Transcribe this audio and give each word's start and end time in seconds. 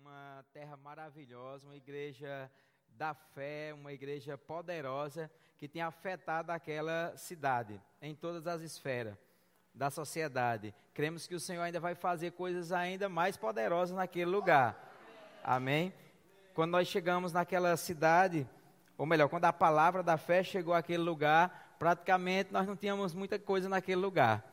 uma 0.00 0.44
terra 0.52 0.76
maravilhosa, 0.76 1.66
uma 1.66 1.76
igreja 1.76 2.50
da 2.88 3.14
fé, 3.14 3.72
uma 3.74 3.92
igreja 3.92 4.36
poderosa 4.36 5.30
que 5.58 5.68
tem 5.68 5.82
afetado 5.82 6.52
aquela 6.52 7.16
cidade 7.16 7.80
em 8.00 8.14
todas 8.14 8.46
as 8.46 8.60
esferas 8.60 9.16
da 9.74 9.90
sociedade. 9.90 10.74
Cremos 10.92 11.26
que 11.26 11.34
o 11.34 11.40
Senhor 11.40 11.62
ainda 11.62 11.80
vai 11.80 11.94
fazer 11.94 12.32
coisas 12.32 12.72
ainda 12.72 13.08
mais 13.08 13.36
poderosas 13.36 13.96
naquele 13.96 14.30
lugar. 14.30 14.76
Amém? 15.42 15.92
Quando 16.54 16.72
nós 16.72 16.88
chegamos 16.88 17.32
naquela 17.32 17.76
cidade, 17.76 18.46
ou 18.98 19.06
melhor, 19.06 19.28
quando 19.28 19.46
a 19.46 19.52
palavra 19.52 20.02
da 20.02 20.16
fé 20.16 20.44
chegou 20.44 20.74
àquele 20.74 21.02
lugar, 21.02 21.76
praticamente 21.78 22.52
nós 22.52 22.66
não 22.66 22.76
tínhamos 22.76 23.14
muita 23.14 23.38
coisa 23.38 23.68
naquele 23.68 24.00
lugar. 24.00 24.44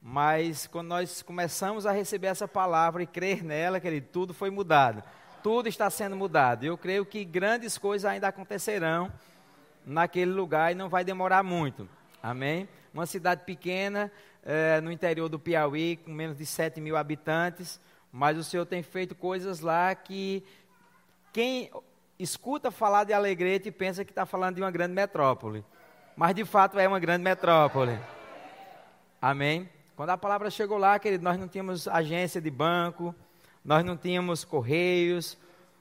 Mas 0.00 0.66
quando 0.66 0.88
nós 0.88 1.22
começamos 1.22 1.86
a 1.86 1.92
receber 1.92 2.28
essa 2.28 2.46
palavra 2.46 3.02
e 3.02 3.06
crer 3.06 3.42
nela, 3.42 3.80
querido, 3.80 4.06
tudo 4.12 4.34
foi 4.34 4.50
mudado. 4.50 5.02
Tudo 5.42 5.68
está 5.68 5.90
sendo 5.90 6.16
mudado. 6.16 6.64
Eu 6.64 6.78
creio 6.78 7.04
que 7.04 7.24
grandes 7.24 7.76
coisas 7.78 8.10
ainda 8.10 8.28
acontecerão 8.28 9.12
naquele 9.84 10.30
lugar 10.32 10.72
e 10.72 10.74
não 10.74 10.88
vai 10.88 11.04
demorar 11.04 11.42
muito. 11.42 11.88
Amém? 12.22 12.68
Uma 12.92 13.06
cidade 13.06 13.44
pequena, 13.44 14.10
é, 14.42 14.80
no 14.80 14.90
interior 14.90 15.28
do 15.28 15.38
Piauí, 15.38 15.96
com 15.96 16.10
menos 16.10 16.38
de 16.38 16.46
7 16.46 16.80
mil 16.80 16.96
habitantes, 16.96 17.80
mas 18.10 18.38
o 18.38 18.44
Senhor 18.44 18.64
tem 18.64 18.82
feito 18.82 19.14
coisas 19.14 19.60
lá 19.60 19.94
que 19.94 20.42
quem 21.32 21.70
escuta 22.18 22.70
falar 22.70 23.04
de 23.04 23.12
Alegrete 23.12 23.70
pensa 23.70 24.04
que 24.04 24.10
está 24.10 24.24
falando 24.24 24.56
de 24.56 24.62
uma 24.62 24.70
grande 24.70 24.94
metrópole. 24.94 25.64
Mas 26.16 26.34
de 26.34 26.44
fato 26.44 26.78
é 26.78 26.88
uma 26.88 26.98
grande 26.98 27.22
metrópole. 27.22 27.98
Amém? 29.20 29.68
Quando 29.96 30.10
a 30.10 30.18
palavra 30.18 30.50
chegou 30.50 30.76
lá, 30.76 30.98
querido, 30.98 31.24
nós 31.24 31.38
não 31.38 31.48
tínhamos 31.48 31.88
agência 31.88 32.38
de 32.38 32.50
banco, 32.50 33.14
nós 33.64 33.82
não 33.82 33.96
tínhamos 33.96 34.44
correios, 34.44 35.38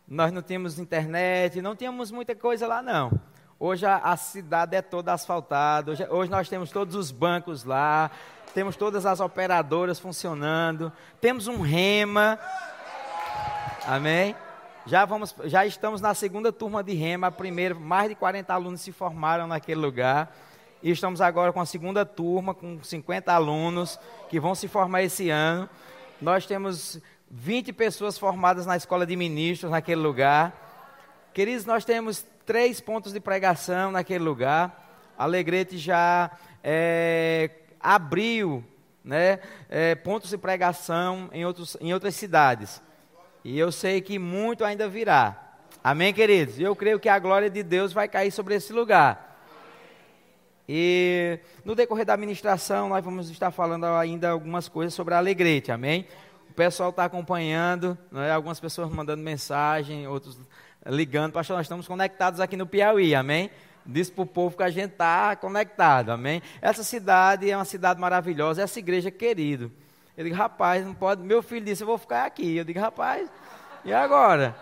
nós 0.08 0.32
não 0.32 0.42
tínhamos 0.42 0.80
internet, 0.80 1.62
não 1.62 1.76
tínhamos 1.76 2.12
muita 2.12 2.34
coisa 2.34 2.66
lá 2.66 2.82
não. 2.82 3.12
Hoje 3.60 3.86
a, 3.86 3.98
a 3.98 4.16
cidade 4.16 4.74
é 4.74 4.82
toda 4.82 5.12
asfaltada, 5.12 5.92
hoje, 5.92 6.08
hoje 6.10 6.32
nós 6.32 6.48
temos 6.48 6.72
todos 6.72 6.96
os 6.96 7.12
bancos 7.12 7.66
lá, 7.66 8.10
temos 8.54 8.78
todas 8.78 9.06
as 9.06 9.20
operadoras 9.20 10.00
funcionando, 10.00 10.94
temos 11.20 11.48
um 11.48 11.60
rema. 11.60 12.40
Amém? 13.86 14.34
Já, 14.86 15.04
vamos, 15.04 15.36
já 15.44 15.66
estamos 15.66 16.00
na 16.00 16.14
segunda 16.14 16.54
turma 16.54 16.82
de 16.82 16.94
rema, 16.94 17.28
a 17.28 17.32
primeira, 17.32 17.76
mais 17.76 18.08
de 18.08 18.16
40 18.16 18.54
alunos 18.54 18.80
se 18.80 18.94
formaram 18.94 19.46
naquele 19.46 19.82
lugar. 19.82 20.34
E 20.86 20.92
estamos 20.92 21.20
agora 21.20 21.52
com 21.52 21.60
a 21.60 21.66
segunda 21.66 22.06
turma, 22.06 22.54
com 22.54 22.78
50 22.80 23.34
alunos 23.34 24.00
que 24.30 24.40
vão 24.40 24.54
se 24.54 24.68
formar 24.68 25.02
esse 25.02 25.32
ano. 25.32 25.68
Nós 26.22 26.46
temos 26.46 27.02
20 27.28 27.74
pessoas 27.74 28.20
formadas 28.20 28.68
na 28.68 28.78
escola 28.78 29.04
de 29.04 29.16
ministros 29.16 29.72
naquele 29.72 30.00
lugar. 30.00 30.54
Queridos, 31.34 31.66
nós 31.66 31.84
temos 31.84 32.24
três 32.46 32.80
pontos 32.80 33.14
de 33.14 33.20
pregação 33.20 33.92
naquele 33.92 34.24
lugar. 34.24 35.12
Alegrete 35.18 35.76
já 35.76 36.30
é, 36.64 37.50
abriu 37.80 38.64
né, 39.04 39.40
é, 39.68 39.96
pontos 39.96 40.30
de 40.30 40.38
pregação 40.38 41.32
em, 41.34 41.44
outros, 41.44 41.76
em 41.82 41.96
outras 41.96 42.14
cidades. 42.14 42.80
E 43.44 43.58
eu 43.58 43.72
sei 43.72 44.02
que 44.02 44.20
muito 44.20 44.64
ainda 44.64 44.88
virá. 44.88 45.56
Amém, 45.84 46.14
queridos? 46.14 46.60
Eu 46.60 46.76
creio 46.76 47.00
que 47.00 47.10
a 47.10 47.18
glória 47.18 47.50
de 47.50 47.64
Deus 47.64 47.92
vai 47.92 48.08
cair 48.08 48.30
sobre 48.30 48.54
esse 48.54 48.72
lugar. 48.72 49.25
E 50.68 51.40
no 51.64 51.76
decorrer 51.76 52.06
da 52.06 52.14
administração, 52.14 52.90
nós 52.90 53.04
vamos 53.04 53.30
estar 53.30 53.52
falando 53.52 53.86
ainda 53.86 54.30
algumas 54.30 54.68
coisas 54.68 54.94
sobre 54.94 55.14
a 55.14 55.18
Alegrete, 55.18 55.72
amém? 55.72 56.08
O 56.50 56.54
pessoal 56.54 56.90
está 56.90 57.06
acompanhando, 57.06 57.98
né? 58.12 58.32
algumas 58.32 58.60
pessoas 58.60 58.90
mandando 58.90 59.22
mensagem, 59.22 60.08
outros 60.08 60.40
ligando. 60.86 61.34
Pastor, 61.34 61.58
nós 61.58 61.66
estamos 61.66 61.88
conectados 61.88 62.40
aqui 62.40 62.56
no 62.56 62.66
Piauí, 62.66 63.14
amém? 63.14 63.50
Diz 63.86 64.10
para 64.10 64.24
o 64.24 64.26
povo 64.26 64.58
que 64.58 64.64
a 64.64 64.70
gente 64.70 64.94
está 64.94 65.36
conectado, 65.36 66.10
amém? 66.10 66.42
Essa 66.62 66.84
cidade 66.84 67.50
é 67.50 67.56
uma 67.56 67.66
cidade 67.66 68.00
maravilhosa, 68.00 68.64
essa 68.64 68.80
igreja 68.80 69.12
querido. 69.12 69.72
Eu 70.18 70.24
digo, 70.24 70.36
rapaz, 70.36 70.84
não 70.86 70.94
pode. 70.94 71.22
Meu 71.22 71.44
filho 71.44 71.66
disse, 71.66 71.84
eu 71.84 71.88
vou 71.88 71.98
ficar 71.98 72.26
aqui. 72.26 72.56
Eu 72.56 72.64
digo, 72.64 72.80
rapaz, 72.80 73.30
e 73.84 73.94
agora? 73.94 74.56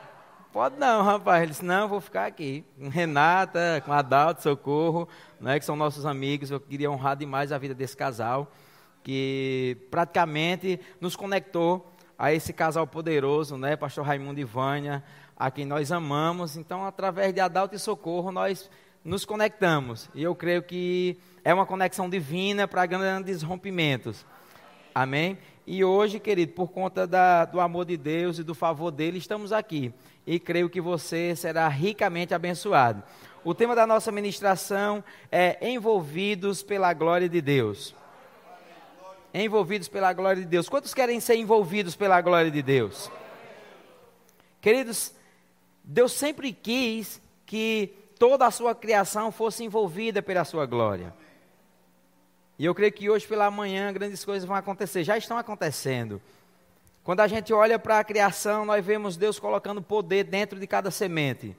Pode 0.51 0.77
não, 0.77 1.03
rapaz. 1.03 1.41
Ele 1.41 1.51
disse, 1.51 1.65
não, 1.65 1.83
eu 1.83 1.87
vou 1.87 2.01
ficar 2.01 2.25
aqui. 2.25 2.65
Com 2.77 2.89
Renata, 2.89 3.81
com 3.85 3.93
Adalto, 3.93 4.41
Socorro, 4.41 5.07
né, 5.43 5.59
que 5.59 5.65
são 5.65 5.75
nossos 5.75 6.05
amigos. 6.05 6.49
Eu 6.49 6.59
queria 6.59 6.89
honrar 6.89 7.17
demais 7.17 7.51
a 7.51 7.57
vida 7.57 7.75
desse 7.75 7.95
casal, 7.95 8.51
que 9.03 9.77
praticamente 9.91 10.79
nos 11.01 11.17
conectou 11.17 11.91
a 12.17 12.33
esse 12.33 12.53
casal 12.53 12.87
poderoso, 12.87 13.57
né, 13.57 13.75
Pastor 13.75 14.05
Raimundo 14.05 14.39
e 14.39 14.45
Vânia, 14.45 15.03
a 15.37 15.51
quem 15.51 15.65
nós 15.65 15.91
amamos. 15.91 16.55
Então, 16.55 16.85
através 16.85 17.33
de 17.33 17.41
Adalto 17.41 17.75
e 17.75 17.79
Socorro, 17.79 18.31
nós 18.31 18.71
nos 19.03 19.25
conectamos. 19.25 20.09
E 20.15 20.23
eu 20.23 20.33
creio 20.33 20.63
que 20.63 21.19
é 21.43 21.53
uma 21.53 21.65
conexão 21.65 22.09
divina 22.09 22.65
para 22.65 22.85
grandes 22.85 23.43
rompimentos. 23.43 24.25
Amém? 24.95 25.37
E 25.67 25.83
hoje, 25.83 26.19
querido, 26.19 26.53
por 26.53 26.69
conta 26.69 27.05
da, 27.05 27.43
do 27.43 27.59
amor 27.59 27.85
de 27.85 27.97
Deus 27.97 28.39
e 28.39 28.43
do 28.43 28.55
favor 28.55 28.91
dele, 28.91 29.17
estamos 29.17 29.51
aqui. 29.51 29.93
E 30.25 30.39
creio 30.39 30.69
que 30.69 30.79
você 30.79 31.35
será 31.35 31.67
ricamente 31.67 32.33
abençoado. 32.33 33.03
O 33.45 33.53
tema 33.53 33.75
da 33.75 33.85
nossa 33.85 34.09
ministração 34.09 35.03
é 35.29 35.57
Envolvidos 35.69 36.63
pela 36.63 36.93
Glória 36.93 37.27
de 37.27 37.41
Deus. 37.41 37.93
Envolvidos 39.33 39.89
pela 39.89 40.13
glória 40.13 40.43
de 40.43 40.47
Deus. 40.47 40.69
Quantos 40.69 40.93
querem 40.93 41.19
ser 41.19 41.35
envolvidos 41.35 41.93
pela 41.95 42.21
glória 42.21 42.49
de 42.49 42.61
Deus? 42.61 43.11
Queridos, 44.61 45.11
Deus 45.83 46.13
sempre 46.13 46.53
quis 46.53 47.19
que 47.45 47.93
toda 48.17 48.45
a 48.45 48.51
sua 48.51 48.73
criação 48.73 49.29
fosse 49.29 49.63
envolvida 49.63 50.21
pela 50.21 50.45
sua 50.45 50.65
glória. 50.65 51.13
E 52.57 52.63
eu 52.63 52.73
creio 52.73 52.93
que 52.93 53.09
hoje 53.09 53.27
pela 53.27 53.51
manhã 53.51 53.91
grandes 53.91 54.23
coisas 54.23 54.47
vão 54.47 54.55
acontecer, 54.55 55.03
já 55.03 55.17
estão 55.17 55.37
acontecendo. 55.37 56.21
Quando 57.03 57.19
a 57.19 57.27
gente 57.27 57.51
olha 57.51 57.77
para 57.77 57.99
a 57.99 58.03
criação, 58.05 58.63
nós 58.63 58.85
vemos 58.85 59.17
Deus 59.17 59.37
colocando 59.37 59.81
poder 59.81 60.23
dentro 60.23 60.57
de 60.57 60.65
cada 60.65 60.89
semente. 60.89 61.57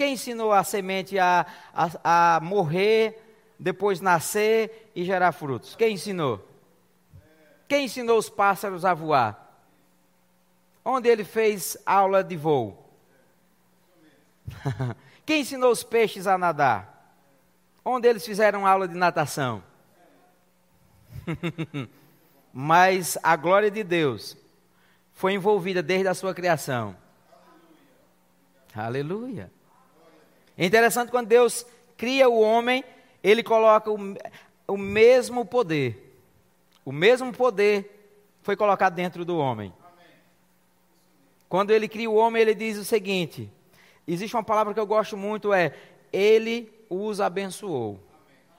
Quem 0.00 0.14
ensinou 0.14 0.50
a 0.50 0.64
semente 0.64 1.18
a, 1.18 1.44
a, 1.74 2.36
a 2.36 2.40
morrer, 2.40 3.22
depois 3.58 4.00
nascer 4.00 4.90
e 4.96 5.04
gerar 5.04 5.30
frutos? 5.30 5.76
Quem 5.76 5.92
ensinou? 5.92 6.42
Quem 7.68 7.84
ensinou 7.84 8.16
os 8.16 8.30
pássaros 8.30 8.86
a 8.86 8.94
voar? 8.94 9.60
Onde 10.82 11.06
ele 11.10 11.22
fez 11.22 11.76
aula 11.84 12.24
de 12.24 12.34
voo? 12.34 12.82
Quem 15.26 15.42
ensinou 15.42 15.70
os 15.70 15.82
peixes 15.82 16.26
a 16.26 16.38
nadar? 16.38 17.14
Onde 17.84 18.08
eles 18.08 18.24
fizeram 18.24 18.66
aula 18.66 18.88
de 18.88 18.94
natação? 18.94 19.62
Mas 22.50 23.18
a 23.22 23.36
glória 23.36 23.70
de 23.70 23.84
Deus 23.84 24.34
foi 25.12 25.34
envolvida 25.34 25.82
desde 25.82 26.08
a 26.08 26.14
sua 26.14 26.32
criação. 26.32 26.96
Aleluia. 28.74 29.59
É 30.60 30.66
interessante 30.66 31.10
quando 31.10 31.26
Deus 31.26 31.64
cria 31.96 32.28
o 32.28 32.38
homem, 32.38 32.84
ele 33.24 33.42
coloca 33.42 33.90
o, 33.90 33.96
o 34.68 34.76
mesmo 34.76 35.42
poder. 35.42 36.14
O 36.84 36.92
mesmo 36.92 37.32
poder 37.32 38.12
foi 38.42 38.54
colocado 38.54 38.94
dentro 38.94 39.24
do 39.24 39.38
homem. 39.38 39.72
Quando 41.48 41.70
ele 41.70 41.88
cria 41.88 42.10
o 42.10 42.14
homem, 42.14 42.42
ele 42.42 42.54
diz 42.54 42.76
o 42.76 42.84
seguinte: 42.84 43.50
Existe 44.06 44.36
uma 44.36 44.42
palavra 44.42 44.74
que 44.74 44.80
eu 44.80 44.86
gosto 44.86 45.16
muito, 45.16 45.50
é 45.50 45.74
Ele 46.12 46.70
os 46.90 47.22
abençoou. 47.22 47.98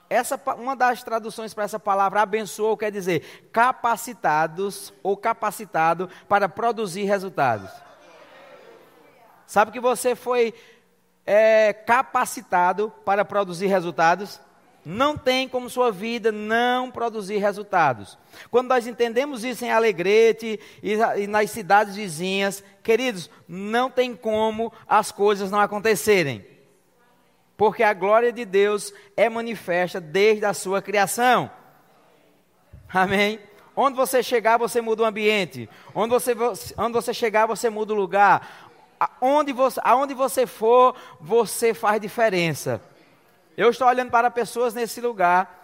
Essa, 0.09 0.41
uma 0.57 0.75
das 0.75 1.03
traduções 1.03 1.53
para 1.53 1.66
essa 1.66 1.79
palavra 1.79 2.23
abençoou 2.23 2.75
quer 2.75 2.91
dizer 2.91 3.47
capacitados 3.51 4.91
ou 5.03 5.16
capacitado 5.16 6.09
para 6.28 6.50
produzir 6.50 7.03
resultados. 7.03 7.69
Sabe 9.46 9.72
que 9.72 9.79
você 9.79 10.16
foi 10.16 10.52
é, 11.26 11.73
capacitado 11.73 12.91
para 13.06 13.26
produzir 13.26 13.68
resultados? 13.68 14.40
Não 14.84 15.16
tem 15.16 15.47
como 15.47 15.70
sua 15.70 15.91
vida 15.91 16.32
não 16.32 16.90
produzir 16.90 17.38
resultados. 17.38 18.18
Quando 18.50 18.70
nós 18.70 18.88
entendemos 18.88 19.44
isso 19.44 19.64
em 19.64 19.72
Alegrete 19.72 20.59
e, 20.82 21.28
nas 21.28 21.52
cidades 21.52 21.96
vizinhas, 21.96 22.64
queridos, 22.82 23.29
não 23.47 23.91
tem 23.91 24.16
como 24.16 24.73
as 24.88 25.12
coisas 25.12 25.52
não 25.52 25.59
acontecerem. 25.59 26.44
Porque 27.56 27.84
a 27.84 27.94
glória 27.94 28.32
de 28.32 28.44
Deus 28.44 28.91
é 29.16 29.29
manifesta 29.29 30.02
desde 30.02 30.46
a 30.46 30.53
sua 30.53 30.82
criação. 30.82 31.52
Amém? 32.91 33.40
Onde 33.76 33.96
você 33.96 34.24
chegar, 34.24 34.58
você 34.58 34.82
muda 34.82 35.03
o 35.03 35.06
ambiente. 35.06 35.70
Onde 35.94 36.12
você, 36.12 36.35
onde 36.76 36.94
você 36.94 37.14
chegar, 37.14 37.46
você 37.46 37.70
muda 37.70 37.94
o 37.94 37.96
lugar. 37.96 38.71
Aonde 39.02 39.52
você, 39.52 39.82
aonde 39.84 40.14
você 40.14 40.46
for, 40.46 40.96
você 41.20 41.74
faz 41.74 42.00
diferença. 42.00 42.80
Eu 43.58 43.72
estou 43.72 43.88
olhando 43.88 44.12
para 44.12 44.30
pessoas 44.30 44.76
nesse 44.76 45.02
lugar 45.02 45.59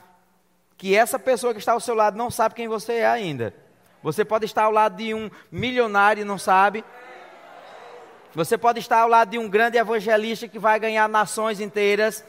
que 0.76 0.96
essa 0.96 1.20
pessoa 1.20 1.54
que 1.54 1.60
está 1.60 1.74
ao 1.74 1.80
seu 1.80 1.94
lado 1.94 2.18
não 2.18 2.32
sabe 2.32 2.56
quem 2.56 2.68
você 2.68 2.94
é 2.94 3.08
ainda. 3.08 3.54
Você 4.02 4.26
pode 4.26 4.46
estar 4.46 4.64
ao 4.64 4.72
lado 4.72 4.98
de 4.98 5.14
um 5.14 5.30
milionário 5.52 6.22
e 6.22 6.26
não 6.26 6.40
sabe. 6.40 6.84
Você 8.34 8.58
pode 8.58 8.80
estar 8.80 9.02
ao 9.02 9.08
lado 9.08 9.30
de 9.30 9.38
um 9.38 9.48
grande 9.48 9.78
evangelista 9.78 10.48
que 10.48 10.58
vai 10.58 10.80
ganhar 10.80 11.08
nações 11.08 11.60
inteiras. 11.60 12.26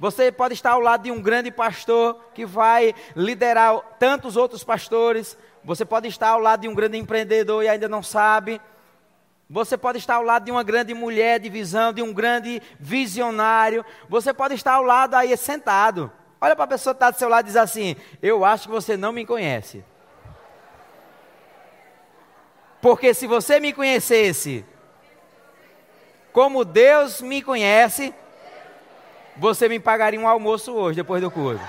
Você 0.00 0.32
pode 0.32 0.54
estar 0.54 0.72
ao 0.72 0.80
lado 0.80 1.04
de 1.04 1.12
um 1.12 1.22
grande 1.22 1.52
pastor 1.52 2.18
que 2.34 2.44
vai 2.44 2.92
liderar 3.14 3.80
tantos 4.00 4.36
outros 4.36 4.64
pastores. 4.64 5.38
Você 5.62 5.84
pode 5.84 6.08
estar 6.08 6.30
ao 6.30 6.40
lado 6.40 6.62
de 6.62 6.68
um 6.68 6.74
grande 6.74 6.98
empreendedor 6.98 7.62
e 7.62 7.68
ainda 7.68 7.88
não 7.88 8.02
sabe. 8.02 8.60
Você 9.50 9.78
pode 9.78 9.96
estar 9.96 10.16
ao 10.16 10.22
lado 10.22 10.44
de 10.44 10.50
uma 10.50 10.62
grande 10.62 10.92
mulher 10.92 11.40
de 11.40 11.48
visão, 11.48 11.92
de 11.92 12.02
um 12.02 12.12
grande 12.12 12.60
visionário. 12.78 13.84
Você 14.08 14.34
pode 14.34 14.54
estar 14.54 14.74
ao 14.74 14.82
lado 14.82 15.14
aí 15.14 15.34
sentado. 15.36 16.12
Olha 16.38 16.54
para 16.54 16.66
a 16.66 16.68
pessoa 16.68 16.94
que 16.94 16.96
está 16.96 17.10
do 17.10 17.18
seu 17.18 17.28
lado 17.28 17.46
e 17.46 17.48
diz 17.48 17.56
assim: 17.56 17.96
Eu 18.20 18.44
acho 18.44 18.68
que 18.68 18.74
você 18.74 18.96
não 18.96 19.10
me 19.10 19.24
conhece. 19.24 19.82
Porque 22.80 23.14
se 23.14 23.26
você 23.26 23.58
me 23.58 23.72
conhecesse 23.72 24.64
como 26.32 26.64
Deus 26.64 27.22
me 27.22 27.42
conhece, 27.42 28.14
você 29.36 29.68
me 29.68 29.80
pagaria 29.80 30.20
um 30.20 30.28
almoço 30.28 30.72
hoje, 30.72 30.96
depois 30.96 31.22
do 31.22 31.30
curso. 31.30 31.64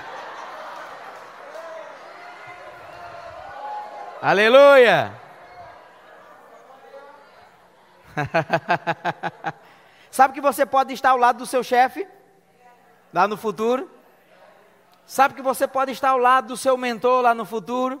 Aleluia! 4.20 5.19
Sabe 10.10 10.34
que 10.34 10.40
você 10.40 10.66
pode 10.66 10.92
estar 10.92 11.10
ao 11.10 11.16
lado 11.16 11.38
do 11.38 11.46
seu 11.46 11.62
chefe? 11.62 12.06
Lá 13.12 13.28
no 13.28 13.36
futuro? 13.36 13.90
Sabe 15.06 15.34
que 15.34 15.42
você 15.42 15.66
pode 15.66 15.92
estar 15.92 16.10
ao 16.10 16.18
lado 16.18 16.48
do 16.48 16.56
seu 16.56 16.76
mentor 16.76 17.22
lá 17.22 17.34
no 17.34 17.44
futuro? 17.44 18.00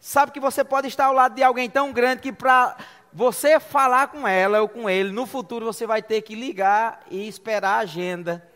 Sabe 0.00 0.32
que 0.32 0.40
você 0.40 0.62
pode 0.64 0.88
estar 0.88 1.06
ao 1.06 1.12
lado 1.12 1.34
de 1.34 1.42
alguém 1.42 1.68
tão 1.68 1.92
grande 1.92 2.22
que 2.22 2.32
para 2.32 2.76
você 3.12 3.58
falar 3.58 4.08
com 4.08 4.26
ela 4.26 4.60
ou 4.60 4.68
com 4.68 4.88
ele, 4.88 5.10
no 5.12 5.26
futuro 5.26 5.66
você 5.66 5.86
vai 5.86 6.02
ter 6.02 6.22
que 6.22 6.34
ligar 6.34 7.00
e 7.10 7.26
esperar 7.26 7.76
a 7.76 7.78
agenda. 7.78 8.46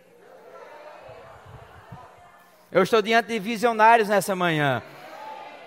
Eu 2.70 2.82
estou 2.82 3.02
diante 3.02 3.28
de 3.28 3.38
visionários 3.38 4.08
nessa 4.08 4.34
manhã. 4.34 4.82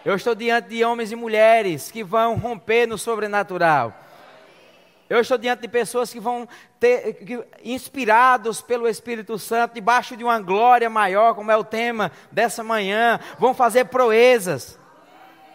Eu 0.05 0.15
estou 0.15 0.35
diante 0.35 0.69
de 0.69 0.85
homens 0.85 1.11
e 1.11 1.15
mulheres 1.15 1.89
que 1.89 2.03
vão 2.03 2.35
romper 2.35 2.85
no 2.87 2.95
sobrenatural. 2.95 3.91
Eu 5.09 5.19
estou 5.19 5.35
diante 5.35 5.61
de 5.61 5.67
pessoas 5.67 6.13
que 6.13 6.19
vão 6.19 6.47
ter, 6.79 7.13
que, 7.13 7.43
inspirados 7.63 8.61
pelo 8.61 8.87
Espírito 8.87 9.39
Santo, 9.39 9.73
debaixo 9.73 10.15
de 10.15 10.23
uma 10.23 10.39
glória 10.39 10.91
maior, 10.91 11.33
como 11.33 11.51
é 11.51 11.57
o 11.57 11.63
tema 11.63 12.11
dessa 12.31 12.63
manhã, 12.63 13.19
vão 13.39 13.55
fazer 13.55 13.85
proezas. 13.85 14.77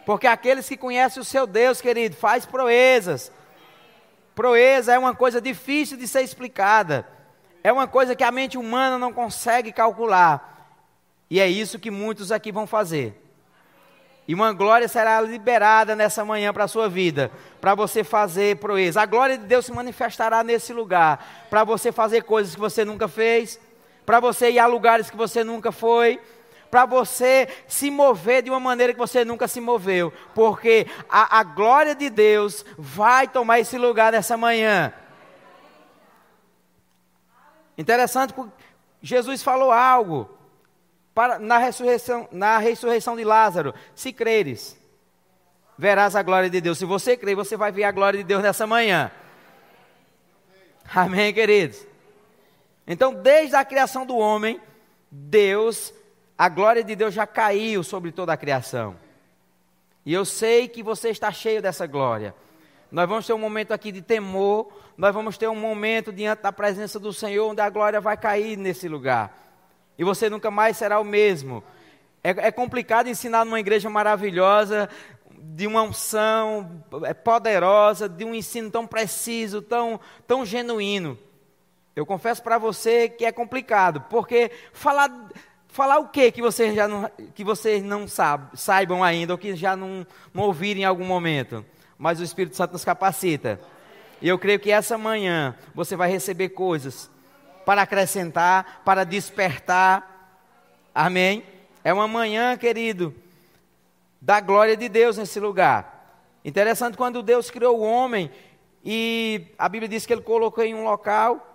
Porque 0.05 0.27
aqueles 0.27 0.67
que 0.67 0.75
conhecem 0.75 1.21
o 1.21 1.25
seu 1.25 1.47
Deus, 1.47 1.79
querido, 1.79 2.17
faz 2.17 2.45
proezas. 2.45 3.31
Proeza 4.35 4.93
é 4.93 4.99
uma 4.99 5.15
coisa 5.15 5.39
difícil 5.39 5.95
de 5.95 6.09
ser 6.09 6.23
explicada. 6.23 7.07
É 7.63 7.71
uma 7.71 7.87
coisa 7.87 8.17
que 8.17 8.23
a 8.23 8.31
mente 8.31 8.57
humana 8.57 8.97
não 8.97 9.13
consegue 9.13 9.71
calcular. 9.71 10.75
E 11.29 11.39
é 11.39 11.47
isso 11.47 11.79
que 11.79 11.89
muitos 11.89 12.33
aqui 12.33 12.51
vão 12.51 12.67
fazer. 12.67 13.20
E 14.27 14.33
uma 14.33 14.53
glória 14.53 14.87
será 14.87 15.19
liberada 15.19 15.95
nessa 15.95 16.23
manhã 16.23 16.53
para 16.53 16.65
a 16.65 16.67
sua 16.67 16.87
vida, 16.87 17.31
para 17.59 17.73
você 17.73 18.03
fazer 18.03 18.57
proeza. 18.57 19.01
A 19.01 19.05
glória 19.05 19.37
de 19.37 19.45
Deus 19.45 19.65
se 19.65 19.71
manifestará 19.71 20.43
nesse 20.43 20.71
lugar, 20.71 21.45
para 21.49 21.63
você 21.63 21.91
fazer 21.91 22.23
coisas 22.23 22.53
que 22.53 22.61
você 22.61 22.85
nunca 22.85 23.07
fez, 23.07 23.59
para 24.05 24.19
você 24.19 24.51
ir 24.51 24.59
a 24.59 24.67
lugares 24.67 25.09
que 25.09 25.17
você 25.17 25.43
nunca 25.43 25.71
foi, 25.71 26.19
para 26.69 26.85
você 26.85 27.49
se 27.67 27.91
mover 27.91 28.43
de 28.43 28.49
uma 28.49 28.59
maneira 28.59 28.93
que 28.93 28.99
você 28.99 29.25
nunca 29.25 29.47
se 29.47 29.59
moveu, 29.59 30.13
porque 30.33 30.87
a, 31.09 31.39
a 31.39 31.43
glória 31.43 31.93
de 31.93 32.09
Deus 32.09 32.63
vai 32.77 33.27
tomar 33.27 33.59
esse 33.59 33.77
lugar 33.77 34.13
nessa 34.13 34.37
manhã. 34.37 34.93
Interessante, 37.77 38.33
porque 38.33 38.51
Jesus 39.01 39.43
falou 39.43 39.71
algo 39.71 40.29
para, 41.13 41.39
na, 41.39 41.57
ressurreição, 41.57 42.27
na 42.31 42.57
ressurreição 42.57 43.15
de 43.15 43.23
Lázaro: 43.23 43.73
se 43.95 44.13
creres, 44.13 44.77
verás 45.77 46.15
a 46.15 46.23
glória 46.23 46.49
de 46.49 46.61
Deus. 46.61 46.77
Se 46.77 46.85
você 46.85 47.17
crer, 47.17 47.35
você 47.35 47.57
vai 47.57 47.71
ver 47.71 47.83
a 47.83 47.91
glória 47.91 48.17
de 48.17 48.23
Deus 48.23 48.41
nessa 48.41 48.65
manhã. 48.65 49.11
Amém, 50.93 51.33
queridos? 51.33 51.85
Então, 52.85 53.13
desde 53.13 53.55
a 53.55 53.63
criação 53.63 54.05
do 54.05 54.17
homem, 54.17 54.59
Deus 55.09 55.93
a 56.41 56.49
glória 56.49 56.83
de 56.83 56.95
Deus 56.95 57.13
já 57.13 57.27
caiu 57.27 57.83
sobre 57.83 58.11
toda 58.11 58.33
a 58.33 58.37
criação. 58.37 58.95
E 60.03 60.11
eu 60.11 60.25
sei 60.25 60.67
que 60.67 60.81
você 60.81 61.09
está 61.09 61.31
cheio 61.31 61.61
dessa 61.61 61.85
glória. 61.85 62.33
Nós 62.91 63.07
vamos 63.07 63.27
ter 63.27 63.33
um 63.33 63.37
momento 63.37 63.73
aqui 63.73 63.91
de 63.91 64.01
temor, 64.01 64.73
nós 64.97 65.13
vamos 65.13 65.37
ter 65.37 65.47
um 65.47 65.55
momento 65.55 66.11
diante 66.11 66.41
da 66.41 66.51
presença 66.51 66.99
do 66.99 67.13
Senhor, 67.13 67.47
onde 67.47 67.61
a 67.61 67.69
glória 67.69 68.01
vai 68.01 68.17
cair 68.17 68.57
nesse 68.57 68.87
lugar. 68.87 69.50
E 69.97 70.03
você 70.03 70.29
nunca 70.29 70.49
mais 70.49 70.77
será 70.77 70.99
o 70.99 71.03
mesmo. 71.03 71.63
É, 72.23 72.29
é 72.29 72.51
complicado 72.51 73.07
ensinar 73.07 73.45
numa 73.45 73.59
igreja 73.59 73.89
maravilhosa, 73.89 74.89
de 75.29 75.65
uma 75.65 75.81
unção 75.81 76.83
é, 77.03 77.13
poderosa, 77.13 78.07
de 78.07 78.23
um 78.23 78.33
ensino 78.33 78.69
tão 78.69 78.85
preciso, 78.85 79.61
tão, 79.61 79.99
tão 80.27 80.45
genuíno. 80.45 81.17
Eu 81.95 82.05
confesso 82.05 82.41
para 82.41 82.57
você 82.57 83.09
que 83.09 83.25
é 83.25 83.31
complicado, 83.31 84.01
porque 84.09 84.51
falar 84.71 85.09
falar 85.67 85.99
o 85.99 86.09
que 86.09 86.31
que 86.31 86.41
vocês 86.41 86.75
já 86.75 86.87
não, 86.87 87.09
que 87.33 87.43
vocês 87.43 87.81
não 87.83 88.07
sabe, 88.07 88.57
saibam 88.57 89.03
ainda 89.03 89.33
ou 89.33 89.37
que 89.37 89.55
já 89.55 89.75
não, 89.75 90.05
não 90.33 90.43
ouviram 90.43 90.81
em 90.81 90.85
algum 90.85 91.05
momento. 91.05 91.65
Mas 91.97 92.19
o 92.19 92.23
Espírito 92.23 92.55
Santo 92.55 92.73
nos 92.73 92.83
capacita. 92.83 93.59
E 94.21 94.27
eu 94.27 94.37
creio 94.37 94.59
que 94.59 94.71
essa 94.71 94.97
manhã 94.97 95.55
você 95.73 95.95
vai 95.95 96.09
receber 96.09 96.49
coisas 96.49 97.10
para 97.65 97.81
acrescentar, 97.81 98.81
para 98.83 99.03
despertar. 99.03 100.39
Amém? 100.93 101.43
É 101.83 101.93
uma 101.93 102.07
manhã, 102.07 102.57
querido, 102.57 103.13
da 104.19 104.39
glória 104.39 104.77
de 104.77 104.87
Deus 104.87 105.17
nesse 105.17 105.39
lugar. 105.39 106.19
Interessante 106.43 106.97
quando 106.97 107.23
Deus 107.23 107.49
criou 107.49 107.79
o 107.79 107.83
homem 107.83 108.31
e 108.83 109.47
a 109.57 109.69
Bíblia 109.69 109.87
diz 109.87 110.05
que 110.05 110.13
ele 110.13 110.21
colocou 110.21 110.63
em 110.63 110.73
um 110.73 110.83
local 110.83 111.47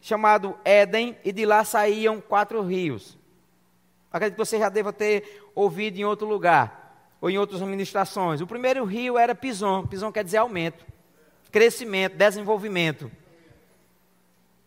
chamado 0.00 0.56
Éden, 0.64 1.16
e 1.24 1.32
de 1.32 1.44
lá 1.44 1.64
saíam 1.64 2.20
quatro 2.20 2.62
rios. 2.62 3.18
Acredito 4.12 4.36
que 4.36 4.44
você 4.44 4.56
já 4.56 4.68
deva 4.68 4.92
ter 4.92 5.50
ouvido 5.52 5.98
em 5.98 6.04
outro 6.04 6.28
lugar, 6.28 7.10
ou 7.20 7.28
em 7.28 7.38
outras 7.38 7.60
administrações. 7.60 8.40
O 8.40 8.46
primeiro 8.46 8.84
rio 8.84 9.18
era 9.18 9.34
Pison, 9.34 9.84
Pison 9.84 10.12
quer 10.12 10.22
dizer 10.22 10.36
aumento, 10.36 10.86
crescimento, 11.50 12.16
desenvolvimento. 12.16 13.10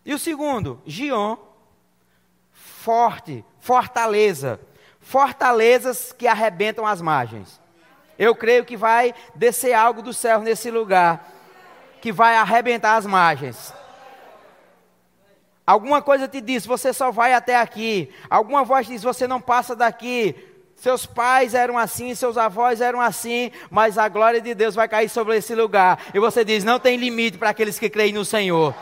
E 0.04 0.14
o 0.14 0.18
segundo, 0.18 0.80
Gion, 0.86 1.36
forte, 2.52 3.44
fortaleza. 3.60 4.60
Fortalezas 5.00 6.12
que 6.12 6.26
arrebentam 6.26 6.86
as 6.86 7.00
margens. 7.02 7.60
Eu 8.18 8.34
creio 8.34 8.64
que 8.64 8.76
vai 8.76 9.14
descer 9.34 9.72
algo 9.72 10.02
do 10.02 10.12
céu 10.12 10.40
nesse 10.40 10.70
lugar, 10.70 11.32
que 12.00 12.12
vai 12.12 12.36
arrebentar 12.36 12.96
as 12.96 13.06
margens. 13.06 13.72
Alguma 15.66 16.02
coisa 16.02 16.26
te 16.26 16.40
diz, 16.40 16.66
você 16.66 16.92
só 16.92 17.10
vai 17.10 17.32
até 17.32 17.56
aqui. 17.56 18.12
Alguma 18.28 18.64
voz 18.64 18.86
diz, 18.86 19.02
você 19.02 19.26
não 19.26 19.40
passa 19.40 19.74
daqui. 19.76 20.34
Seus 20.74 21.04
pais 21.04 21.54
eram 21.54 21.76
assim, 21.76 22.14
seus 22.14 22.38
avós 22.38 22.80
eram 22.80 23.00
assim, 23.00 23.52
mas 23.70 23.98
a 23.98 24.08
glória 24.08 24.40
de 24.40 24.54
Deus 24.54 24.74
vai 24.74 24.88
cair 24.88 25.08
sobre 25.10 25.36
esse 25.36 25.54
lugar. 25.54 26.00
E 26.14 26.18
você 26.18 26.42
diz: 26.42 26.64
não 26.64 26.80
tem 26.80 26.96
limite 26.96 27.36
para 27.36 27.50
aqueles 27.50 27.78
que 27.78 27.90
creem 27.90 28.14
no 28.14 28.24
Senhor. 28.24 28.74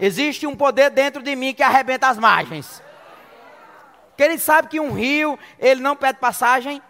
Existe 0.00 0.46
um 0.46 0.56
poder 0.56 0.90
dentro 0.90 1.22
de 1.22 1.36
mim 1.36 1.52
que 1.52 1.62
arrebenta 1.62 2.08
as 2.08 2.18
margens. 2.18 2.82
Que 4.16 4.22
ele 4.22 4.38
sabe 4.38 4.68
que 4.68 4.80
um 4.80 4.92
rio, 4.92 5.38
ele 5.58 5.80
não 5.80 5.94
pede 5.94 6.18
passagem. 6.18 6.82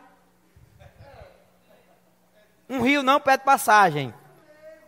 Um 2.69 2.81
rio 2.81 3.03
não 3.03 3.21
pede 3.21 3.43
passagem. 3.43 4.15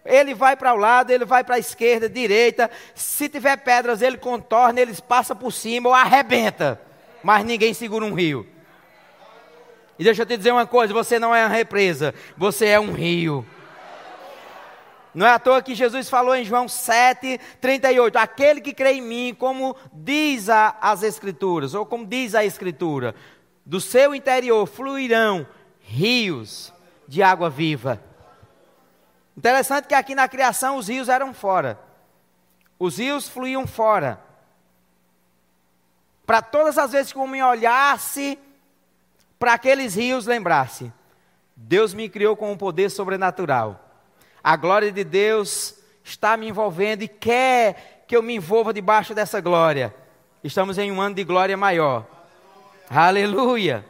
Ele 0.05 0.35
vai 0.35 0.57
para 0.57 0.73
o 0.73 0.76
lado, 0.76 1.11
ele 1.11 1.25
vai 1.25 1.43
para 1.43 1.57
a 1.57 1.59
esquerda, 1.59 2.09
direita. 2.09 2.71
Se 2.95 3.29
tiver 3.29 3.57
pedras, 3.59 4.02
ele 4.02 4.17
contorna, 4.17 4.81
eles 4.81 5.00
passa 5.00 5.35
por 5.35 5.52
cima 5.52 5.88
ou 5.88 5.95
arrebenta. 5.95 6.81
Mas 7.23 7.45
ninguém 7.45 7.75
segura 7.75 8.05
um 8.05 8.14
rio. 8.14 8.47
E 9.99 10.05
deixa 10.05 10.23
eu 10.23 10.26
te 10.26 10.37
dizer 10.37 10.52
uma 10.52 10.67
coisa: 10.67 10.93
você 10.93 11.19
não 11.19 11.35
é 11.35 11.45
uma 11.45 11.55
represa, 11.55 12.14
você 12.37 12.67
é 12.67 12.81
um 12.81 12.93
rio. 12.93 13.47
Não 15.14 15.26
é 15.26 15.31
à 15.31 15.38
toa 15.38 15.61
que 15.61 15.75
Jesus 15.75 16.09
falou 16.09 16.35
em 16.35 16.45
João 16.45 16.66
7, 16.69 17.38
38: 17.61 18.16
Aquele 18.16 18.61
que 18.61 18.73
crê 18.73 18.95
em 18.95 19.02
mim, 19.02 19.37
como 19.38 19.76
diz 19.92 20.49
a, 20.49 20.76
as 20.81 21.02
Escrituras, 21.02 21.75
ou 21.75 21.85
como 21.85 22.07
diz 22.07 22.35
a 22.35 22.45
Escritura, 22.45 23.14
do 23.64 23.81
seu 23.81 24.14
interior 24.14 24.66
fluirão 24.66 25.47
rios 25.81 26.73
de 27.07 27.23
água 27.23 27.50
viva. 27.50 28.02
Interessante 29.37 29.87
que 29.88 29.95
aqui 29.95 30.14
na 30.14 30.28
criação 30.28 30.76
os 30.76 30.88
rios 30.88 31.09
eram 31.09 31.35
fora. 31.35 31.78
Os 32.78 32.99
rios 32.99 33.28
fluíam 33.28 33.66
fora. 33.66 34.21
Para 36.25 36.40
todas 36.40 36.78
as 36.78 36.92
vezes 36.92 37.12
que 37.12 37.19
o 37.19 37.23
homem 37.23 37.42
olhasse 37.42 38.38
para 39.38 39.54
aqueles 39.54 39.95
rios, 39.95 40.25
lembrasse: 40.25 40.92
Deus 41.54 41.92
me 41.92 42.09
criou 42.09 42.37
com 42.37 42.50
um 42.50 42.57
poder 42.57 42.90
sobrenatural. 42.90 43.81
A 44.42 44.56
glória 44.56 44.90
de 44.90 45.04
Deus 45.04 45.75
está 46.02 46.37
me 46.37 46.49
envolvendo 46.49 47.02
e 47.02 47.08
quer 47.08 48.04
que 48.08 48.16
eu 48.16 48.22
me 48.22 48.34
envolva 48.34 48.72
debaixo 48.72 49.14
dessa 49.14 49.40
glória. 49.40 49.94
Estamos 50.42 50.78
em 50.78 50.90
um 50.90 51.00
ano 51.00 51.14
de 51.14 51.22
glória 51.25 51.56
maior. 51.56 52.04
Aleluia. 52.90 53.84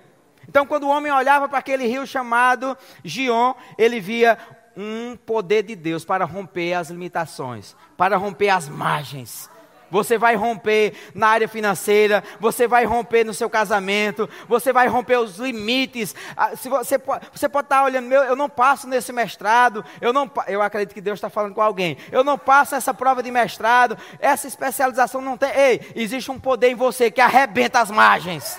Então, 0.47 0.67
quando 0.67 0.85
o 0.85 0.91
homem 0.91 1.11
olhava 1.11 1.49
para 1.49 1.59
aquele 1.59 1.87
rio 1.87 2.07
chamado 2.07 2.77
Gion, 3.03 3.55
ele 3.79 4.01
via 4.01 4.37
um 4.77 5.17
poder 5.17 5.63
de 5.63 5.75
Deus 5.75 6.05
para 6.05 6.25
romper 6.25 6.75
as 6.75 6.91
limitações, 6.91 7.75
para 7.97 8.17
romper 8.17 8.51
as 8.51 8.69
margens. 8.69 9.49
Você 9.93 10.17
vai 10.17 10.35
romper 10.35 10.95
na 11.15 11.29
área 11.29 11.47
financeira, 11.47 12.25
você 12.41 12.67
vai 12.67 12.87
romper 12.87 13.25
no 13.25 13.35
seu 13.35 13.51
casamento, 13.51 14.27
você 14.49 14.73
vai 14.73 14.89
romper 14.89 15.19
os 15.19 15.37
limites. 15.37 16.15
Ah, 16.35 16.57
se 16.57 16.71
você, 16.71 16.99
pode, 16.99 17.27
você 17.31 17.47
pode 17.47 17.67
estar 17.67 17.85
olhando, 17.85 18.09
meu, 18.09 18.23
eu 18.23 18.35
não 18.35 18.49
passo 18.49 18.89
nesse 18.89 19.13
mestrado, 19.13 19.85
eu 20.01 20.11
não, 20.11 20.31
eu 20.49 20.63
acredito 20.63 20.95
que 20.95 21.01
Deus 21.03 21.19
está 21.19 21.29
falando 21.29 21.53
com 21.53 21.61
alguém. 21.61 21.99
Eu 22.11 22.25
não 22.25 22.39
passo 22.39 22.75
essa 22.75 22.95
prova 22.95 23.23
de 23.23 23.31
mestrado, 23.31 23.99
essa 24.19 24.49
especialização 24.49 25.21
não 25.21 25.37
tem. 25.37 25.51
Ei, 25.51 25.93
existe 25.95 26.31
um 26.31 26.41
poder 26.41 26.71
em 26.71 26.75
você 26.75 27.11
que 27.11 27.21
arrebenta 27.21 27.79
as 27.79 27.91
margens. 27.91 28.59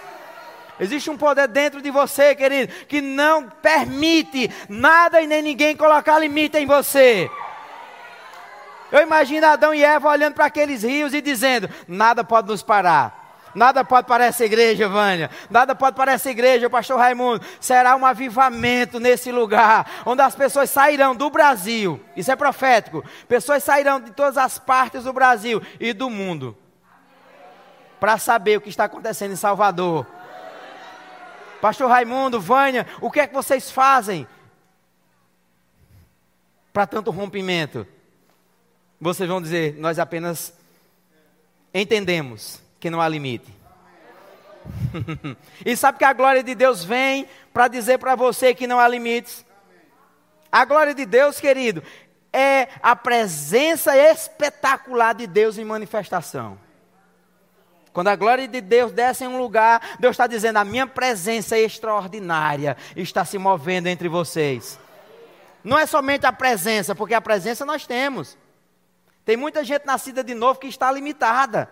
Existe 0.79 1.09
um 1.09 1.17
poder 1.17 1.47
dentro 1.47 1.81
de 1.81 1.89
você, 1.89 2.35
querido, 2.35 2.71
que 2.87 3.01
não 3.01 3.49
permite 3.49 4.51
nada 4.69 5.19
e 5.19 5.25
nem 5.25 5.41
ninguém 5.41 5.75
colocar 5.75 6.19
limite 6.19 6.59
em 6.59 6.67
você. 6.67 7.27
Eu 8.93 9.01
imagino 9.01 9.47
Adão 9.47 9.73
e 9.73 9.83
Eva 9.83 10.07
olhando 10.07 10.35
para 10.35 10.45
aqueles 10.45 10.83
rios 10.83 11.15
e 11.15 11.21
dizendo: 11.21 11.67
nada 11.87 12.23
pode 12.23 12.47
nos 12.47 12.61
parar. 12.61 13.41
Nada 13.55 13.83
pode 13.83 14.07
parar 14.07 14.25
essa 14.25 14.45
igreja, 14.45 14.87
Vânia. 14.87 15.31
Nada 15.49 15.73
pode 15.73 15.95
parar 15.95 16.13
essa 16.13 16.29
igreja, 16.29 16.69
pastor 16.69 16.99
Raimundo. 16.99 17.43
Será 17.59 17.95
um 17.95 18.05
avivamento 18.05 18.99
nesse 18.99 19.31
lugar, 19.31 20.03
onde 20.05 20.21
as 20.21 20.35
pessoas 20.35 20.69
sairão 20.69 21.15
do 21.15 21.27
Brasil. 21.31 21.99
Isso 22.15 22.31
é 22.31 22.35
profético. 22.35 23.03
Pessoas 23.27 23.63
sairão 23.63 23.99
de 23.99 24.11
todas 24.11 24.37
as 24.37 24.59
partes 24.59 25.05
do 25.05 25.13
Brasil 25.13 25.59
e 25.79 25.91
do 25.91 26.07
mundo. 26.07 26.55
Para 27.99 28.19
saber 28.19 28.57
o 28.57 28.61
que 28.61 28.69
está 28.69 28.83
acontecendo 28.83 29.31
em 29.31 29.37
Salvador. 29.37 30.05
Pastor 31.59 31.89
Raimundo, 31.89 32.39
Vânia, 32.39 32.85
o 33.01 33.09
que 33.09 33.21
é 33.21 33.25
que 33.25 33.33
vocês 33.33 33.71
fazem 33.71 34.27
para 36.71 36.85
tanto 36.85 37.09
rompimento? 37.09 37.87
Vocês 39.03 39.27
vão 39.27 39.41
dizer: 39.41 39.75
nós 39.77 39.99
apenas 39.99 40.53
entendemos 41.73 42.61
que 42.79 42.89
não 42.89 43.01
há 43.01 43.07
limite. 43.07 43.51
e 45.65 45.75
sabe 45.75 45.97
que 45.97 46.05
a 46.05 46.13
glória 46.13 46.41
de 46.41 46.55
Deus 46.55 46.83
vem 46.83 47.27
para 47.53 47.67
dizer 47.67 47.97
para 47.97 48.15
você 48.15 48.53
que 48.53 48.65
não 48.65 48.79
há 48.79 48.87
limites? 48.87 49.45
A 50.49 50.63
glória 50.65 50.93
de 50.93 51.05
Deus, 51.05 51.39
querido, 51.39 51.83
é 52.31 52.69
a 52.81 52.95
presença 52.95 53.97
espetacular 53.97 55.13
de 55.13 55.27
Deus 55.27 55.57
em 55.57 55.65
manifestação. 55.65 56.57
Quando 57.91 58.07
a 58.07 58.15
glória 58.15 58.47
de 58.47 58.61
Deus 58.61 58.91
desce 58.91 59.23
em 59.23 59.27
um 59.27 59.37
lugar, 59.37 59.97
Deus 59.99 60.13
está 60.13 60.27
dizendo: 60.27 60.57
a 60.57 60.65
minha 60.65 60.87
presença 60.87 61.57
extraordinária 61.57 62.77
está 62.95 63.25
se 63.25 63.37
movendo 63.37 63.87
entre 63.87 64.07
vocês. 64.07 64.79
Não 65.63 65.77
é 65.77 65.85
somente 65.85 66.25
a 66.25 66.31
presença, 66.33 66.95
porque 66.95 67.13
a 67.13 67.21
presença 67.21 67.65
nós 67.65 67.85
temos. 67.85 68.37
Tem 69.25 69.37
muita 69.37 69.63
gente 69.63 69.85
nascida 69.85 70.23
de 70.23 70.33
novo 70.33 70.59
que 70.59 70.67
está 70.67 70.91
limitada. 70.91 71.69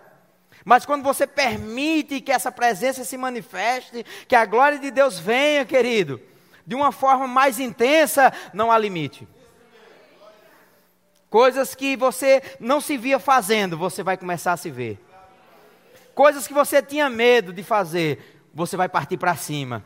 Mas 0.64 0.86
quando 0.86 1.02
você 1.02 1.26
permite 1.26 2.20
que 2.20 2.32
essa 2.32 2.52
presença 2.52 3.04
se 3.04 3.16
manifeste, 3.16 4.04
que 4.28 4.36
a 4.36 4.44
glória 4.44 4.78
de 4.78 4.90
Deus 4.90 5.18
venha, 5.18 5.64
querido, 5.64 6.20
de 6.66 6.74
uma 6.74 6.92
forma 6.92 7.26
mais 7.26 7.58
intensa, 7.58 8.32
não 8.52 8.70
há 8.70 8.78
limite. 8.78 9.26
Coisas 11.28 11.74
que 11.74 11.96
você 11.96 12.42
não 12.60 12.80
se 12.80 12.96
via 12.96 13.18
fazendo, 13.18 13.76
você 13.76 14.02
vai 14.02 14.16
começar 14.16 14.52
a 14.52 14.56
se 14.56 14.70
ver. 14.70 14.98
Coisas 16.14 16.46
que 16.46 16.52
você 16.52 16.82
tinha 16.82 17.08
medo 17.08 17.52
de 17.52 17.62
fazer, 17.62 18.42
você 18.52 18.76
vai 18.76 18.88
partir 18.88 19.16
para 19.16 19.34
cima. 19.34 19.82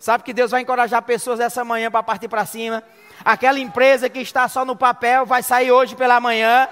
Sabe 0.00 0.24
que 0.24 0.32
Deus 0.32 0.50
vai 0.50 0.62
encorajar 0.62 1.02
pessoas 1.02 1.40
essa 1.40 1.62
manhã 1.62 1.90
para 1.90 2.02
partir 2.02 2.26
para 2.26 2.46
cima? 2.46 2.82
Aquela 3.22 3.58
empresa 3.58 4.08
que 4.08 4.18
está 4.18 4.48
só 4.48 4.64
no 4.64 4.74
papel 4.74 5.26
vai 5.26 5.42
sair 5.42 5.70
hoje 5.70 5.94
pela 5.94 6.18
manhã. 6.18 6.66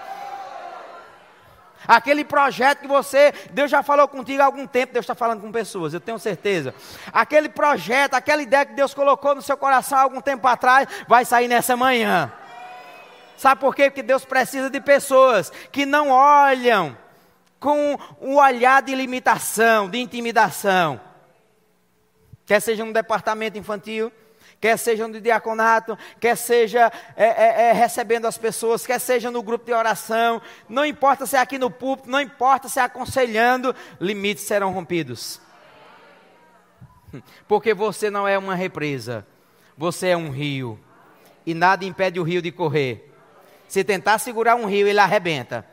Aquele 1.86 2.24
projeto 2.24 2.80
que 2.80 2.88
você, 2.88 3.32
Deus 3.50 3.70
já 3.70 3.82
falou 3.82 4.08
contigo 4.08 4.40
há 4.40 4.46
algum 4.46 4.66
tempo, 4.66 4.94
Deus 4.94 5.04
está 5.04 5.14
falando 5.14 5.42
com 5.42 5.52
pessoas, 5.52 5.92
eu 5.92 6.00
tenho 6.00 6.18
certeza. 6.18 6.74
Aquele 7.12 7.50
projeto, 7.50 8.14
aquela 8.14 8.40
ideia 8.40 8.64
que 8.64 8.72
Deus 8.72 8.94
colocou 8.94 9.34
no 9.34 9.42
seu 9.42 9.58
coração 9.58 9.98
há 9.98 10.02
algum 10.02 10.22
tempo 10.22 10.46
atrás, 10.48 10.88
vai 11.06 11.26
sair 11.26 11.48
nessa 11.48 11.76
manhã. 11.76 12.32
Sabe 13.36 13.60
por 13.60 13.74
quê? 13.74 13.90
Porque 13.90 14.02
Deus 14.02 14.24
precisa 14.24 14.70
de 14.70 14.80
pessoas 14.80 15.52
que 15.70 15.84
não 15.84 16.08
olham 16.08 16.96
com 17.60 17.98
um 18.22 18.36
olhar 18.36 18.80
de 18.80 18.94
limitação, 18.94 19.88
de 19.88 19.98
intimidação. 19.98 21.07
Quer 22.48 22.60
seja 22.60 22.82
no 22.82 22.94
departamento 22.94 23.58
infantil, 23.58 24.10
quer 24.58 24.78
seja 24.78 25.06
no 25.06 25.20
diaconato, 25.20 25.98
quer 26.18 26.34
seja 26.34 26.90
é, 27.14 27.26
é, 27.26 27.68
é, 27.68 27.72
recebendo 27.72 28.24
as 28.24 28.38
pessoas, 28.38 28.86
quer 28.86 28.98
seja 28.98 29.30
no 29.30 29.42
grupo 29.42 29.66
de 29.66 29.72
oração, 29.74 30.40
não 30.66 30.82
importa 30.82 31.26
se 31.26 31.36
é 31.36 31.40
aqui 31.40 31.58
no 31.58 31.70
púlpito, 31.70 32.08
não 32.08 32.18
importa 32.18 32.66
se 32.66 32.80
é 32.80 32.82
aconselhando, 32.82 33.76
limites 34.00 34.44
serão 34.44 34.72
rompidos. 34.72 35.42
Porque 37.46 37.74
você 37.74 38.08
não 38.08 38.26
é 38.26 38.38
uma 38.38 38.54
represa, 38.54 39.26
você 39.76 40.08
é 40.08 40.16
um 40.16 40.30
rio, 40.30 40.80
e 41.44 41.52
nada 41.52 41.84
impede 41.84 42.18
o 42.18 42.22
rio 42.22 42.40
de 42.40 42.50
correr. 42.50 43.14
Se 43.68 43.84
tentar 43.84 44.16
segurar 44.16 44.56
um 44.56 44.64
rio, 44.64 44.88
ele 44.88 44.98
arrebenta, 44.98 45.66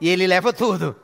e 0.00 0.08
ele 0.08 0.26
leva 0.26 0.52
tudo. 0.52 0.96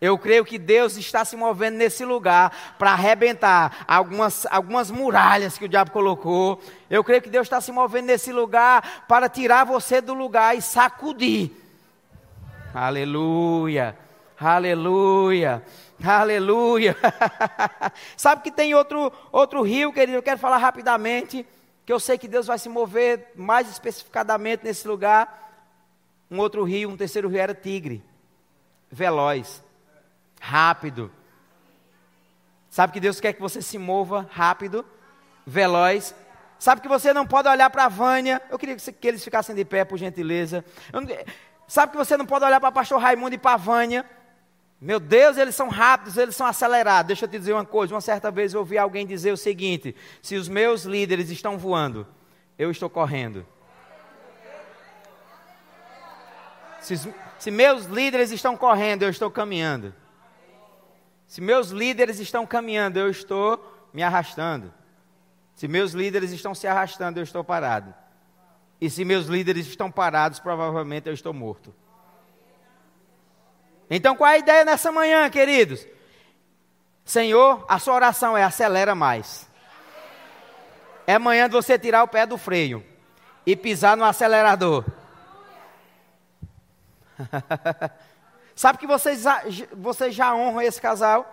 Eu 0.00 0.18
creio 0.18 0.44
que 0.44 0.58
Deus 0.58 0.96
está 0.96 1.24
se 1.24 1.36
movendo 1.36 1.76
nesse 1.76 2.04
lugar 2.04 2.74
para 2.78 2.92
arrebentar 2.92 3.84
algumas, 3.88 4.46
algumas 4.50 4.90
muralhas 4.90 5.56
que 5.56 5.64
o 5.64 5.68
diabo 5.68 5.90
colocou. 5.90 6.60
Eu 6.90 7.02
creio 7.02 7.22
que 7.22 7.30
Deus 7.30 7.46
está 7.46 7.60
se 7.62 7.72
movendo 7.72 8.06
nesse 8.06 8.30
lugar 8.30 9.06
para 9.08 9.28
tirar 9.28 9.64
você 9.64 10.02
do 10.02 10.12
lugar 10.12 10.56
e 10.56 10.60
sacudir. 10.60 11.50
Aleluia, 12.74 13.96
aleluia, 14.38 15.62
aleluia. 16.04 16.94
Sabe 18.18 18.42
que 18.42 18.50
tem 18.50 18.74
outro, 18.74 19.10
outro 19.32 19.62
rio, 19.62 19.94
querido? 19.94 20.18
Eu 20.18 20.22
quero 20.22 20.38
falar 20.38 20.58
rapidamente, 20.58 21.46
que 21.86 21.92
eu 21.92 21.98
sei 21.98 22.18
que 22.18 22.28
Deus 22.28 22.46
vai 22.46 22.58
se 22.58 22.68
mover 22.68 23.32
mais 23.34 23.70
especificadamente 23.70 24.62
nesse 24.62 24.86
lugar. 24.86 25.44
Um 26.30 26.38
outro 26.38 26.64
rio, 26.64 26.90
um 26.90 26.96
terceiro 26.98 27.30
rio 27.30 27.40
era 27.40 27.54
Tigre, 27.54 28.04
veloz 28.90 29.64
rápido. 30.46 31.10
Sabe 32.70 32.92
que 32.92 33.00
Deus 33.00 33.20
quer 33.20 33.32
que 33.32 33.40
você 33.40 33.60
se 33.60 33.78
mova 33.78 34.28
rápido, 34.30 34.84
veloz. 35.44 36.14
Sabe 36.58 36.80
que 36.80 36.88
você 36.88 37.12
não 37.12 37.26
pode 37.26 37.48
olhar 37.48 37.68
para 37.68 37.86
a 37.86 37.88
Vânia. 37.88 38.40
Eu 38.48 38.58
queria 38.58 38.76
que 38.76 39.08
eles 39.08 39.24
ficassem 39.24 39.56
de 39.56 39.64
pé, 39.64 39.84
por 39.84 39.98
gentileza. 39.98 40.64
Sabe 41.66 41.92
que 41.92 41.98
você 41.98 42.16
não 42.16 42.24
pode 42.24 42.44
olhar 42.44 42.60
para 42.60 42.68
o 42.68 42.72
pastor 42.72 43.00
Raimundo 43.00 43.34
e 43.34 43.38
para 43.38 43.54
a 43.54 43.56
Vânia. 43.56 44.06
Meu 44.80 45.00
Deus, 45.00 45.36
eles 45.36 45.54
são 45.54 45.68
rápidos, 45.68 46.16
eles 46.16 46.36
são 46.36 46.46
acelerados. 46.46 47.08
Deixa 47.08 47.24
eu 47.24 47.28
te 47.28 47.38
dizer 47.38 47.52
uma 47.52 47.64
coisa. 47.64 47.94
Uma 47.94 48.00
certa 48.00 48.30
vez 48.30 48.54
eu 48.54 48.60
ouvi 48.60 48.78
alguém 48.78 49.06
dizer 49.06 49.32
o 49.32 49.36
seguinte: 49.36 49.96
se 50.22 50.36
os 50.36 50.48
meus 50.48 50.84
líderes 50.84 51.28
estão 51.30 51.58
voando, 51.58 52.06
eu 52.58 52.70
estou 52.70 52.88
correndo. 52.88 53.44
Se, 56.80 56.94
se 57.38 57.50
meus 57.50 57.86
líderes 57.86 58.30
estão 58.30 58.56
correndo, 58.56 59.02
eu 59.02 59.10
estou 59.10 59.30
caminhando. 59.30 59.92
Se 61.26 61.40
meus 61.40 61.70
líderes 61.70 62.20
estão 62.20 62.46
caminhando, 62.46 62.98
eu 62.98 63.10
estou 63.10 63.88
me 63.92 64.02
arrastando. 64.02 64.72
Se 65.54 65.66
meus 65.66 65.92
líderes 65.92 66.30
estão 66.30 66.54
se 66.54 66.66
arrastando, 66.66 67.18
eu 67.18 67.24
estou 67.24 67.42
parado. 67.42 67.94
E 68.80 68.88
se 68.90 69.04
meus 69.04 69.26
líderes 69.26 69.66
estão 69.66 69.90
parados, 69.90 70.38
provavelmente 70.38 71.08
eu 71.08 71.14
estou 71.14 71.32
morto. 71.32 71.74
Então 73.88 74.14
qual 74.14 74.30
é 74.30 74.34
a 74.34 74.38
ideia 74.38 74.64
nessa 74.64 74.92
manhã, 74.92 75.28
queridos? 75.30 75.86
Senhor, 77.04 77.64
a 77.68 77.78
sua 77.78 77.94
oração 77.94 78.36
é 78.36 78.42
acelera 78.44 78.94
mais. 78.94 79.48
É 81.06 81.18
manhã 81.18 81.48
de 81.48 81.54
você 81.54 81.78
tirar 81.78 82.02
o 82.02 82.08
pé 82.08 82.26
do 82.26 82.36
freio 82.36 82.84
e 83.46 83.54
pisar 83.54 83.96
no 83.96 84.04
acelerador. 84.04 84.84
Sabe 88.56 88.78
que 88.78 88.86
vocês, 88.86 89.22
vocês 89.76 90.14
já 90.14 90.34
honram 90.34 90.62
esse 90.62 90.80
casal? 90.80 91.30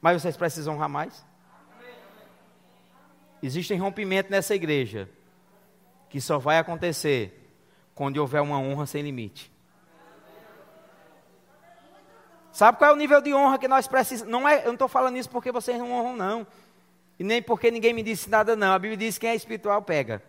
Mas 0.00 0.22
vocês 0.22 0.36
precisam 0.36 0.74
honrar 0.74 0.88
mais? 0.88 1.26
Existe 3.42 3.74
rompimento 3.74 4.30
nessa 4.30 4.54
igreja 4.54 5.10
que 6.08 6.20
só 6.20 6.38
vai 6.38 6.58
acontecer 6.58 7.52
quando 7.96 8.18
houver 8.18 8.40
uma 8.40 8.60
honra 8.60 8.86
sem 8.86 9.02
limite. 9.02 9.52
Sabe 12.52 12.78
qual 12.78 12.92
é 12.92 12.94
o 12.94 12.96
nível 12.96 13.20
de 13.20 13.34
honra 13.34 13.58
que 13.58 13.66
nós 13.66 13.88
precisamos? 13.88 14.32
Não 14.32 14.48
é, 14.48 14.60
eu 14.60 14.66
não 14.66 14.74
estou 14.74 14.88
falando 14.88 15.16
isso 15.16 15.28
porque 15.28 15.50
vocês 15.50 15.76
não 15.78 15.90
honram, 15.90 16.16
não. 16.16 16.46
E 17.18 17.24
nem 17.24 17.42
porque 17.42 17.72
ninguém 17.72 17.92
me 17.92 18.04
disse 18.04 18.30
nada, 18.30 18.54
não. 18.54 18.72
A 18.72 18.78
Bíblia 18.78 18.96
diz 18.96 19.18
que 19.18 19.22
quem 19.22 19.30
é 19.30 19.34
espiritual 19.34 19.82
pega. 19.82 20.22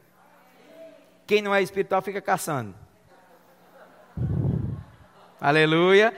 Quem 1.27 1.44
não 1.44 1.53
é 1.53 1.62
espiritual 1.62 2.01
fica 2.01 2.22
caçando. 2.22 2.87
Aleluia. 5.39 6.13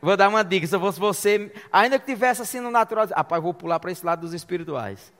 Vou 0.00 0.16
dar 0.16 0.28
uma 0.28 0.44
dica. 0.44 0.66
Se 0.66 0.74
eu 0.76 0.80
fosse 0.80 1.00
você, 1.00 1.52
ainda 1.72 1.98
que 1.98 2.06
tivesse 2.06 2.42
assim 2.42 2.60
no 2.60 2.70
natural, 2.70 3.06
rapaz, 3.06 3.42
vou 3.42 3.54
pular 3.54 3.80
para 3.80 3.90
esse 3.90 4.04
lado 4.04 4.20
dos 4.20 4.32
espirituais. 4.32 5.12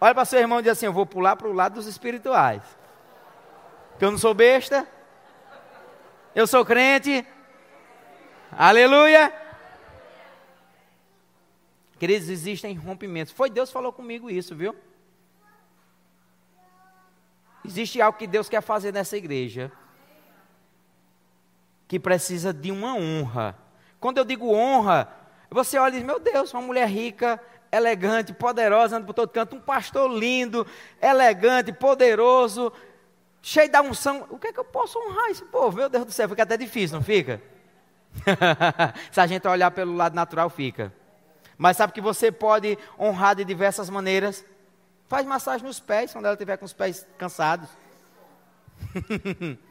Olha 0.00 0.14
para 0.14 0.24
seu 0.24 0.38
irmão 0.38 0.60
e 0.60 0.62
diz 0.62 0.72
assim: 0.72 0.86
Eu 0.86 0.92
vou 0.92 1.06
pular 1.06 1.34
para 1.36 1.48
o 1.48 1.52
lado 1.52 1.74
dos 1.74 1.86
espirituais. 1.86 2.62
Porque 3.90 4.04
eu 4.04 4.10
não 4.10 4.18
sou 4.18 4.34
besta. 4.34 4.86
Eu 6.34 6.46
sou 6.46 6.64
crente. 6.64 7.26
Aleluia. 8.52 9.32
Queridos, 11.98 12.28
existem 12.28 12.76
rompimentos. 12.76 13.32
Foi 13.32 13.50
Deus 13.50 13.70
que 13.70 13.72
falou 13.72 13.92
comigo 13.92 14.30
isso, 14.30 14.54
viu? 14.54 14.76
Existe 17.64 18.00
algo 18.00 18.16
que 18.16 18.26
Deus 18.26 18.48
quer 18.48 18.60
fazer 18.60 18.92
nessa 18.92 19.16
igreja 19.16 19.72
que 21.88 21.98
precisa 21.98 22.52
de 22.52 22.70
uma 22.70 22.94
honra. 22.94 23.56
Quando 23.98 24.18
eu 24.18 24.24
digo 24.24 24.54
honra, 24.54 25.08
você 25.50 25.78
olha 25.78 25.94
e 25.94 25.96
diz: 25.96 26.06
Meu 26.06 26.20
Deus, 26.20 26.52
uma 26.52 26.62
mulher 26.62 26.86
rica, 26.86 27.40
elegante, 27.72 28.32
poderosa, 28.34 28.98
anda 28.98 29.06
por 29.06 29.14
todo 29.14 29.30
canto, 29.30 29.56
um 29.56 29.60
pastor 29.60 30.10
lindo, 30.10 30.66
elegante, 31.00 31.72
poderoso, 31.72 32.70
cheio 33.40 33.70
da 33.70 33.80
unção. 33.80 34.26
O 34.30 34.38
que 34.38 34.48
é 34.48 34.52
que 34.52 34.60
eu 34.60 34.64
posso 34.64 34.98
honrar 34.98 35.30
esse 35.30 35.44
povo? 35.46 35.78
Meu 35.78 35.88
Deus 35.88 36.04
do 36.04 36.12
céu, 36.12 36.28
fica 36.28 36.42
até 36.42 36.56
difícil, 36.56 36.98
não 36.98 37.04
fica? 37.04 37.40
Se 39.10 39.20
a 39.20 39.26
gente 39.26 39.48
olhar 39.48 39.70
pelo 39.70 39.96
lado 39.96 40.14
natural, 40.14 40.50
fica. 40.50 40.92
Mas 41.56 41.76
sabe 41.76 41.92
que 41.92 42.00
você 42.00 42.30
pode 42.30 42.78
honrar 42.98 43.34
de 43.34 43.44
diversas 43.44 43.90
maneiras? 43.90 44.44
Faz 45.08 45.26
massagem 45.26 45.66
nos 45.66 45.80
pés, 45.80 46.12
quando 46.12 46.26
ela 46.26 46.34
estiver 46.34 46.58
com 46.58 46.66
os 46.66 46.72
pés 46.74 47.06
cansados. 47.16 47.68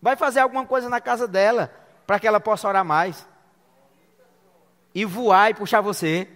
Vai 0.00 0.16
fazer 0.16 0.40
alguma 0.40 0.66
coisa 0.66 0.88
na 0.88 1.00
casa 1.00 1.26
dela, 1.26 1.72
para 2.06 2.18
que 2.18 2.26
ela 2.26 2.40
possa 2.40 2.68
orar 2.68 2.84
mais. 2.84 3.26
E 4.94 5.04
voar 5.04 5.50
e 5.50 5.54
puxar 5.54 5.80
você. 5.80 6.28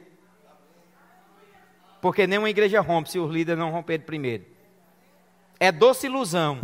Porque 2.00 2.26
nenhuma 2.26 2.50
igreja 2.50 2.80
rompe 2.80 3.10
se 3.10 3.18
os 3.18 3.30
líderes 3.30 3.58
não 3.58 3.70
romperem 3.70 4.04
primeiro. 4.04 4.44
É 5.58 5.70
doce 5.70 6.06
ilusão. 6.06 6.60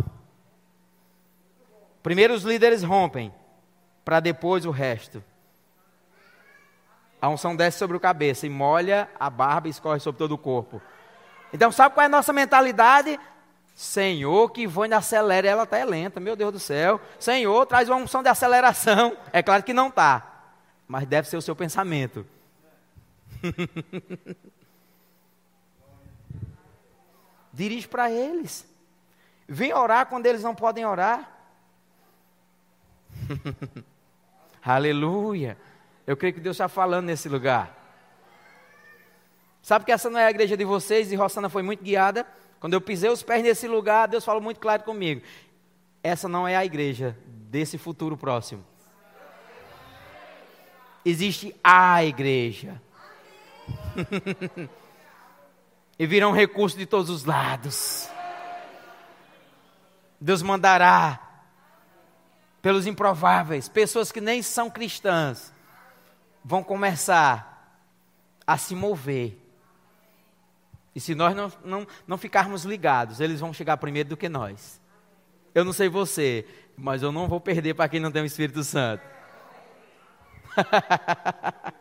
Primeiro 2.01 2.33
os 2.33 2.43
líderes 2.43 2.83
rompem, 2.83 3.33
para 4.03 4.19
depois 4.19 4.65
o 4.65 4.71
resto. 4.71 5.23
A 7.21 7.29
unção 7.29 7.55
desce 7.55 7.77
sobre 7.77 7.97
o 7.97 7.99
cabeça 7.99 8.45
e 8.45 8.49
molha 8.49 9.09
a 9.19 9.29
barba 9.29 9.67
e 9.67 9.71
escorre 9.71 9.99
sobre 9.99 10.19
todo 10.19 10.31
o 10.31 10.37
corpo. 10.37 10.81
Então, 11.51 11.71
sabe 11.71 11.95
qual 11.95 12.03
é 12.03 12.05
a 12.05 12.09
nossa 12.09 12.31
mentalidade? 12.31 13.19
Senhor, 13.77 14.49
que 14.49 14.65
voa 14.65 14.87
e 14.87 14.93
acelera, 14.95 15.47
ela 15.47 15.61
está 15.61 15.83
lenta, 15.83 16.19
meu 16.19 16.35
Deus 16.35 16.51
do 16.51 16.57
céu. 16.59 16.99
Senhor, 17.19 17.63
traz 17.67 17.87
uma 17.87 17.97
unção 17.97 18.23
de 18.23 18.29
aceleração. 18.29 19.15
É 19.31 19.43
claro 19.43 19.61
que 19.61 19.71
não 19.71 19.89
está, 19.89 20.49
mas 20.87 21.05
deve 21.05 21.29
ser 21.29 21.37
o 21.37 21.41
seu 21.43 21.55
pensamento. 21.55 22.25
Dirige 27.53 27.87
para 27.87 28.09
eles. 28.09 28.67
Vem 29.47 29.71
orar 29.71 30.07
quando 30.07 30.25
eles 30.25 30.41
não 30.41 30.55
podem 30.55 30.83
orar. 30.83 31.31
Aleluia. 34.65 35.55
Eu 36.07 36.17
creio 36.17 36.33
que 36.33 36.39
Deus 36.39 36.55
está 36.55 36.67
falando 36.67 37.05
nesse 37.05 37.29
lugar. 37.29 37.77
Sabe 39.61 39.85
que 39.85 39.91
essa 39.91 40.09
não 40.09 40.17
é 40.19 40.25
a 40.25 40.31
igreja 40.31 40.57
de 40.57 40.65
vocês 40.65 41.11
e 41.11 41.15
Rossana 41.15 41.47
foi 41.47 41.61
muito 41.61 41.83
guiada? 41.83 42.25
Quando 42.59 42.73
eu 42.73 42.81
pisei 42.81 43.09
os 43.09 43.23
pés 43.23 43.43
nesse 43.43 43.67
lugar, 43.67 44.07
Deus 44.07 44.25
falou 44.25 44.41
muito 44.41 44.59
claro 44.59 44.83
comigo. 44.83 45.21
Essa 46.03 46.27
não 46.27 46.47
é 46.47 46.55
a 46.55 46.65
igreja 46.65 47.17
desse 47.25 47.77
futuro 47.77 48.17
próximo. 48.17 48.65
Existe 51.05 51.55
a 51.63 52.03
igreja. 52.03 52.81
e 55.99 56.05
virão 56.05 56.31
recursos 56.31 56.77
de 56.77 56.85
todos 56.85 57.09
os 57.09 57.25
lados. 57.25 58.09
Deus 60.19 60.41
mandará 60.41 61.21
pelos 62.61 62.87
improváveis, 62.87 63.69
pessoas 63.69 64.11
que 64.11 64.19
nem 64.19 64.41
são 64.41 64.69
cristãs, 64.69 65.53
vão 66.43 66.63
começar 66.63 67.79
a 68.45 68.57
se 68.57 68.75
mover. 68.75 69.37
E 70.97 70.99
se 70.99 71.13
nós 71.13 71.35
não, 71.35 71.51
não, 71.63 71.87
não 72.07 72.17
ficarmos 72.17 72.63
ligados, 72.63 73.19
eles 73.19 73.39
vão 73.39 73.53
chegar 73.53 73.77
primeiro 73.77 74.09
do 74.09 74.17
que 74.17 74.27
nós. 74.27 74.81
Eu 75.53 75.63
não 75.63 75.71
sei 75.71 75.87
você, 75.87 76.43
mas 76.75 77.03
eu 77.03 77.11
não 77.11 77.27
vou 77.27 77.39
perder 77.39 77.75
para 77.75 77.87
quem 77.87 77.99
não 77.99 78.11
tem 78.11 78.23
o 78.23 78.25
Espírito 78.25 78.63
Santo. 78.63 79.03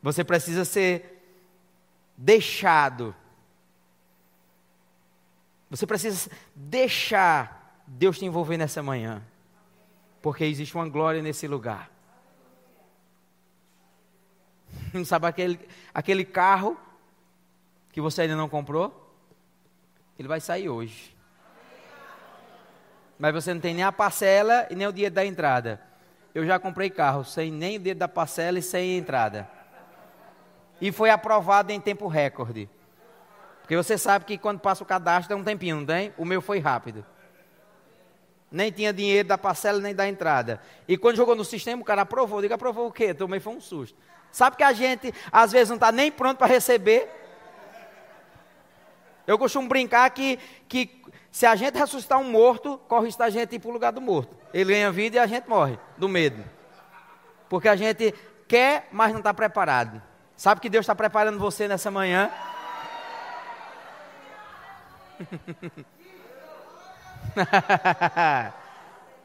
você 0.00 0.24
precisa 0.24 0.64
ser 0.64 1.22
deixado. 2.16 3.14
Você 5.68 5.86
precisa 5.86 6.30
deixar 6.54 7.84
Deus 7.86 8.18
te 8.18 8.24
envolver 8.24 8.56
nessa 8.56 8.82
manhã. 8.82 9.22
Porque 10.22 10.44
existe 10.44 10.74
uma 10.74 10.88
glória 10.88 11.20
nesse 11.20 11.46
lugar. 11.46 11.90
Sabe 15.04 15.26
aquele, 15.26 15.60
aquele 15.92 16.24
carro 16.24 16.80
que 17.94 18.00
você 18.00 18.22
ainda 18.22 18.34
não 18.34 18.48
comprou? 18.48 19.08
Ele 20.18 20.26
vai 20.26 20.40
sair 20.40 20.68
hoje. 20.68 21.16
Mas 23.16 23.32
você 23.32 23.54
não 23.54 23.60
tem 23.60 23.72
nem 23.72 23.84
a 23.84 23.92
parcela 23.92 24.66
e 24.68 24.74
nem 24.74 24.88
o 24.88 24.92
dinheiro 24.92 25.14
da 25.14 25.24
entrada. 25.24 25.80
Eu 26.34 26.44
já 26.44 26.58
comprei 26.58 26.90
carro 26.90 27.24
sem 27.24 27.52
nem 27.52 27.76
o 27.76 27.78
dinheiro 27.78 28.00
da 28.00 28.08
parcela 28.08 28.58
e 28.58 28.62
sem 28.62 28.98
entrada. 28.98 29.48
E 30.80 30.90
foi 30.90 31.08
aprovado 31.08 31.70
em 31.70 31.80
tempo 31.80 32.08
recorde. 32.08 32.68
Porque 33.60 33.76
você 33.76 33.96
sabe 33.96 34.24
que 34.24 34.38
quando 34.38 34.58
passa 34.58 34.82
o 34.82 34.86
cadastro 34.86 35.28
dá 35.28 35.40
um 35.40 35.44
tempinho, 35.44 35.76
não 35.76 35.86
tem? 35.86 36.12
O 36.18 36.24
meu 36.24 36.42
foi 36.42 36.58
rápido. 36.58 37.06
Nem 38.50 38.72
tinha 38.72 38.92
dinheiro 38.92 39.28
da 39.28 39.38
parcela 39.38 39.78
nem 39.78 39.94
da 39.94 40.08
entrada. 40.08 40.60
E 40.88 40.98
quando 40.98 41.14
jogou 41.14 41.36
no 41.36 41.44
sistema, 41.44 41.80
o 41.80 41.84
cara 41.84 42.02
aprovou. 42.02 42.42
Diga, 42.42 42.56
aprovou 42.56 42.88
o 42.88 42.92
quê? 42.92 43.14
Tomei 43.14 43.38
foi 43.38 43.54
um 43.54 43.60
susto. 43.60 43.96
Sabe 44.32 44.56
que 44.56 44.64
a 44.64 44.72
gente, 44.72 45.14
às 45.30 45.52
vezes, 45.52 45.68
não 45.68 45.76
está 45.76 45.92
nem 45.92 46.10
pronto 46.10 46.38
para 46.38 46.48
receber? 46.48 47.20
Eu 49.26 49.38
costumo 49.38 49.68
brincar 49.68 50.08
que, 50.10 50.38
que 50.68 51.02
se 51.30 51.46
a 51.46 51.56
gente 51.56 51.78
ressuscitar 51.78 52.18
um 52.18 52.30
morto, 52.30 52.78
corre 52.86 53.08
isso 53.08 53.18
da 53.18 53.30
gente 53.30 53.56
ir 53.56 53.58
para 53.58 53.70
o 53.70 53.72
lugar 53.72 53.92
do 53.92 54.00
morto. 54.00 54.36
Ele 54.52 54.72
ganha 54.72 54.92
vida 54.92 55.16
e 55.16 55.18
a 55.18 55.26
gente 55.26 55.48
morre 55.48 55.78
do 55.96 56.08
medo. 56.08 56.44
Porque 57.48 57.68
a 57.68 57.76
gente 57.76 58.14
quer, 58.46 58.88
mas 58.92 59.12
não 59.12 59.18
está 59.18 59.32
preparado. 59.34 60.02
Sabe 60.36 60.60
que 60.60 60.68
Deus 60.68 60.84
está 60.84 60.94
preparando 60.94 61.38
você 61.38 61.66
nessa 61.66 61.90
manhã? 61.90 62.30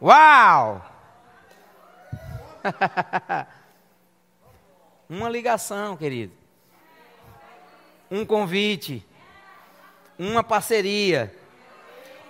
Uau! 0.02 0.86
Uma 5.10 5.30
ligação, 5.30 5.98
querido. 5.98 6.34
Um 8.10 8.26
convite. 8.26 9.06
Uma 10.20 10.44
parceria. 10.44 11.34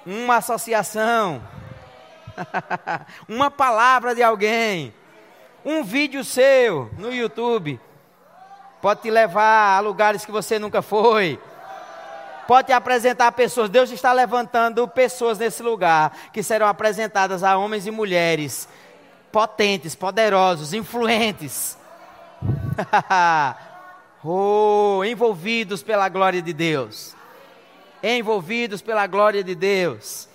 Uma 0.05 0.37
associação. 0.37 1.41
uma 3.27 3.49
palavra 3.49 4.13
de 4.13 4.21
alguém. 4.21 4.93
Um 5.65 5.83
vídeo 5.83 6.23
seu 6.23 6.91
no 6.99 7.11
YouTube. 7.11 7.79
Pode 8.79 9.01
te 9.01 9.09
levar 9.09 9.77
a 9.77 9.79
lugares 9.79 10.23
que 10.23 10.31
você 10.31 10.59
nunca 10.59 10.83
foi. 10.83 11.39
Pode 12.47 12.67
te 12.67 12.73
apresentar 12.73 13.31
pessoas. 13.31 13.69
Deus 13.69 13.91
está 13.91 14.13
levantando 14.13 14.87
pessoas 14.87 15.39
nesse 15.39 15.61
lugar 15.61 16.15
que 16.31 16.41
serão 16.43 16.67
apresentadas 16.67 17.43
a 17.43 17.57
homens 17.57 17.87
e 17.87 17.91
mulheres 17.91 18.69
potentes, 19.31 19.95
poderosos, 19.95 20.73
influentes 20.73 21.77
oh, 24.23 25.03
envolvidos 25.05 25.83
pela 25.83 26.09
glória 26.09 26.41
de 26.41 26.53
Deus. 26.53 27.15
Envolvidos 28.01 28.81
pela 28.81 29.05
glória 29.07 29.43
de 29.43 29.55
Deus. 29.55 30.27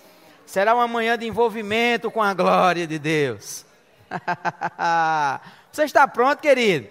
Será 0.45 0.75
uma 0.75 0.87
manhã 0.87 1.17
de 1.17 1.25
envolvimento 1.25 2.11
com 2.11 2.21
a 2.21 2.33
glória 2.33 2.85
de 2.85 2.99
Deus. 2.99 3.65
Você 5.71 5.83
está 5.83 6.07
pronto, 6.07 6.39
querido? 6.39 6.87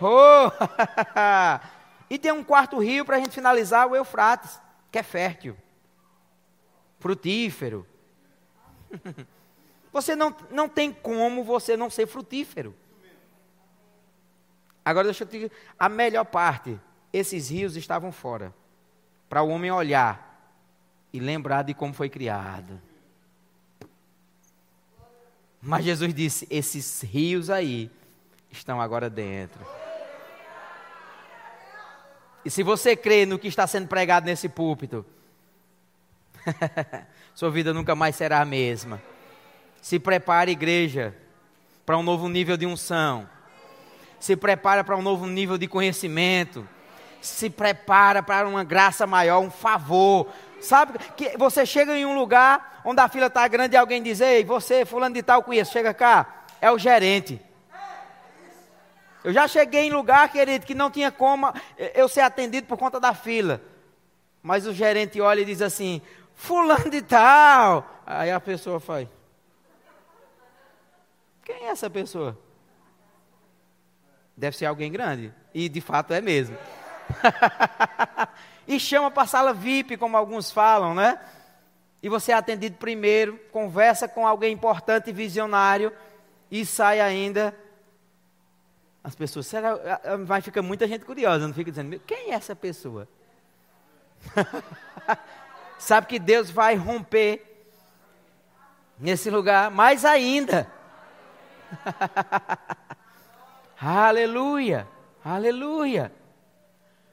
Oh, 0.00 0.50
e 2.08 2.18
tem 2.18 2.32
um 2.32 2.44
quarto 2.44 2.78
rio 2.78 3.04
para 3.04 3.16
a 3.16 3.18
gente 3.18 3.34
finalizar, 3.34 3.88
o 3.88 3.96
Eufrates, 3.96 4.60
que 4.90 4.98
é 4.98 5.02
fértil, 5.02 5.56
frutífero. 6.98 7.86
Você 9.92 10.14
não, 10.14 10.34
não 10.50 10.68
tem 10.68 10.92
como 10.92 11.42
você 11.42 11.76
não 11.76 11.90
ser 11.90 12.06
frutífero. 12.06 12.74
Agora 14.84 15.06
deixa 15.06 15.24
eu 15.24 15.28
te 15.28 15.52
a 15.78 15.88
melhor 15.88 16.24
parte, 16.24 16.78
esses 17.12 17.50
rios 17.50 17.74
estavam 17.74 18.12
fora, 18.12 18.54
para 19.28 19.42
o 19.42 19.48
homem 19.48 19.70
olhar 19.70 20.28
e 21.12 21.20
lembrar 21.20 21.62
de 21.62 21.74
como 21.74 21.92
foi 21.92 22.08
criado. 22.08 22.80
Mas 25.60 25.84
Jesus 25.84 26.14
disse: 26.14 26.46
esses 26.50 27.02
rios 27.02 27.50
aí 27.50 27.90
estão 28.50 28.80
agora 28.80 29.10
dentro. 29.10 29.60
E 32.44 32.50
se 32.50 32.62
você 32.62 32.96
crê 32.96 33.26
no 33.26 33.38
que 33.38 33.48
está 33.48 33.66
sendo 33.66 33.88
pregado 33.88 34.24
nesse 34.24 34.48
púlpito, 34.48 35.04
sua 37.34 37.50
vida 37.50 37.74
nunca 37.74 37.94
mais 37.94 38.16
será 38.16 38.40
a 38.40 38.44
mesma. 38.44 39.02
Se 39.82 39.98
prepare, 39.98 40.52
igreja, 40.52 41.14
para 41.84 41.98
um 41.98 42.02
novo 42.02 42.28
nível 42.28 42.56
de 42.56 42.66
unção. 42.66 43.28
Se 44.18 44.36
prepara 44.36 44.82
para 44.82 44.96
um 44.96 45.02
novo 45.02 45.26
nível 45.26 45.58
de 45.58 45.66
conhecimento. 45.68 46.66
Se 47.20 47.50
prepara 47.50 48.22
para 48.22 48.48
uma 48.48 48.64
graça 48.64 49.06
maior, 49.06 49.40
um 49.40 49.50
favor. 49.50 50.28
Sabe 50.60 50.98
que 51.16 51.36
você 51.36 51.64
chega 51.64 51.96
em 51.96 52.06
um 52.06 52.14
lugar 52.14 52.80
onde 52.84 53.00
a 53.00 53.08
fila 53.08 53.26
está 53.26 53.46
grande 53.48 53.74
e 53.74 53.76
alguém 53.76 54.02
diz: 54.02 54.20
Ei, 54.20 54.44
você, 54.44 54.84
fulano 54.84 55.14
de 55.14 55.22
tal, 55.22 55.42
conheço, 55.42 55.72
chega 55.72 55.92
cá. 55.92 56.44
É 56.60 56.70
o 56.70 56.78
gerente. 56.78 57.40
Eu 59.22 59.32
já 59.32 59.46
cheguei 59.48 59.82
em 59.82 59.90
lugar, 59.90 60.30
querido, 60.30 60.64
que 60.64 60.74
não 60.74 60.90
tinha 60.90 61.10
como 61.10 61.52
eu 61.94 62.08
ser 62.08 62.20
atendido 62.20 62.66
por 62.66 62.78
conta 62.78 62.98
da 63.00 63.12
fila. 63.12 63.60
Mas 64.42 64.66
o 64.66 64.72
gerente 64.72 65.20
olha 65.20 65.40
e 65.40 65.44
diz 65.44 65.60
assim: 65.60 66.00
Fulano 66.34 66.88
de 66.88 67.02
tal. 67.02 68.02
Aí 68.06 68.30
a 68.30 68.40
pessoa 68.40 68.80
faz: 68.80 69.08
Quem 71.44 71.66
é 71.66 71.68
essa 71.70 71.90
pessoa? 71.90 72.38
Deve 74.36 74.56
ser 74.56 74.66
alguém 74.66 74.90
grande. 74.90 75.34
E 75.52 75.68
de 75.68 75.80
fato 75.80 76.14
é 76.14 76.20
mesmo. 76.20 76.56
e 78.66 78.78
chama 78.78 79.10
para 79.10 79.22
a 79.22 79.26
sala 79.26 79.52
VIP, 79.52 79.96
como 79.96 80.16
alguns 80.16 80.50
falam, 80.50 80.94
né? 80.94 81.18
E 82.02 82.08
você 82.08 82.32
é 82.32 82.34
atendido 82.34 82.76
primeiro, 82.76 83.38
conversa 83.50 84.06
com 84.06 84.26
alguém 84.26 84.52
importante 84.52 85.10
e 85.10 85.12
visionário 85.12 85.92
e 86.50 86.64
sai 86.64 87.00
ainda 87.00 87.54
as 89.02 89.14
pessoas, 89.14 89.46
será, 89.46 89.78
vai 90.24 90.40
ficar 90.40 90.60
muita 90.60 90.86
gente 90.86 91.04
curiosa, 91.04 91.46
não 91.46 91.54
fica 91.54 91.70
dizendo, 91.70 91.98
quem 92.00 92.32
é 92.32 92.34
essa 92.34 92.54
pessoa? 92.54 93.08
Sabe 95.78 96.06
que 96.06 96.18
Deus 96.18 96.50
vai 96.50 96.74
romper 96.74 97.42
nesse 98.98 99.30
lugar 99.30 99.70
mais 99.70 100.04
ainda. 100.04 100.70
aleluia, 103.80 104.86
aleluia. 105.24 106.12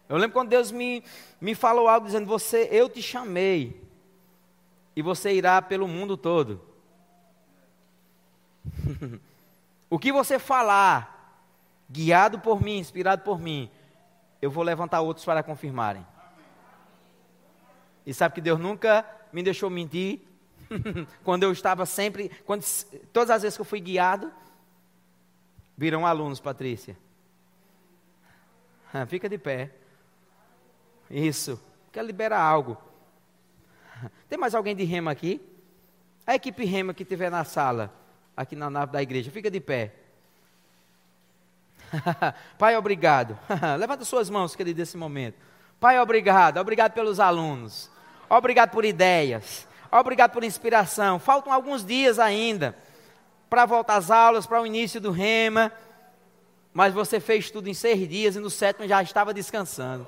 Eu 0.07 0.17
lembro 0.17 0.33
quando 0.33 0.49
Deus 0.49 0.71
me, 0.71 1.03
me 1.41 1.55
falou 1.55 1.87
algo 1.87 2.05
dizendo: 2.05 2.27
Você, 2.27 2.69
eu 2.71 2.87
te 2.87 3.01
chamei, 3.01 3.81
e 4.95 5.01
você 5.01 5.33
irá 5.33 5.61
pelo 5.61 5.87
mundo 5.87 6.15
todo. 6.15 6.61
o 9.89 9.97
que 9.97 10.11
você 10.11 10.37
falar, 10.37 11.43
guiado 11.89 12.39
por 12.39 12.61
mim, 12.61 12.77
inspirado 12.77 13.23
por 13.23 13.39
mim, 13.39 13.69
eu 14.41 14.51
vou 14.51 14.63
levantar 14.63 15.01
outros 15.01 15.25
para 15.25 15.43
confirmarem. 15.43 16.05
E 18.05 18.13
sabe 18.13 18.35
que 18.35 18.41
Deus 18.41 18.59
nunca 18.59 19.05
me 19.33 19.41
deixou 19.41 19.69
mentir. 19.69 20.21
quando 21.23 21.43
eu 21.43 21.51
estava 21.51 21.85
sempre, 21.85 22.29
quando, 22.43 22.63
todas 23.13 23.29
as 23.29 23.41
vezes 23.43 23.57
que 23.57 23.61
eu 23.61 23.65
fui 23.65 23.79
guiado, 23.79 24.31
viram 25.77 26.05
alunos, 26.05 26.39
Patrícia. 26.39 26.97
Fica 29.07 29.27
de 29.27 29.37
pé. 29.37 29.71
Isso. 31.09 31.59
Quer 31.91 32.03
liberar 32.03 32.41
algo. 32.41 32.77
Tem 34.29 34.37
mais 34.37 34.55
alguém 34.55 34.75
de 34.75 34.83
rema 34.83 35.11
aqui? 35.11 35.41
A 36.25 36.35
equipe 36.35 36.65
rema 36.65 36.93
que 36.93 37.03
estiver 37.03 37.29
na 37.29 37.43
sala, 37.43 37.93
aqui 38.35 38.55
na 38.55 38.69
nave 38.69 38.91
da 38.91 39.01
igreja, 39.01 39.29
fica 39.29 39.49
de 39.49 39.59
pé. 39.59 39.93
Pai, 42.57 42.75
obrigado. 42.75 43.37
Levanta 43.79 44.03
suas 44.03 44.29
mãos, 44.29 44.55
querido, 44.55 44.79
nesse 44.79 44.97
momento. 44.97 45.37
Pai, 45.79 45.99
obrigado. 45.99 46.57
Obrigado 46.57 46.93
pelos 46.93 47.19
alunos. 47.19 47.89
Obrigado 48.29 48.71
por 48.71 48.83
ideias. 48.83 49.67
Obrigado 49.91 50.31
por 50.31 50.43
inspiração. 50.43 51.19
Faltam 51.19 51.53
alguns 51.53 51.85
dias 51.85 52.17
ainda 52.19 52.75
para 53.49 53.65
voltar 53.65 53.95
às 53.97 54.09
aulas, 54.09 54.47
para 54.47 54.61
o 54.61 54.65
início 54.65 54.99
do 54.99 55.11
rema. 55.11 55.71
Mas 56.73 56.93
você 56.93 57.19
fez 57.19 57.49
tudo 57.51 57.69
em 57.69 57.73
seis 57.73 58.07
dias 58.09 58.35
e 58.35 58.39
no 58.39 58.49
sétimo 58.49 58.87
já 58.87 59.01
estava 59.01 59.33
descansando. 59.33 60.07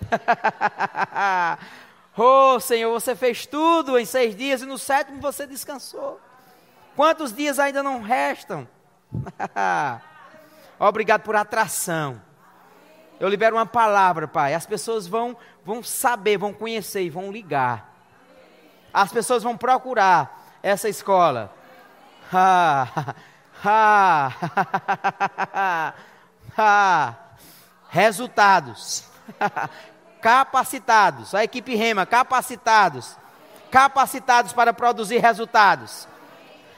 oh, 2.16 2.58
Senhor, 2.60 2.92
você 2.92 3.14
fez 3.14 3.46
tudo 3.46 3.98
em 3.98 4.04
seis 4.04 4.36
dias 4.36 4.62
e 4.62 4.66
no 4.66 4.78
sétimo 4.78 5.20
você 5.20 5.46
descansou. 5.46 6.20
Quantos 6.96 7.32
dias 7.32 7.58
ainda 7.58 7.82
não 7.82 8.02
restam? 8.02 8.66
Obrigado 10.78 11.22
por 11.22 11.36
atração. 11.36 12.20
Eu 13.18 13.28
libero 13.28 13.56
uma 13.56 13.66
palavra, 13.66 14.26
Pai. 14.26 14.54
As 14.54 14.64
pessoas 14.64 15.06
vão, 15.06 15.36
vão 15.64 15.82
saber, 15.82 16.38
vão 16.38 16.54
conhecer 16.54 17.02
e 17.02 17.10
vão 17.10 17.30
ligar. 17.30 17.90
As 18.92 19.12
pessoas 19.12 19.42
vão 19.42 19.56
procurar 19.56 20.58
essa 20.62 20.88
escola. 20.88 21.54
Resultados. 27.88 29.04
capacitados. 30.20 31.34
A 31.34 31.44
equipe 31.44 31.74
Rema, 31.74 32.06
capacitados. 32.06 33.16
Capacitados 33.70 34.52
para 34.52 34.72
produzir 34.72 35.18
resultados. 35.18 36.08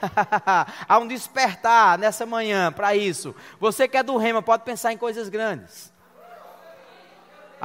Há 0.87 0.97
um 0.99 1.07
despertar 1.07 1.97
nessa 1.97 2.25
manhã 2.25 2.71
para 2.71 2.95
isso. 2.95 3.35
Você 3.59 3.87
que 3.87 3.97
é 3.97 4.03
do 4.03 4.17
Rema 4.17 4.41
pode 4.41 4.63
pensar 4.63 4.93
em 4.93 4.97
coisas 4.97 5.29
grandes. 5.29 5.93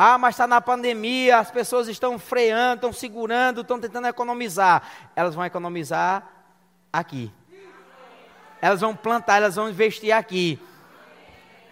Ah, 0.00 0.16
mas 0.16 0.34
está 0.34 0.46
na 0.46 0.60
pandemia, 0.60 1.38
as 1.38 1.50
pessoas 1.50 1.88
estão 1.88 2.20
freando, 2.20 2.76
estão 2.76 2.92
segurando, 2.92 3.62
estão 3.62 3.80
tentando 3.80 4.06
economizar. 4.06 4.82
Elas 5.16 5.34
vão 5.34 5.44
economizar 5.44 6.22
aqui. 6.92 7.32
Elas 8.62 8.80
vão 8.80 8.94
plantar, 8.94 9.38
elas 9.38 9.56
vão 9.56 9.68
investir 9.68 10.14
aqui. 10.14 10.60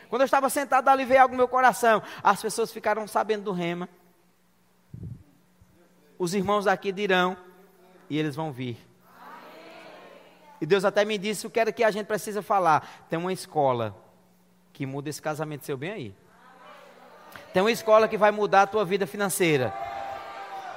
Quando 0.09 0.23
eu 0.23 0.27
estava 0.27 0.49
sentado 0.49 0.89
ali, 0.89 1.05
veio 1.05 1.23
algo 1.23 1.35
no 1.35 1.39
meu 1.39 1.49
coração. 1.49 2.03
As 2.23 2.41
pessoas 2.41 2.73
ficaram 2.73 3.07
sabendo 3.07 3.45
do 3.45 3.53
rema. 3.53 3.89
Os 6.19 6.35
irmãos 6.35 6.67
aqui 6.67 6.93
dirão, 6.93 7.37
e 8.09 8.19
eles 8.19 8.35
vão 8.35 8.53
vir. 8.53 8.79
E 10.61 10.67
Deus 10.67 10.85
até 10.85 11.05
me 11.05 11.19
disse 11.19 11.47
o 11.47 11.51
que 11.51 11.61
era 11.61 11.73
que 11.73 11.85
a 11.85 11.91
gente 11.91 12.07
precisa 12.07 12.41
falar. 12.41 13.07
Tem 13.11 13.19
uma 13.19 13.33
escola 13.33 13.95
que 14.73 14.87
muda 14.87 15.11
esse 15.11 15.21
casamento 15.21 15.65
seu 15.65 15.77
bem 15.77 15.91
aí. 15.91 16.15
Tem 17.53 17.63
uma 17.63 17.71
escola 17.71 18.09
que 18.09 18.17
vai 18.17 18.31
mudar 18.31 18.63
a 18.63 18.67
tua 18.67 18.85
vida 18.85 19.07
financeira. 19.07 19.75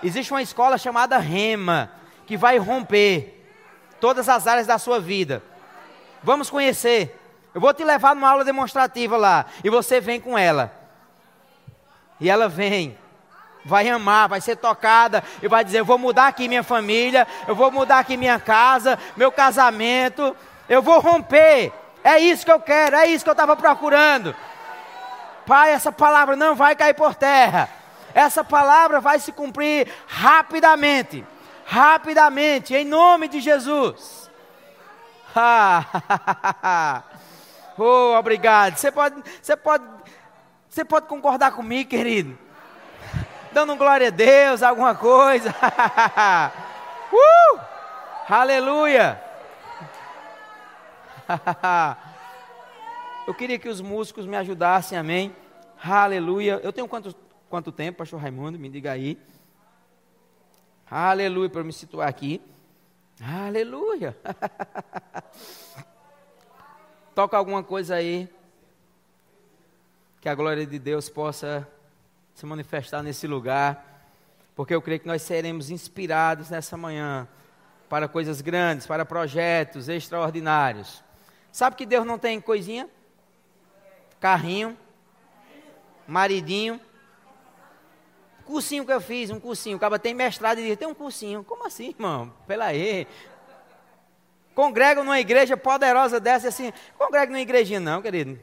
Existe 0.02 0.32
uma 0.32 0.42
escola 0.42 0.78
chamada 0.78 1.18
Rema, 1.18 1.92
que 2.26 2.38
vai 2.38 2.58
romper 2.58 3.46
todas 4.00 4.30
as 4.30 4.48
áreas 4.48 4.68
da 4.68 4.78
sua 4.78 5.00
vida. 5.00 5.44
Vamos 6.24 6.50
conhecer. 6.50 7.19
Eu 7.54 7.62
vou 7.62 7.74
te 7.74 7.84
levar 7.84 8.16
numa 8.16 8.30
aula 8.30 8.44
demonstrativa 8.44 9.18
lá. 9.18 9.46
E 9.64 9.70
você 9.70 10.00
vem 10.00 10.20
com 10.20 10.38
ela. 10.38 10.72
E 12.20 12.30
ela 12.30 12.48
vem. 12.48 12.98
Vai 13.66 13.90
amar, 13.90 14.30
vai 14.30 14.40
ser 14.40 14.56
tocada 14.56 15.24
e 15.42 15.48
vai 15.48 15.64
dizer: 15.64 15.80
Eu 15.80 15.86
vou 15.86 15.98
mudar 15.98 16.28
aqui 16.28 16.48
minha 16.48 16.64
família, 16.64 17.28
eu 17.48 17.56
vou 17.56 17.70
mudar 17.72 18.00
aqui 18.00 18.16
minha 18.16 18.40
casa, 18.40 18.98
meu 19.18 19.32
casamento, 19.32 20.36
eu 20.68 20.82
vou 20.82 21.00
romper. 21.00 21.74
É 22.04 22.18
isso 22.18 22.46
que 22.46 22.52
eu 22.52 22.60
quero, 22.60 22.96
é 22.96 23.08
isso 23.08 23.24
que 23.24 23.30
eu 23.30 23.34
estava 23.34 23.56
procurando. 23.56 24.34
Pai, 25.46 25.72
essa 25.72 25.92
palavra 25.92 26.36
não 26.36 26.56
vai 26.56 26.76
cair 26.76 26.94
por 26.94 27.16
terra. 27.16 27.70
Essa 28.14 28.44
palavra 28.44 29.00
vai 29.02 29.20
se 29.20 29.32
cumprir 29.32 29.88
rapidamente. 30.08 31.26
Rapidamente, 31.66 32.74
em 32.74 32.86
nome 32.86 33.28
de 33.28 33.40
Jesus. 33.40 34.30
Ah, 35.36 37.04
Oh, 37.80 38.18
obrigado. 38.18 38.76
Você 38.76 38.92
pode, 38.92 39.24
você 39.42 39.56
pode, 39.56 39.86
você 40.70 40.84
pode 40.84 41.08
concordar 41.08 41.52
comigo, 41.52 41.90
querido? 41.90 42.38
Dando 43.54 43.76
glória 43.78 44.08
a 44.08 44.12
Deus, 44.12 44.62
alguma 44.62 44.94
coisa. 44.94 45.50
uh! 47.14 47.60
Aleluia. 48.28 49.24
Eu 53.26 53.34
queria 53.34 53.58
que 53.58 53.70
os 53.70 53.80
músicos 53.80 54.26
me 54.26 54.36
ajudassem, 54.36 54.98
amém? 54.98 55.34
Aleluia. 55.82 56.60
Eu 56.62 56.74
tenho 56.74 56.88
quanto, 56.88 57.16
quanto 57.50 57.72
tempo, 57.72 58.00
pastor 58.00 58.20
Raimundo? 58.20 58.60
Me 58.60 58.68
diga 58.68 58.92
aí. 58.92 59.18
Aleluia, 60.92 61.50
para 61.50 61.64
me 61.64 61.72
situar 61.72 62.10
aqui. 62.10 62.42
Aleluia. 63.22 64.18
Toca 67.20 67.36
alguma 67.36 67.62
coisa 67.62 67.96
aí. 67.96 68.30
que 70.22 70.30
a 70.30 70.34
glória 70.34 70.66
de 70.66 70.80
Deus 70.80 71.10
possa 71.10 71.68
se 72.34 72.46
manifestar 72.46 73.04
nesse 73.04 73.28
lugar, 73.28 74.08
porque 74.56 74.74
eu 74.74 74.82
creio 74.82 75.02
que 75.02 75.08
nós 75.08 75.22
seremos 75.22 75.70
inspirados 75.70 76.50
nessa 76.50 76.78
manhã 76.78 77.28
para 77.90 78.08
coisas 78.08 78.40
grandes, 78.40 78.88
para 78.88 79.04
projetos 79.04 79.90
extraordinários. 79.90 81.04
Sabe 81.52 81.76
que 81.76 81.86
Deus 81.86 82.06
não 82.06 82.18
tem 82.18 82.40
coisinha? 82.40 82.90
Carrinho, 84.22 84.78
maridinho. 86.08 86.80
Cursinho 88.46 88.86
que 88.86 88.94
eu 88.94 89.02
fiz, 89.02 89.30
um 89.30 89.42
cursinho. 89.42 89.76
O 89.76 89.80
cara 89.80 90.00
tem 90.00 90.14
mestrado 90.14 90.60
e 90.60 90.68
diz: 90.68 90.78
tem 90.78 90.88
um 90.88 90.96
cursinho. 90.96 91.44
Como 91.44 91.68
assim, 91.68 91.90
irmão? 91.90 92.34
Pela 92.48 92.68
aí. 92.68 93.06
Congrega 94.60 95.02
numa 95.02 95.18
igreja 95.22 95.56
poderosa 95.56 96.20
dessa 96.20 96.50
assim. 96.50 96.74
Congrega 96.98 97.32
numa 97.32 97.40
igrejinha, 97.40 97.80
não, 97.80 98.02
querido. 98.02 98.38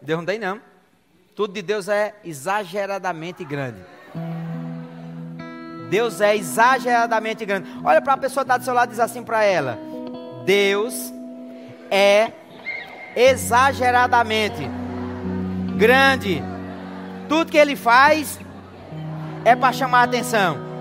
Deus 0.00 0.20
não 0.20 0.24
tem, 0.24 0.38
não. 0.38 0.62
Tudo 1.34 1.52
de 1.52 1.62
Deus 1.62 1.88
é 1.88 2.14
exageradamente 2.22 3.44
grande. 3.44 3.80
Deus 5.90 6.20
é 6.20 6.36
exageradamente 6.36 7.44
grande. 7.44 7.68
Olha 7.82 8.00
para 8.00 8.12
a 8.12 8.16
pessoa 8.16 8.44
que 8.44 8.50
está 8.52 8.56
do 8.56 8.62
seu 8.62 8.72
lado 8.72 8.90
e 8.90 8.92
diz 8.92 9.00
assim 9.00 9.24
para 9.24 9.42
ela: 9.42 9.76
Deus 10.44 11.12
é 11.90 12.30
exageradamente 13.16 14.62
grande. 15.76 16.40
Tudo 17.28 17.50
que 17.50 17.58
ele 17.58 17.74
faz 17.74 18.38
é 19.44 19.56
para 19.56 19.72
chamar 19.72 20.02
a 20.02 20.04
atenção. 20.04 20.71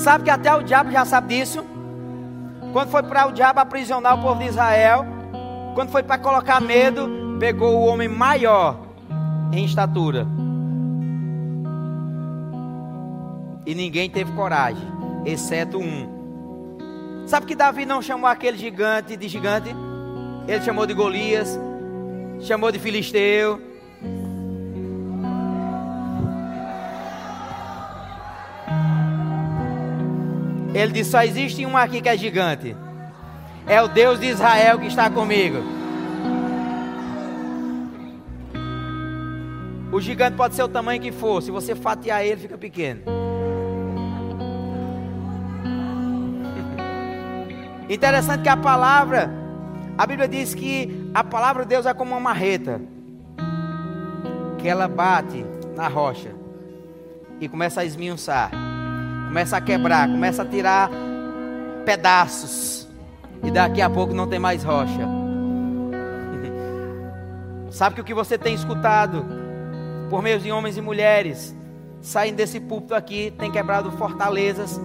Sabe 0.00 0.24
que 0.24 0.30
até 0.30 0.54
o 0.54 0.62
diabo 0.62 0.90
já 0.90 1.04
sabe 1.04 1.36
disso? 1.36 1.62
Quando 2.72 2.88
foi 2.88 3.02
para 3.02 3.26
o 3.26 3.32
diabo 3.32 3.60
aprisionar 3.60 4.18
o 4.18 4.22
povo 4.22 4.40
de 4.40 4.46
Israel, 4.46 5.04
quando 5.74 5.90
foi 5.90 6.02
para 6.02 6.16
colocar 6.16 6.58
medo, 6.58 7.36
pegou 7.38 7.76
o 7.76 7.84
homem 7.84 8.08
maior 8.08 8.78
em 9.52 9.62
estatura. 9.62 10.26
E 13.66 13.74
ninguém 13.74 14.08
teve 14.08 14.32
coragem, 14.32 14.88
exceto 15.26 15.76
um. 15.76 17.26
Sabe 17.26 17.44
que 17.44 17.54
Davi 17.54 17.84
não 17.84 18.00
chamou 18.00 18.26
aquele 18.26 18.56
gigante 18.56 19.18
de 19.18 19.28
gigante? 19.28 19.68
Ele 20.48 20.62
chamou 20.62 20.86
de 20.86 20.94
Golias, 20.94 21.60
chamou 22.40 22.72
de 22.72 22.78
Filisteu, 22.78 23.60
Ele 30.74 30.92
disse: 30.92 31.10
Só 31.10 31.22
existe 31.22 31.66
um 31.66 31.76
aqui 31.76 32.00
que 32.00 32.08
é 32.08 32.16
gigante. 32.16 32.76
É 33.66 33.82
o 33.82 33.88
Deus 33.88 34.18
de 34.20 34.26
Israel 34.26 34.78
que 34.78 34.86
está 34.86 35.10
comigo. 35.10 35.58
O 39.92 40.00
gigante 40.00 40.36
pode 40.36 40.54
ser 40.54 40.62
o 40.62 40.68
tamanho 40.68 41.00
que 41.00 41.10
for, 41.10 41.42
se 41.42 41.50
você 41.50 41.74
fatiar 41.74 42.24
ele, 42.24 42.40
fica 42.40 42.56
pequeno. 42.56 43.02
Interessante 47.90 48.42
que 48.42 48.48
a 48.48 48.56
palavra, 48.56 49.28
a 49.98 50.06
Bíblia 50.06 50.28
diz 50.28 50.54
que 50.54 51.10
a 51.12 51.24
palavra 51.24 51.64
de 51.64 51.70
Deus 51.70 51.86
é 51.86 51.94
como 51.94 52.12
uma 52.12 52.20
marreta, 52.20 52.80
que 54.58 54.68
ela 54.68 54.86
bate 54.86 55.44
na 55.74 55.88
rocha 55.88 56.30
e 57.40 57.48
começa 57.48 57.80
a 57.80 57.84
esmiuçar 57.84 58.69
começa 59.30 59.56
a 59.56 59.60
quebrar, 59.60 60.08
começa 60.08 60.42
a 60.42 60.44
tirar 60.44 60.90
pedaços. 61.86 62.88
E 63.44 63.50
daqui 63.50 63.80
a 63.80 63.88
pouco 63.88 64.12
não 64.12 64.26
tem 64.26 64.40
mais 64.40 64.64
rocha. 64.64 65.08
Sabe 67.70 67.94
que 67.94 68.00
o 68.00 68.04
que 68.04 68.12
você 68.12 68.36
tem 68.36 68.54
escutado 68.54 69.24
por 70.10 70.20
meio 70.20 70.40
de 70.40 70.50
homens 70.50 70.76
e 70.76 70.80
mulheres 70.80 71.54
saindo 72.02 72.36
desse 72.36 72.58
púlpito 72.58 72.92
aqui 72.92 73.32
tem 73.38 73.52
quebrado 73.52 73.92
fortalezas. 73.92 74.80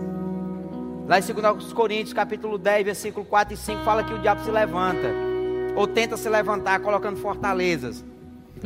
Lá 1.07 1.17
em 1.17 1.23
2 1.23 1.73
Coríntios, 1.73 2.13
capítulo 2.13 2.59
10, 2.59 2.85
versículo 2.85 3.25
4 3.25 3.55
e 3.55 3.57
5, 3.57 3.83
fala 3.83 4.03
que 4.03 4.13
o 4.13 4.19
diabo 4.19 4.43
se 4.43 4.51
levanta, 4.51 5.07
ou 5.75 5.87
tenta 5.87 6.17
se 6.17 6.29
levantar, 6.29 6.79
colocando 6.81 7.17
fortalezas. 7.17 8.05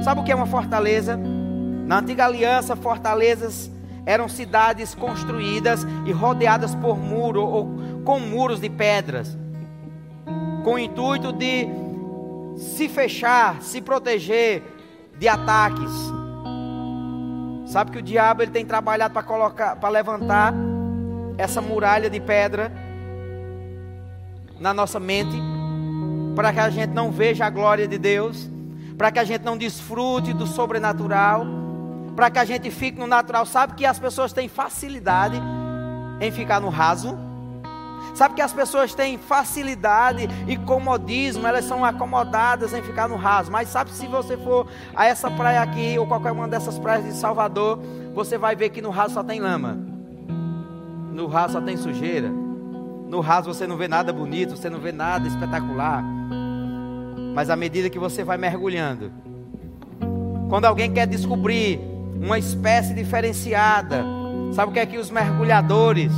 Sabe 0.03 0.19
o 0.19 0.23
que 0.25 0.31
é 0.31 0.35
uma 0.35 0.45
fortaleza? 0.45 1.17
Na 1.85 1.99
antiga 1.99 2.25
aliança, 2.25 2.75
fortalezas 2.75 3.71
eram 4.09 4.27
cidades 4.27 4.95
construídas 4.95 5.85
e 6.03 6.11
rodeadas 6.11 6.73
por 6.73 6.97
muro 6.97 7.45
ou 7.45 7.69
com 8.03 8.19
muros 8.19 8.59
de 8.59 8.67
pedras, 8.67 9.37
com 10.63 10.73
o 10.73 10.79
intuito 10.79 11.31
de 11.31 11.67
se 12.57 12.89
fechar, 12.89 13.61
se 13.61 13.79
proteger 13.79 14.63
de 15.19 15.27
ataques. 15.27 15.91
Sabe 17.67 17.91
que 17.91 17.99
o 17.99 18.01
diabo 18.01 18.41
ele 18.41 18.49
tem 18.49 18.65
trabalhado 18.65 19.13
para 19.13 19.21
colocar, 19.21 19.75
para 19.75 19.89
levantar 19.89 20.55
essa 21.37 21.61
muralha 21.61 22.09
de 22.09 22.19
pedra 22.19 22.71
na 24.59 24.73
nossa 24.73 24.99
mente, 24.99 25.37
para 26.35 26.51
que 26.51 26.59
a 26.59 26.69
gente 26.71 26.95
não 26.95 27.11
veja 27.11 27.45
a 27.45 27.49
glória 27.51 27.87
de 27.87 27.99
Deus, 27.99 28.49
para 28.97 29.11
que 29.11 29.19
a 29.19 29.23
gente 29.23 29.45
não 29.45 29.55
desfrute 29.55 30.33
do 30.33 30.47
sobrenatural 30.47 31.45
para 32.19 32.29
que 32.29 32.37
a 32.37 32.43
gente 32.43 32.69
fique 32.69 32.99
no 32.99 33.07
natural. 33.07 33.45
Sabe 33.45 33.75
que 33.75 33.85
as 33.85 33.97
pessoas 33.97 34.33
têm 34.33 34.49
facilidade 34.49 35.41
em 36.19 36.29
ficar 36.29 36.59
no 36.59 36.67
raso? 36.67 37.17
Sabe 38.13 38.35
que 38.35 38.41
as 38.41 38.51
pessoas 38.51 38.93
têm 38.93 39.17
facilidade 39.17 40.27
e 40.45 40.57
comodismo, 40.57 41.47
elas 41.47 41.63
são 41.63 41.85
acomodadas 41.85 42.73
em 42.73 42.81
ficar 42.81 43.07
no 43.07 43.15
raso. 43.15 43.49
Mas 43.49 43.69
sabe 43.69 43.91
se 43.91 44.05
você 44.05 44.35
for 44.35 44.67
a 44.93 45.05
essa 45.05 45.31
praia 45.31 45.61
aqui 45.61 45.97
ou 45.97 46.05
qualquer 46.05 46.33
uma 46.33 46.45
dessas 46.45 46.77
praias 46.77 47.05
de 47.05 47.13
Salvador, 47.13 47.79
você 48.13 48.37
vai 48.37 48.53
ver 48.53 48.67
que 48.67 48.81
no 48.81 48.89
raso 48.89 49.13
só 49.13 49.23
tem 49.23 49.39
lama. 49.39 49.77
No 51.13 51.25
raso 51.25 51.53
só 51.53 51.61
tem 51.61 51.77
sujeira. 51.77 52.29
No 53.07 53.21
raso 53.21 53.53
você 53.53 53.65
não 53.65 53.77
vê 53.77 53.87
nada 53.87 54.11
bonito, 54.11 54.57
você 54.57 54.69
não 54.69 54.81
vê 54.81 54.91
nada 54.91 55.25
espetacular. 55.25 56.03
Mas 57.33 57.49
à 57.49 57.55
medida 57.55 57.89
que 57.89 57.97
você 57.97 58.25
vai 58.25 58.37
mergulhando, 58.37 59.09
quando 60.49 60.65
alguém 60.65 60.91
quer 60.91 61.07
descobrir 61.07 61.88
uma 62.19 62.37
espécie 62.37 62.93
diferenciada. 62.93 64.03
Sabe 64.53 64.71
o 64.71 64.73
que 64.73 64.79
é 64.79 64.85
que 64.85 64.97
os 64.97 65.09
mergulhadores, 65.09 66.11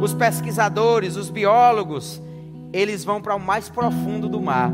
os 0.00 0.14
pesquisadores, 0.14 1.16
os 1.16 1.30
biólogos, 1.30 2.22
eles 2.72 3.04
vão 3.04 3.20
para 3.20 3.34
o 3.34 3.40
mais 3.40 3.68
profundo 3.68 4.28
do 4.28 4.40
mar. 4.40 4.70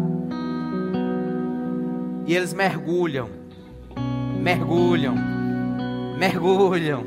E 2.27 2.35
eles 2.35 2.53
mergulham, 2.53 3.29
mergulham, 4.41 5.15
mergulham. 6.19 7.05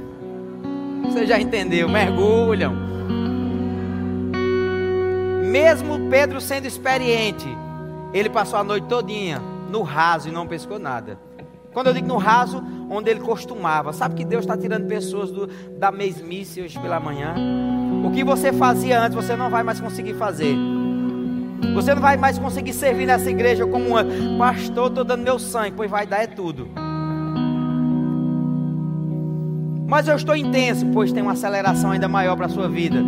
Você 1.03 1.25
já 1.25 1.39
entendeu? 1.39 1.87
Mergulham. 1.87 2.73
Mesmo 5.45 6.09
Pedro 6.09 6.39
sendo 6.41 6.65
experiente, 6.65 7.47
ele 8.13 8.29
passou 8.29 8.57
a 8.57 8.63
noite 8.63 8.87
todinha 8.87 9.39
no 9.69 9.83
raso 9.83 10.29
e 10.29 10.31
não 10.31 10.47
pescou 10.47 10.79
nada. 10.79 11.19
Quando 11.73 11.87
eu 11.87 11.93
digo 11.93 12.07
no 12.07 12.17
raso, 12.17 12.63
onde 12.91 13.09
ele 13.09 13.21
costumava. 13.21 13.93
Sabe 13.93 14.15
que 14.15 14.25
Deus 14.25 14.43
está 14.43 14.57
tirando 14.57 14.85
pessoas 14.85 15.31
do, 15.31 15.47
da 15.77 15.91
mesmice 15.91 16.61
hoje 16.61 16.77
pela 16.77 16.99
manhã? 16.99 17.33
O 18.05 18.11
que 18.11 18.23
você 18.23 18.51
fazia 18.51 19.01
antes, 19.01 19.15
você 19.15 19.35
não 19.35 19.49
vai 19.49 19.63
mais 19.63 19.79
conseguir 19.79 20.13
fazer. 20.13 20.55
Você 21.73 21.95
não 21.95 22.01
vai 22.01 22.17
mais 22.17 22.37
conseguir 22.37 22.73
servir 22.73 23.05
nessa 23.05 23.29
igreja 23.29 23.65
como 23.65 23.87
uma 23.87 24.05
pastor, 24.37 24.89
estou 24.89 25.05
dando 25.05 25.23
meu 25.23 25.39
sangue, 25.39 25.73
pois 25.75 25.89
vai 25.89 26.05
dar 26.05 26.23
é 26.23 26.27
tudo. 26.27 26.67
Mas 29.87 30.07
eu 30.07 30.15
estou 30.15 30.35
intenso, 30.35 30.85
pois 30.93 31.13
tem 31.13 31.21
uma 31.21 31.33
aceleração 31.33 31.91
ainda 31.91 32.07
maior 32.07 32.35
para 32.35 32.47
a 32.47 32.49
sua 32.49 32.67
vida. 32.67 32.99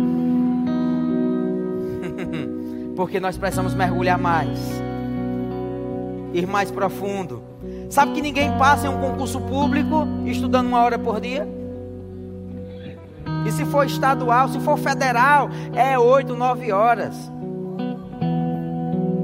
Porque 2.96 3.18
nós 3.18 3.36
precisamos 3.36 3.74
mergulhar 3.74 4.18
mais, 4.18 4.58
ir 6.32 6.46
mais 6.46 6.70
profundo. 6.70 7.53
Sabe 7.90 8.12
que 8.12 8.22
ninguém 8.22 8.50
passa 8.58 8.86
em 8.86 8.90
um 8.90 9.00
concurso 9.00 9.40
público 9.40 10.06
estudando 10.26 10.66
uma 10.66 10.82
hora 10.82 10.98
por 10.98 11.20
dia? 11.20 11.46
E 13.46 13.52
se 13.52 13.64
for 13.66 13.84
estadual, 13.84 14.48
se 14.48 14.58
for 14.60 14.78
federal, 14.78 15.50
é 15.74 15.98
oito, 15.98 16.34
nove 16.34 16.72
horas. 16.72 17.14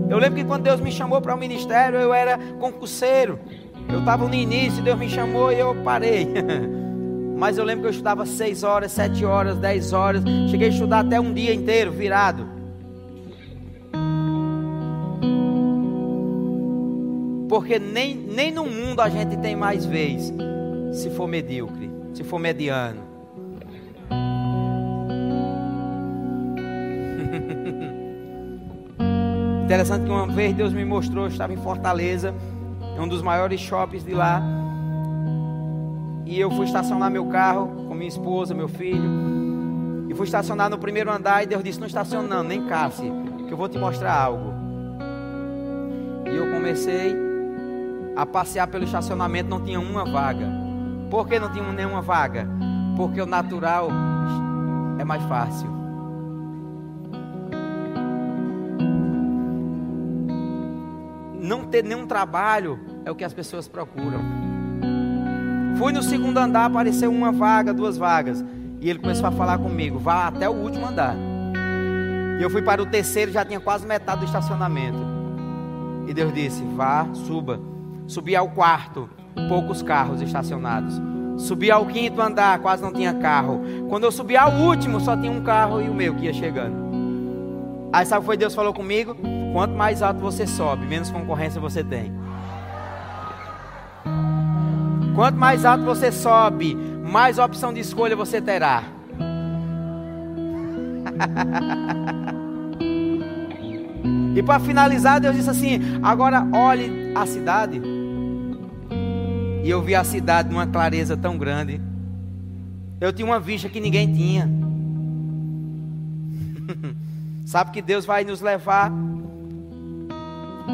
Eu 0.08 0.18
lembro 0.18 0.38
que 0.40 0.44
quando 0.44 0.64
Deus 0.64 0.80
me 0.80 0.90
chamou 0.90 1.20
para 1.20 1.34
o 1.34 1.38
ministério, 1.38 1.98
eu 1.98 2.12
era 2.12 2.36
concurseiro. 2.58 3.38
Eu 3.88 4.00
estava 4.00 4.26
no 4.26 4.34
início, 4.34 4.82
Deus 4.82 4.98
me 4.98 5.08
chamou 5.08 5.52
e 5.52 5.58
eu 5.58 5.74
parei. 5.82 6.28
Mas 7.38 7.56
eu 7.56 7.64
lembro 7.64 7.82
que 7.82 7.86
eu 7.86 7.92
estudava 7.92 8.26
seis 8.26 8.62
horas, 8.62 8.92
sete 8.92 9.24
horas, 9.24 9.56
dez 9.56 9.92
horas. 9.92 10.22
Cheguei 10.50 10.68
a 10.68 10.70
estudar 10.70 11.00
até 11.00 11.18
um 11.18 11.32
dia 11.32 11.54
inteiro, 11.54 11.90
virado. 11.90 12.46
Porque 17.50 17.78
nem, 17.80 18.14
nem 18.14 18.52
no 18.52 18.64
mundo 18.64 19.00
a 19.00 19.08
gente 19.08 19.36
tem 19.38 19.56
mais 19.56 19.84
vez, 19.84 20.32
se 20.92 21.10
for 21.10 21.26
medíocre, 21.26 21.90
se 22.14 22.22
for 22.22 22.38
mediano. 22.38 23.00
Interessante 29.64 30.04
que 30.04 30.10
uma 30.10 30.28
vez 30.28 30.54
Deus 30.54 30.72
me 30.72 30.84
mostrou, 30.84 31.24
eu 31.24 31.28
estava 31.28 31.52
em 31.52 31.56
Fortaleza, 31.56 32.32
um 32.96 33.08
dos 33.08 33.20
maiores 33.20 33.60
shoppings 33.60 34.04
de 34.04 34.14
lá. 34.14 34.40
E 36.24 36.38
eu 36.38 36.52
fui 36.52 36.66
estacionar 36.66 37.10
meu 37.10 37.26
carro 37.26 37.86
com 37.88 37.94
minha 37.94 38.06
esposa, 38.06 38.54
meu 38.54 38.68
filho. 38.68 40.06
E 40.08 40.14
fui 40.14 40.24
estacionar 40.24 40.70
no 40.70 40.78
primeiro 40.78 41.10
andar 41.10 41.42
e 41.42 41.46
Deus 41.46 41.64
disse: 41.64 41.80
Não 41.80 41.88
estaciona, 41.88 42.28
não, 42.28 42.44
nem 42.44 42.64
casse, 42.66 43.10
que 43.48 43.52
eu 43.52 43.56
vou 43.56 43.68
te 43.68 43.76
mostrar 43.76 44.14
algo. 44.14 44.54
E 46.32 46.36
eu 46.36 46.48
comecei 46.52 47.29
a 48.20 48.26
passear 48.26 48.66
pelo 48.66 48.84
estacionamento, 48.84 49.48
não 49.48 49.62
tinha 49.62 49.80
uma 49.80 50.04
vaga. 50.04 50.46
Por 51.10 51.26
que 51.26 51.38
não 51.38 51.50
tinha 51.50 51.64
nenhuma 51.72 52.02
vaga? 52.02 52.46
Porque 52.94 53.18
o 53.18 53.24
natural 53.24 53.88
é 54.98 55.04
mais 55.04 55.22
fácil. 55.22 55.70
Não 61.40 61.64
ter 61.64 61.82
nenhum 61.82 62.06
trabalho 62.06 62.78
é 63.06 63.10
o 63.10 63.14
que 63.14 63.24
as 63.24 63.32
pessoas 63.32 63.66
procuram. 63.66 64.20
Fui 65.78 65.90
no 65.90 66.02
segundo 66.02 66.36
andar, 66.36 66.66
apareceu 66.66 67.10
uma 67.10 67.32
vaga, 67.32 67.72
duas 67.72 67.96
vagas. 67.96 68.44
E 68.82 68.90
ele 68.90 68.98
começou 68.98 69.28
a 69.28 69.32
falar 69.32 69.56
comigo: 69.56 69.98
vá 69.98 70.26
até 70.26 70.46
o 70.46 70.52
último 70.52 70.86
andar. 70.86 71.16
E 72.38 72.42
eu 72.42 72.50
fui 72.50 72.60
para 72.60 72.82
o 72.82 72.86
terceiro, 72.86 73.32
já 73.32 73.46
tinha 73.46 73.60
quase 73.60 73.86
metade 73.86 74.20
do 74.20 74.26
estacionamento. 74.26 74.98
E 76.06 76.12
Deus 76.12 76.34
disse: 76.34 76.62
vá, 76.76 77.08
suba. 77.14 77.79
Subi 78.10 78.34
ao 78.34 78.48
quarto, 78.48 79.08
poucos 79.48 79.84
carros 79.84 80.20
estacionados. 80.20 81.00
Subi 81.36 81.70
ao 81.70 81.86
quinto 81.86 82.20
andar, 82.20 82.58
quase 82.58 82.82
não 82.82 82.92
tinha 82.92 83.14
carro. 83.14 83.60
Quando 83.88 84.02
eu 84.02 84.10
subi 84.10 84.36
ao 84.36 84.50
último, 84.50 84.98
só 84.98 85.16
tinha 85.16 85.30
um 85.30 85.44
carro 85.44 85.80
e 85.80 85.88
o 85.88 85.94
meu 85.94 86.16
que 86.16 86.24
ia 86.24 86.32
chegando. 86.32 86.74
Aí 87.92 88.04
sabe 88.04 88.18
o 88.18 88.22
que 88.22 88.26
foi 88.26 88.36
Deus 88.36 88.52
falou 88.52 88.74
comigo? 88.74 89.16
Quanto 89.52 89.76
mais 89.76 90.02
alto 90.02 90.18
você 90.18 90.44
sobe, 90.44 90.86
menos 90.86 91.08
concorrência 91.08 91.60
você 91.60 91.84
tem. 91.84 92.12
Quanto 95.14 95.38
mais 95.38 95.64
alto 95.64 95.84
você 95.84 96.10
sobe, 96.10 96.74
mais 96.74 97.38
opção 97.38 97.72
de 97.72 97.78
escolha 97.78 98.16
você 98.16 98.40
terá. 98.40 98.82
e 104.34 104.42
para 104.42 104.58
finalizar, 104.58 105.20
Deus 105.20 105.36
disse 105.36 105.50
assim: 105.50 106.00
agora 106.02 106.44
olhe 106.52 107.12
a 107.14 107.24
cidade. 107.24 107.89
E 109.62 109.70
eu 109.70 109.82
vi 109.82 109.94
a 109.94 110.02
cidade 110.02 110.48
numa 110.48 110.66
clareza 110.66 111.16
tão 111.16 111.36
grande. 111.36 111.80
Eu 113.00 113.12
tinha 113.12 113.26
uma 113.26 113.38
vista 113.38 113.68
que 113.68 113.80
ninguém 113.80 114.12
tinha. 114.12 114.48
Sabe 117.44 117.70
que 117.70 117.82
Deus 117.82 118.04
vai 118.04 118.24
nos 118.24 118.40
levar 118.40 118.90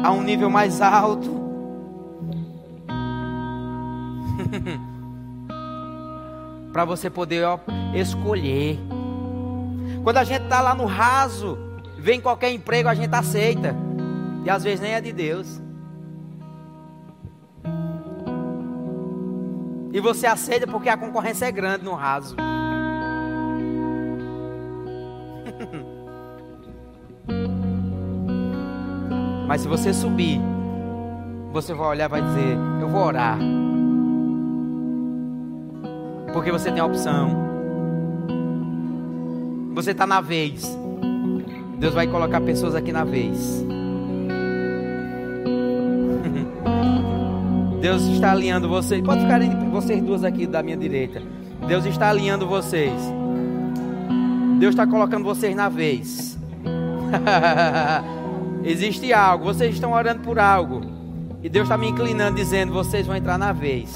a 0.03 0.11
um 0.11 0.21
nível 0.21 0.49
mais 0.49 0.81
alto. 0.81 1.29
Para 6.71 6.85
você 6.85 7.09
poder 7.09 7.43
ó, 7.45 7.59
escolher. 7.93 8.79
Quando 10.03 10.17
a 10.17 10.23
gente 10.23 10.43
está 10.43 10.61
lá 10.61 10.75
no 10.75 10.85
raso, 10.85 11.57
vem 11.97 12.21
qualquer 12.21 12.51
emprego, 12.51 12.87
a 12.87 12.93
gente 12.93 13.13
aceita. 13.13 13.75
E 14.45 14.49
às 14.49 14.63
vezes 14.63 14.79
nem 14.79 14.93
é 14.93 15.01
de 15.01 15.11
Deus. 15.11 15.59
E 19.91 19.99
você 19.99 20.27
aceita 20.27 20.67
porque 20.67 20.89
a 20.89 20.97
concorrência 20.97 21.45
é 21.45 21.51
grande 21.51 21.85
no 21.85 21.93
raso. 21.93 22.35
Mas 29.47 29.61
se 29.61 29.67
você 29.67 29.93
subir, 29.93 30.41
você 31.53 31.73
vai 31.73 31.87
olhar 31.87 32.05
e 32.05 32.09
vai 32.09 32.21
dizer: 32.21 32.57
Eu 32.81 32.89
vou 32.89 33.05
orar. 33.05 33.39
Porque 36.33 36.51
você 36.51 36.71
tem 36.71 36.81
a 36.81 36.85
opção. 36.85 37.47
Você 39.73 39.91
está 39.91 40.05
na 40.05 40.21
vez. 40.21 40.77
Deus 41.79 41.93
vai 41.93 42.07
colocar 42.07 42.41
pessoas 42.41 42.75
aqui 42.75 42.91
na 42.91 43.03
vez. 43.03 43.63
Deus 47.81 48.03
está 48.03 48.31
alinhando 48.31 48.67
vocês. 48.67 49.01
Pode 49.03 49.21
ficar 49.21 49.39
vocês 49.71 50.01
duas 50.01 50.23
aqui 50.23 50.47
da 50.47 50.63
minha 50.63 50.77
direita. 50.77 51.21
Deus 51.67 51.85
está 51.85 52.09
alinhando 52.09 52.47
vocês. 52.47 52.93
Deus 54.59 54.73
está 54.73 54.87
colocando 54.87 55.23
vocês 55.23 55.55
na 55.55 55.69
vez. 55.69 56.37
Existe 58.63 59.13
algo. 59.13 59.45
Vocês 59.45 59.75
estão 59.75 59.93
orando 59.93 60.21
por 60.21 60.39
algo. 60.39 60.81
E 61.43 61.49
Deus 61.49 61.65
está 61.65 61.77
me 61.77 61.87
inclinando, 61.87 62.35
dizendo: 62.35 62.73
vocês 62.73 63.05
vão 63.05 63.15
entrar 63.15 63.37
na 63.37 63.53
vez. 63.53 63.95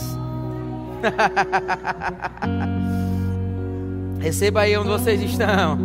Receba 4.20 4.62
aí 4.62 4.78
onde 4.78 4.89
vocês 4.89 5.20
estão. 5.22 5.80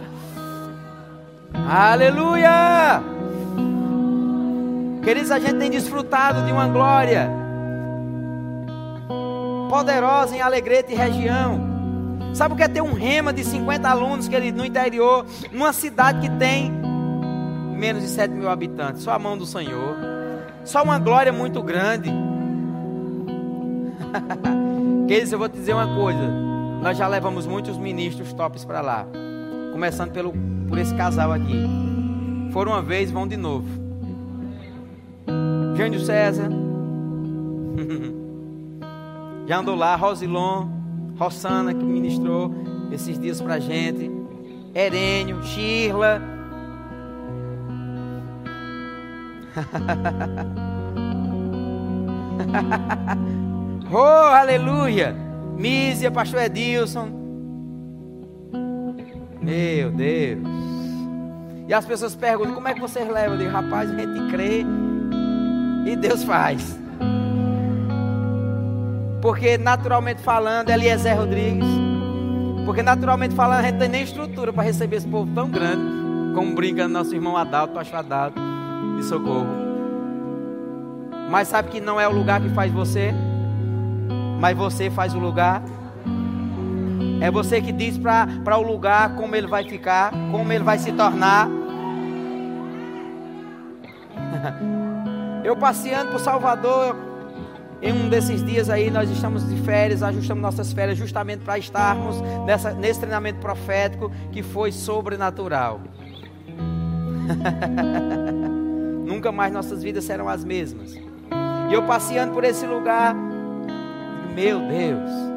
Aleluia! 1.68 3.02
Queridos, 5.02 5.30
a 5.30 5.38
gente 5.38 5.58
tem 5.58 5.70
desfrutado 5.70 6.44
de 6.44 6.52
uma 6.52 6.66
glória 6.66 7.30
poderosa 9.70 10.36
em 10.36 10.40
Alegrete 10.40 10.92
e 10.92 10.96
região. 10.96 11.74
Sabe 12.34 12.54
o 12.54 12.56
que 12.56 12.62
é 12.62 12.68
ter 12.68 12.82
um 12.82 12.92
rema 12.92 13.32
de 13.32 13.44
50 13.44 13.88
alunos 13.88 14.28
que 14.28 14.52
no 14.52 14.64
interior, 14.64 15.24
numa 15.52 15.72
cidade 15.72 16.20
que 16.20 16.30
tem 16.36 16.70
menos 16.70 18.02
de 18.02 18.08
7 18.08 18.34
mil 18.34 18.48
habitantes? 18.48 19.02
Só 19.02 19.12
a 19.12 19.18
mão 19.18 19.38
do 19.38 19.46
Senhor. 19.46 19.96
Só 20.64 20.82
uma 20.82 20.98
glória 20.98 21.32
muito 21.32 21.62
grande. 21.62 22.10
Queridos, 25.06 25.32
eu 25.32 25.38
vou 25.38 25.48
te 25.48 25.56
dizer 25.56 25.72
uma 25.72 25.94
coisa. 25.94 26.28
Nós 26.82 26.98
já 26.98 27.06
levamos 27.06 27.46
muitos 27.46 27.78
ministros 27.78 28.32
tops 28.32 28.64
para 28.64 28.80
lá. 28.80 29.06
Começando 29.76 30.10
pelo, 30.10 30.32
por 30.70 30.78
esse 30.78 30.94
casal 30.94 31.30
aqui. 31.30 31.68
Foram 32.50 32.72
uma 32.72 32.80
vez, 32.80 33.10
vão 33.10 33.28
de 33.28 33.36
novo. 33.36 33.68
Jânio 35.76 36.00
César. 36.00 36.48
Já 39.46 39.58
andou 39.58 39.76
lá, 39.76 39.94
Rosilon, 39.94 40.68
Rossana, 41.18 41.74
que 41.74 41.84
ministrou 41.84 42.54
esses 42.90 43.18
dias 43.18 43.42
pra 43.42 43.58
gente. 43.58 44.10
Herênio, 44.74 45.42
Shirla. 45.42 46.22
oh, 53.92 53.98
aleluia! 53.98 55.14
Mísia, 55.54 56.10
pastor 56.10 56.44
Edilson. 56.44 57.15
Meu 59.46 59.92
Deus. 59.92 60.42
E 61.68 61.72
as 61.72 61.86
pessoas 61.86 62.16
perguntam: 62.16 62.54
como 62.54 62.66
é 62.66 62.74
que 62.74 62.80
vocês 62.80 63.08
levam? 63.08 63.34
Eu 63.34 63.38
digo, 63.38 63.50
rapaz, 63.50 63.88
a 63.88 63.94
gente 63.94 64.28
crê 64.28 64.64
e 65.86 65.94
Deus 65.94 66.24
faz. 66.24 66.76
Porque 69.22 69.56
naturalmente 69.56 70.20
falando, 70.20 70.68
Eliezer 70.70 71.16
Rodrigues. 71.16 71.64
Porque 72.64 72.82
naturalmente 72.82 73.36
falando, 73.36 73.60
a 73.60 73.62
gente 73.62 73.78
tem 73.78 73.88
nem 73.88 74.02
estrutura 74.02 74.52
para 74.52 74.64
receber 74.64 74.96
esse 74.96 75.06
povo 75.06 75.32
tão 75.32 75.48
grande. 75.48 76.34
Como 76.34 76.52
brinca 76.52 76.88
nosso 76.88 77.14
irmão 77.14 77.36
Adalto, 77.36 77.72
pastor 77.72 78.00
Adalto, 78.00 78.40
de 78.96 79.04
socorro. 79.04 79.46
Mas 81.30 81.46
sabe 81.46 81.70
que 81.70 81.80
não 81.80 82.00
é 82.00 82.08
o 82.08 82.12
lugar 82.12 82.40
que 82.40 82.48
faz 82.50 82.72
você, 82.72 83.14
mas 84.40 84.56
você 84.56 84.90
faz 84.90 85.14
o 85.14 85.18
lugar. 85.20 85.62
É 87.20 87.30
você 87.30 87.60
que 87.60 87.72
diz 87.72 87.98
para 87.98 88.58
o 88.58 88.62
lugar 88.62 89.14
como 89.16 89.34
ele 89.34 89.46
vai 89.46 89.64
ficar, 89.64 90.12
como 90.30 90.52
ele 90.52 90.64
vai 90.64 90.78
se 90.78 90.92
tornar. 90.92 91.48
Eu 95.42 95.56
passeando 95.56 96.10
por 96.10 96.20
Salvador, 96.20 96.96
em 97.80 97.92
um 97.92 98.08
desses 98.08 98.44
dias 98.44 98.68
aí, 98.68 98.90
nós 98.90 99.08
estamos 99.10 99.48
de 99.48 99.56
férias, 99.62 100.02
ajustamos 100.02 100.42
nossas 100.42 100.72
férias 100.72 100.98
justamente 100.98 101.44
para 101.44 101.58
estarmos 101.58 102.20
nessa, 102.44 102.72
nesse 102.72 103.00
treinamento 103.00 103.38
profético 103.38 104.10
que 104.32 104.42
foi 104.42 104.72
sobrenatural. 104.72 105.80
Nunca 109.06 109.30
mais 109.30 109.52
nossas 109.52 109.82
vidas 109.82 110.04
serão 110.04 110.28
as 110.28 110.44
mesmas. 110.44 110.94
E 110.94 111.74
eu 111.74 111.82
passeando 111.84 112.32
por 112.32 112.44
esse 112.44 112.66
lugar, 112.66 113.14
meu 114.34 114.60
Deus, 114.60 115.35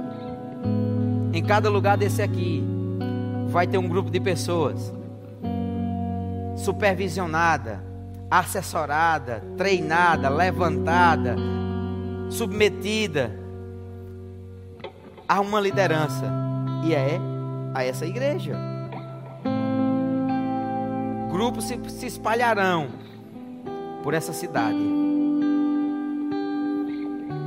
em 1.34 1.44
cada 1.44 1.70
lugar 1.70 1.98
desse 1.98 2.22
aqui, 2.22 2.64
vai 3.48 3.68
ter 3.68 3.78
um 3.78 3.88
grupo 3.88 4.10
de 4.10 4.20
pessoas 4.20 4.94
supervisionada, 6.56 7.84
assessorada, 8.30 9.44
treinada, 9.58 10.30
levantada, 10.30 11.36
submetida 12.30 13.32
a 15.28 15.40
uma 15.40 15.60
liderança. 15.60 16.26
E 16.84 16.94
é 16.94 17.20
a 17.74 17.84
essa 17.84 18.06
igreja. 18.06 18.56
grupos 21.40 21.66
se, 21.66 21.80
se 21.90 22.06
espalharão 22.06 22.88
por 24.04 24.14
essa 24.14 24.34
cidade. 24.34 24.78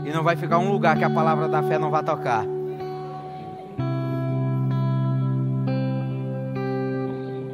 E 0.05 0.11
não 0.13 0.23
vai 0.23 0.35
ficar 0.35 0.59
um 0.59 0.73
lugar 0.73 0.97
que 0.97 1.05
a 1.05 1.11
palavra 1.11 1.47
da 1.47 1.63
fé 1.63 1.79
não 1.79 1.91
vai 1.91 2.03
tocar. 2.03 2.47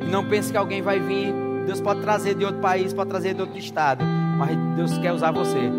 E 0.08 0.10
não 0.10 0.24
pense 0.24 0.50
que 0.50 0.56
alguém 0.56 0.80
vai 0.80 0.98
vir. 0.98 1.34
Deus 1.66 1.82
pode 1.82 2.00
trazer 2.00 2.34
de 2.34 2.42
outro 2.42 2.62
país, 2.62 2.94
pode 2.94 3.10
trazer 3.10 3.34
de 3.34 3.42
outro 3.42 3.58
estado. 3.58 4.02
Mas 4.38 4.56
Deus 4.74 4.96
quer 4.96 5.12
usar 5.12 5.30
você. 5.30 5.70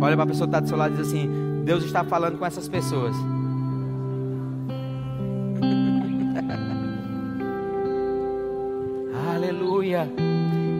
Olha 0.00 0.14
para 0.14 0.22
a 0.22 0.26
pessoa 0.28 0.46
que 0.46 0.50
está 0.50 0.60
do 0.60 0.68
seu 0.68 0.78
lado 0.78 0.94
e 0.94 0.96
diz 0.96 1.08
assim: 1.08 1.28
Deus 1.64 1.82
está 1.82 2.04
falando 2.04 2.38
com 2.38 2.46
essas 2.46 2.68
pessoas. 2.68 3.16
Aleluia. 9.34 10.08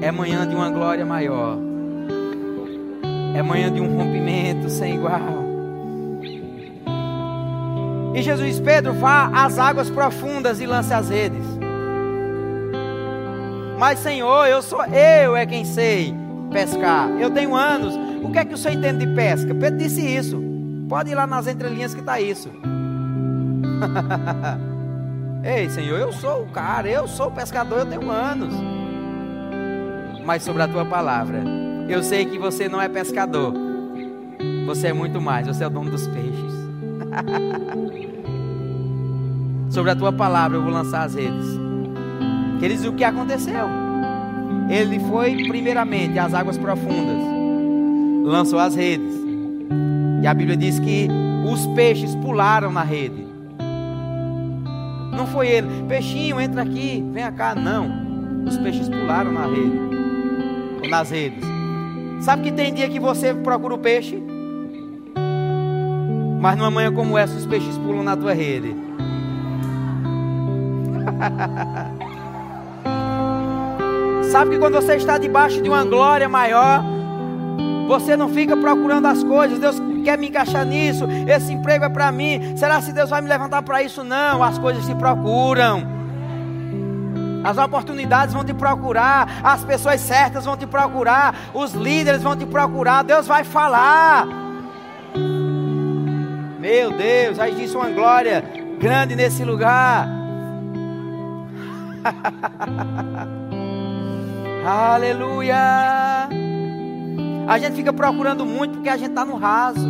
É 0.01 0.13
manhã 0.13 0.47
de 0.47 0.55
uma 0.55 0.71
glória 0.71 1.05
maior. 1.05 1.59
É 3.35 3.43
manhã 3.43 3.73
de 3.73 3.81
um 3.81 3.97
rompimento 3.97 4.71
sem 4.71 4.95
igual. 4.95 5.38
E 8.15 8.23
Jesus, 8.23 8.61
Pedro, 8.61 8.93
vá 8.95 9.31
às 9.33 9.59
águas 9.59 9.91
profundas 9.91 10.61
e 10.61 10.67
lance 10.67 10.93
as 10.93 11.09
redes. 11.09 11.45
Mas, 13.79 14.01
Senhor, 14.01 14.47
eu 14.47 14.61
sou 14.61 14.85
eu 14.87 15.37
é 15.37 15.47
quem 15.47 15.65
sei 15.65 16.13
pescar. 16.51 17.09
Eu 17.21 17.31
tenho 17.31 17.55
anos. 17.55 17.95
O 18.23 18.33
que 18.33 18.39
é 18.39 18.45
que 18.45 18.55
o 18.55 18.59
Senhor 18.59 18.77
entende 18.77 19.07
de 19.07 19.15
pesca? 19.15 19.55
Pedro 19.55 19.79
disse 19.79 20.05
isso. 20.05 20.43
Pode 20.89 21.11
ir 21.11 21.15
lá 21.15 21.27
nas 21.27 21.47
entrelinhas 21.47 21.95
que 21.95 22.01
está 22.01 22.21
isso. 22.21 22.51
Ei, 25.45 25.71
Senhor, 25.71 25.99
eu 25.99 26.13
sou 26.13 26.43
o 26.43 26.47
cara, 26.47 26.89
eu 26.89 27.07
sou 27.07 27.29
o 27.29 27.31
pescador, 27.31 27.81
eu 27.81 27.87
tenho 27.87 28.11
anos. 28.11 28.55
Mas 30.25 30.43
sobre 30.43 30.63
a 30.63 30.69
tua 30.69 30.85
palavra, 30.85 31.43
eu 31.89 32.03
sei 32.03 32.25
que 32.25 32.39
você 32.39 32.69
não 32.69 32.83
é 32.83 32.89
pescador. 32.89 33.55
Você 34.67 34.89
é 34.89 34.93
muito 34.93 35.21
mais, 35.21 35.47
você 35.47 35.65
é 35.65 35.67
o 35.67 35.71
dono 35.71 35.91
dos 35.91 36.07
peixes. 36.09 36.58
sobre 39.71 39.91
a 39.91 39.97
tua 39.97 40.13
palavra 40.13 40.59
eu 40.59 40.63
vou 40.63 40.73
lançar 40.73 41.05
as 41.05 41.15
redes. 41.15 41.47
Queridos, 42.59 42.85
o 42.85 42.93
que 42.93 43.05
aconteceu? 43.05 43.67
Ele 44.69 44.99
foi 45.01 45.47
primeiramente 45.47 46.19
às 46.19 46.35
águas 46.35 46.59
profundas, 46.59 47.23
lançou 48.25 48.59
as 48.59 48.75
redes. 48.75 49.15
E 50.23 50.27
a 50.27 50.35
Bíblia 50.35 50.57
diz 50.57 50.81
que 50.81 51.09
os 51.51 51.67
peixes 51.69 52.15
pularam 52.17 52.73
na 52.73 52.83
rede. 52.83 53.27
Não 55.17 55.27
foi 55.27 55.49
ele, 55.49 55.69
peixinho, 55.89 56.39
entra 56.41 56.63
aqui, 56.63 57.05
vem 57.13 57.33
cá, 57.33 57.55
não. 57.55 58.45
Os 58.47 58.59
peixes 58.59 58.89
pularam 58.89 59.33
na 59.33 59.47
rede, 59.47 60.89
nas 60.89 61.11
redes. 61.11 61.45
Sabe 62.21 62.43
que 62.43 62.53
tem 62.53 62.75
dia 62.75 62.89
que 62.89 62.99
você 62.99 63.33
procura 63.35 63.75
o 63.75 63.79
peixe? 63.79 64.21
Mas 66.41 66.57
numa 66.57 66.71
manhã 66.71 66.91
como 66.93 67.19
essa, 67.19 67.37
os 67.37 67.47
peixes 67.47 67.77
pulam 67.79 68.03
na 68.03 68.17
tua 68.17 68.33
rede. 68.33 68.75
Sabe 74.31 74.53
que 74.53 74.59
quando 74.59 74.75
você 74.75 74.97
está 74.97 75.19
debaixo 75.19 75.63
de 75.63 75.69
uma 75.69 75.85
glória 75.85 76.29
maior, 76.29 76.83
você 77.89 78.17
não 78.17 78.29
fica 78.29 78.57
procurando 78.57 79.07
as 79.07 79.25
coisas. 79.25 79.59
Deus 79.59 79.83
quer 80.05 80.19
me 80.19 80.29
encaixar 80.29 80.65
nisso. 80.65 81.07
Esse 81.27 81.53
emprego 81.53 81.87
é 81.87 81.89
para 81.89 82.13
mim. 82.13 82.57
Será 82.57 82.81
que 82.81 82.93
Deus 82.93 83.11
vai 83.11 83.21
me 83.21 83.29
levantar 83.29 83.63
para 83.63 83.83
isso? 83.83 84.05
Não. 84.05 84.43
As 84.43 84.59
coisas 84.59 84.85
se 84.85 84.95
procuram. 84.95 85.99
As 87.43 87.57
oportunidades 87.57 88.35
vão 88.35 88.45
te 88.45 88.53
procurar, 88.53 89.41
as 89.43 89.65
pessoas 89.65 90.01
certas 90.01 90.45
vão 90.45 90.57
te 90.57 90.67
procurar, 90.67 91.35
os 91.55 91.73
líderes 91.73 92.23
vão 92.23 92.37
te 92.37 92.45
procurar, 92.45 93.05
Deus 93.05 93.27
vai 93.27 93.45
falar. 93.45 94.48
Meu 96.59 96.91
Deus, 96.91 97.39
aí 97.39 97.55
disse 97.55 97.77
uma 97.77 97.89
glória 97.89 98.43
grande 98.81 99.15
nesse 99.15 99.45
lugar. 99.45 100.09
Aleluia. 104.67 106.29
A 107.47 107.59
gente 107.59 107.77
fica 107.77 107.93
procurando 107.93 108.45
muito 108.45 108.73
porque 108.75 108.89
a 108.89 108.97
gente 108.97 109.11
está 109.11 109.25
no 109.25 109.37
raso. 109.37 109.89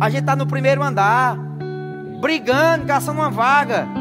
A 0.00 0.10
gente 0.10 0.20
está 0.20 0.36
no 0.36 0.46
primeiro 0.46 0.82
andar, 0.82 1.34
brigando, 2.20 2.84
caçando 2.86 3.18
uma 3.18 3.30
vaga. 3.30 3.88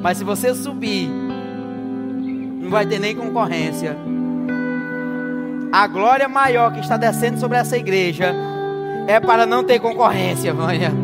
Mas 0.00 0.16
se 0.16 0.24
você 0.24 0.54
subir, 0.54 1.06
não 1.08 2.70
vai 2.70 2.86
ter 2.86 2.98
nem 2.98 3.14
concorrência. 3.14 3.94
A 5.70 5.86
glória 5.86 6.26
maior 6.28 6.72
que 6.72 6.80
está 6.80 6.96
descendo 6.96 7.38
sobre 7.38 7.58
essa 7.58 7.76
igreja 7.76 8.53
é 9.06 9.20
para 9.20 9.46
não 9.46 9.62
ter 9.64 9.78
concorrência, 9.78 10.52
Vânia. 10.52 10.92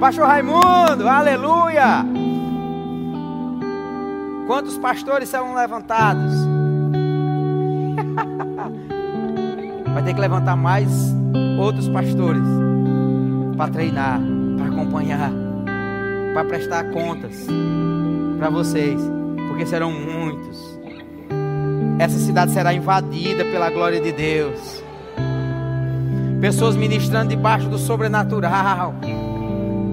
Pastor 0.00 0.26
Raimundo, 0.26 1.08
aleluia! 1.08 2.04
Quantos 4.46 4.76
pastores 4.78 5.28
serão 5.28 5.54
levantados? 5.54 6.32
Vai 9.92 10.02
ter 10.04 10.14
que 10.14 10.20
levantar 10.20 10.54
mais 10.56 10.88
outros 11.58 11.88
pastores 11.88 12.44
para 13.56 13.72
treinar 13.72 14.20
acompanhar, 14.78 15.32
para 16.32 16.44
prestar 16.44 16.84
contas 16.90 17.46
para 18.38 18.48
vocês, 18.48 19.00
porque 19.48 19.66
serão 19.66 19.90
muitos. 19.90 20.67
Essa 21.98 22.18
cidade 22.18 22.52
será 22.52 22.72
invadida 22.72 23.44
pela 23.44 23.70
glória 23.70 24.00
de 24.00 24.12
Deus. 24.12 24.84
Pessoas 26.40 26.76
ministrando 26.76 27.30
debaixo 27.30 27.68
do 27.68 27.78
sobrenatural. 27.78 28.94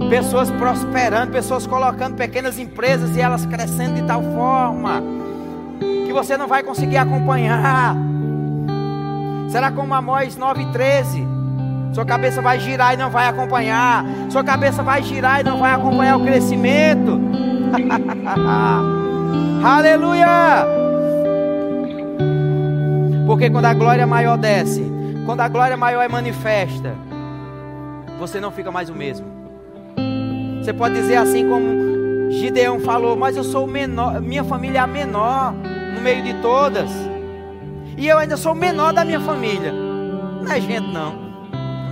Pessoas 0.09 0.51
prosperando, 0.51 1.31
pessoas 1.31 1.65
colocando 1.65 2.15
pequenas 2.15 2.59
empresas 2.59 3.15
e 3.15 3.21
elas 3.21 3.45
crescendo 3.45 3.95
de 3.95 4.03
tal 4.03 4.21
forma 4.21 5.01
que 6.05 6.13
você 6.13 6.37
não 6.37 6.47
vai 6.47 6.61
conseguir 6.61 6.97
acompanhar. 6.97 7.95
Será 9.49 9.71
como 9.71 9.93
Amós 9.93 10.37
9,13 10.37 11.35
sua 11.95 12.03
cabeça 12.03 12.41
vai 12.41 12.59
girar 12.59 12.93
e 12.93 12.97
não 12.97 13.09
vai 13.09 13.25
acompanhar. 13.25 14.03
Sua 14.29 14.43
cabeça 14.43 14.83
vai 14.83 15.01
girar 15.01 15.39
e 15.39 15.43
não 15.45 15.59
vai 15.59 15.71
acompanhar 15.71 16.17
o 16.17 16.25
crescimento. 16.25 17.21
Aleluia! 19.63 20.84
Porque 23.25 23.49
quando 23.49 23.65
a 23.65 23.73
glória 23.73 24.05
maior 24.05 24.37
desce, 24.37 24.83
quando 25.25 25.41
a 25.41 25.47
glória 25.47 25.75
maior 25.75 26.01
é 26.01 26.07
manifesta, 26.07 26.95
você 28.19 28.39
não 28.39 28.51
fica 28.51 28.71
mais 28.71 28.89
o 28.89 28.93
mesmo. 28.93 29.25
Você 30.61 30.73
pode 30.73 30.95
dizer 30.95 31.17
assim 31.17 31.47
como 31.49 32.31
Gideão 32.31 32.79
falou, 32.79 33.15
mas 33.15 33.35
eu 33.35 33.43
sou 33.43 33.65
o 33.65 33.67
menor, 33.67 34.21
minha 34.21 34.43
família 34.43 34.79
é 34.79 34.81
a 34.81 34.87
menor 34.87 35.53
no 35.53 36.01
meio 36.01 36.23
de 36.23 36.33
todas. 36.41 36.89
E 37.97 38.07
eu 38.07 38.17
ainda 38.17 38.37
sou 38.37 38.51
o 38.51 38.55
menor 38.55 38.93
da 38.93 39.05
minha 39.05 39.19
família. 39.19 39.71
Não 39.71 40.51
é 40.51 40.61
gente 40.61 40.91
não. 40.91 41.25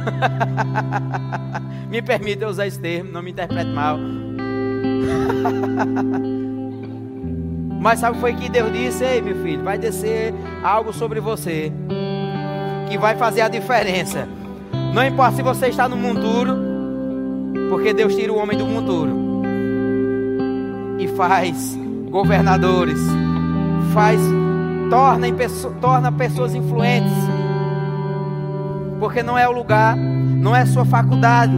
me 1.90 2.02
permita 2.02 2.48
usar 2.48 2.68
esse 2.68 2.80
termo, 2.80 3.12
não 3.12 3.22
me 3.22 3.32
interprete 3.32 3.72
mal. 3.72 3.98
Mas 7.84 8.00
sabe 8.00 8.14
o 8.14 8.16
que 8.16 8.22
foi 8.22 8.34
que 8.34 8.48
Deus 8.48 8.72
disse? 8.72 9.04
Ei, 9.04 9.22
meu 9.22 9.36
filho, 9.44 9.62
vai 9.62 9.78
descer 9.78 10.34
algo 10.64 10.94
sobre 10.94 11.20
você 11.20 11.70
que 12.90 12.98
vai 12.98 13.18
fazer 13.18 13.42
a 13.42 13.50
diferença. 13.50 14.26
Não 14.94 15.06
importa 15.06 15.36
se 15.36 15.44
você 15.44 15.68
está 15.68 15.90
no 15.90 15.98
monturo, 15.98 16.56
porque 17.70 17.94
Deus 17.94 18.16
tira 18.16 18.32
o 18.32 18.38
homem 18.38 18.58
do 18.58 18.66
monturo 18.66 19.44
e 20.98 21.10
faz 21.10 21.78
governadores, 22.10 23.02
faz 23.94 24.22
torna, 24.90 25.28
torna 25.82 26.10
pessoas 26.10 26.56
influentes 26.56 27.12
porque 28.98 29.22
não 29.22 29.38
é 29.38 29.46
o 29.46 29.52
lugar, 29.52 29.98
não 29.98 30.56
é 30.56 30.66
sua 30.66 30.86
faculdade, 30.86 31.54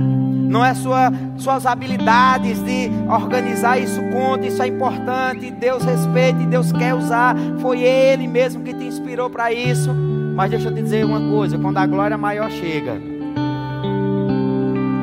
não 0.56 0.64
é 0.64 0.74
sua, 0.74 1.12
suas 1.38 1.66
habilidades 1.66 2.64
de 2.64 2.90
organizar 3.10 3.78
isso 3.78 4.02
conta, 4.14 4.48
isso 4.48 4.64
é 4.64 4.68
importante, 4.68 5.52
Deus 5.52 5.84
respeita 5.84 6.42
e 6.42 6.46
Deus 6.46 6.72
quer 6.72 6.94
usar, 6.94 7.36
foi 7.60 7.82
Ele 7.82 8.26
mesmo 8.26 8.64
que 8.64 8.74
te 8.74 8.86
inspirou 8.86 9.30
para 9.30 9.52
isso. 9.52 9.94
Mas 10.34 10.52
deixa 10.52 10.70
eu 10.70 10.74
te 10.74 10.82
dizer 10.82 11.04
uma 11.04 11.20
coisa: 11.20 11.58
quando 11.58 11.78
a 11.78 11.86
glória 11.86 12.18
maior 12.18 12.50
chega, 12.50 13.02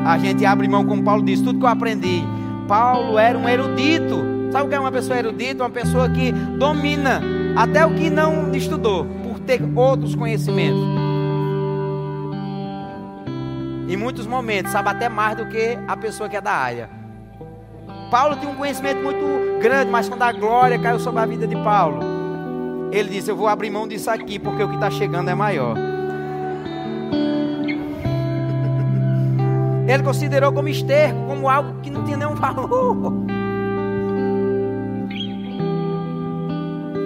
a 0.07 0.16
gente 0.16 0.42
abre 0.46 0.66
mão, 0.66 0.86
como 0.86 1.03
Paulo 1.03 1.22
disse, 1.22 1.44
tudo 1.44 1.59
que 1.59 1.66
eu 1.66 1.68
aprendi. 1.68 2.24
Paulo 2.66 3.18
era 3.18 3.36
um 3.36 3.46
erudito. 3.46 4.24
Sabe 4.50 4.64
o 4.64 4.68
que 4.70 4.74
é 4.74 4.80
uma 4.80 4.92
pessoa 4.92 5.18
erudita? 5.18 5.64
Uma 5.64 5.70
pessoa 5.70 6.09
que 6.09 6.32
domina 6.32 7.20
até 7.55 7.84
o 7.84 7.94
que 7.94 8.09
não 8.09 8.55
estudou, 8.55 9.05
por 9.22 9.38
ter 9.40 9.61
outros 9.76 10.14
conhecimentos. 10.14 11.01
Em 13.93 13.97
muitos 13.97 14.26
momentos, 14.26 14.72
sabe 14.72 14.88
até 14.88 15.07
mais 15.07 15.36
do 15.36 15.45
que 15.45 15.78
a 15.86 15.95
pessoa 15.95 16.26
que 16.26 16.34
é 16.34 16.40
da 16.40 16.51
área. 16.51 16.88
Paulo 18.11 18.36
tinha 18.36 18.51
um 18.51 18.55
conhecimento 18.55 19.03
muito 19.03 19.61
grande, 19.61 19.90
mas 19.90 20.09
quando 20.09 20.22
a 20.22 20.32
glória 20.32 20.78
caiu 20.78 20.99
sobre 20.99 21.20
a 21.20 21.26
vida 21.26 21.47
de 21.47 21.55
Paulo, 21.57 22.01
ele 22.90 23.11
disse: 23.11 23.30
Eu 23.30 23.36
vou 23.36 23.49
abrir 23.49 23.68
mão 23.68 23.86
disso 23.86 24.11
aqui, 24.11 24.38
porque 24.38 24.62
o 24.62 24.68
que 24.70 24.76
está 24.76 24.90
chegando 24.90 25.28
é 25.28 25.34
maior. 25.34 25.76
Ele 29.86 30.03
considerou 30.03 30.55
como 30.55 30.68
esterco, 30.68 31.26
como 31.26 31.51
algo 31.51 31.82
que 31.82 31.90
não 31.90 32.03
tinha 32.03 32.16
nenhum 32.16 32.34
valor. 32.34 32.97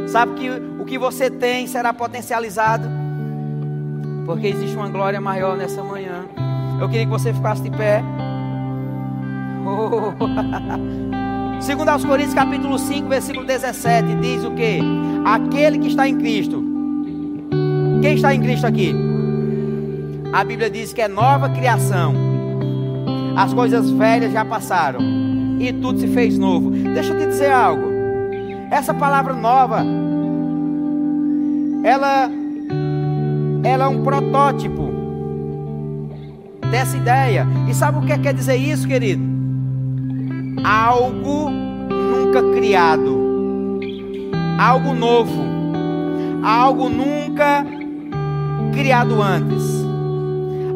Sabe 0.07 0.35
que 0.35 0.51
o 0.51 0.85
que 0.85 0.97
você 0.99 1.29
tem 1.29 1.67
será 1.67 1.93
potencializado, 1.93 2.89
porque 4.25 4.47
existe 4.47 4.77
uma 4.77 4.89
glória 4.89 5.21
maior 5.21 5.57
nessa 5.57 5.83
manhã. 5.83 6.46
Eu 6.81 6.89
queria 6.89 7.07
que 7.07 7.11
você 7.11 7.33
ficasse 7.33 7.63
de 7.63 7.71
pé. 7.71 8.03
Oh. 9.65 10.13
Segundo 11.61 11.89
aos 11.89 12.05
Coríntios 12.05 12.35
capítulo 12.35 12.79
5, 12.79 13.09
versículo 13.09 13.47
17, 13.47 14.15
diz 14.17 14.45
o 14.45 14.51
que? 14.51 14.81
Aquele 15.25 15.79
que 15.79 15.89
está 15.89 16.07
em 16.07 16.19
Cristo. 16.19 16.63
Quem 18.03 18.15
está 18.15 18.35
em 18.35 18.41
Cristo 18.41 18.67
aqui? 18.67 18.95
A 20.33 20.45
Bíblia 20.45 20.69
diz 20.69 20.93
que 20.93 21.01
é 21.01 21.09
nova 21.09 21.49
criação. 21.49 22.15
As 23.37 23.55
coisas 23.55 23.91
velhas 23.91 24.33
já 24.33 24.45
passaram 24.45 25.01
e 25.59 25.73
tudo 25.73 25.99
se 25.99 26.09
fez 26.09 26.39
novo. 26.39 26.71
Deixa 26.71 27.13
eu 27.13 27.19
te 27.19 27.27
dizer 27.27 27.51
algo. 27.51 27.87
Essa 28.71 28.93
palavra 28.93 29.33
nova, 29.33 29.83
ela, 31.83 32.31
ela 33.65 33.85
é 33.85 33.89
um 33.89 34.03
protótipo 34.03 34.86
dessa 36.71 36.97
ideia. 36.97 37.47
E 37.69 37.75
sabe 37.75 37.99
o 37.99 38.03
que 38.03 38.19
quer 38.19 38.35
dizer 38.35 38.57
isso, 38.57 38.87
querido? 38.87 39.23
Algo 40.65 41.51
nunca 41.51 42.43
criado, 42.55 43.81
algo 44.59 44.95
novo, 44.95 45.43
algo 46.43 46.89
nunca 46.89 47.65
criado 48.73 49.23
antes, 49.23 49.65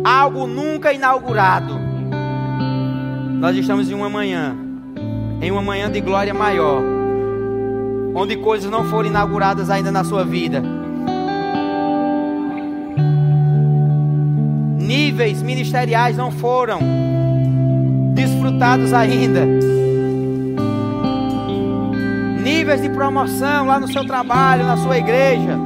algo 0.05 0.47
nunca 0.47 0.93
inaugurado. 0.93 1.75
Nós 3.41 3.57
estamos 3.57 3.91
em 3.91 3.95
uma 3.95 4.09
manhã, 4.09 4.55
em 5.41 5.51
uma 5.51 5.63
manhã 5.63 5.91
de 5.91 6.01
glória 6.01 6.35
maior, 6.35 6.83
onde 8.15 8.37
coisas 8.37 8.71
não 8.71 8.85
foram 8.85 9.09
inauguradas 9.09 9.71
ainda 9.71 9.91
na 9.91 10.05
sua 10.05 10.25
vida 10.25 10.80
níveis 15.11 15.43
ministeriais 15.43 16.17
não 16.17 16.31
foram 16.31 16.79
desfrutados 18.15 18.93
ainda. 18.93 19.45
Níveis 22.41 22.81
de 22.81 22.89
promoção 22.91 23.67
lá 23.67 23.81
no 23.81 23.93
seu 23.93 24.07
trabalho, 24.07 24.65
na 24.65 24.77
sua 24.77 24.99
igreja, 24.99 25.59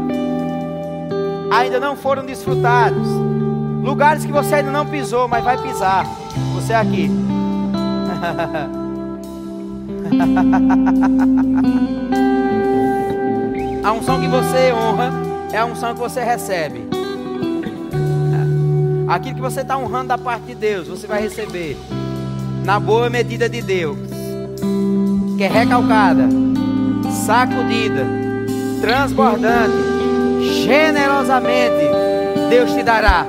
ainda 1.53 1.78
não 1.78 1.95
foram 1.95 2.24
desfrutados. 2.24 3.07
Lugares 3.82 4.24
que 4.24 4.32
você 4.32 4.55
ainda 4.55 4.70
não 4.70 4.86
pisou, 4.86 5.28
mas 5.28 5.45
vai 5.45 5.61
pisar. 5.61 6.07
Você 6.55 6.72
é 6.72 6.76
aqui. 6.76 7.11
a 13.84 13.92
unção 13.92 14.22
que 14.22 14.26
você 14.26 14.72
honra 14.72 15.12
é 15.53 15.59
a 15.59 15.66
unção 15.66 15.92
que 15.92 16.01
você 16.01 16.24
recebe. 16.24 16.84
Aquilo 19.07 19.34
que 19.34 19.40
você 19.40 19.61
está 19.61 19.76
honrando 19.76 20.09
da 20.09 20.18
parte 20.18 20.46
de 20.46 20.55
Deus, 20.55 20.88
você 20.88 21.07
vai 21.07 21.20
receber. 21.20 21.76
Na 22.64 22.80
boa 22.80 23.11
medida 23.11 23.48
de 23.48 23.61
Deus, 23.61 23.98
que 25.36 25.44
é 25.44 25.48
recalcada, 25.48 26.26
sacudida, 27.26 28.07
transbordante, 28.80 29.74
generosamente, 30.64 31.90
Deus 32.48 32.72
te 32.72 32.82
dará. 32.82 33.26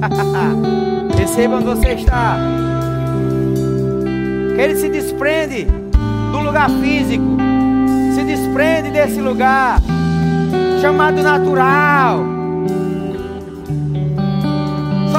Receba 1.14 1.56
onde 1.56 1.66
você 1.66 1.88
está. 1.90 2.38
Que 4.54 4.60
ele 4.62 4.76
se 4.76 4.88
desprende 4.88 5.66
do 6.32 6.38
lugar 6.38 6.70
físico, 6.70 7.36
se 8.14 8.24
desprende 8.24 8.90
desse 8.90 9.20
lugar 9.20 9.78
chamado 10.80 11.22
natural 11.22 12.41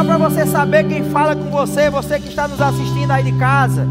para 0.05 0.17
você 0.17 0.45
saber 0.45 0.87
quem 0.87 1.03
fala 1.05 1.35
com 1.35 1.49
você, 1.49 1.89
você 1.89 2.19
que 2.19 2.27
está 2.27 2.47
nos 2.47 2.61
assistindo 2.61 3.11
aí 3.11 3.23
de 3.23 3.31
casa, 3.33 3.87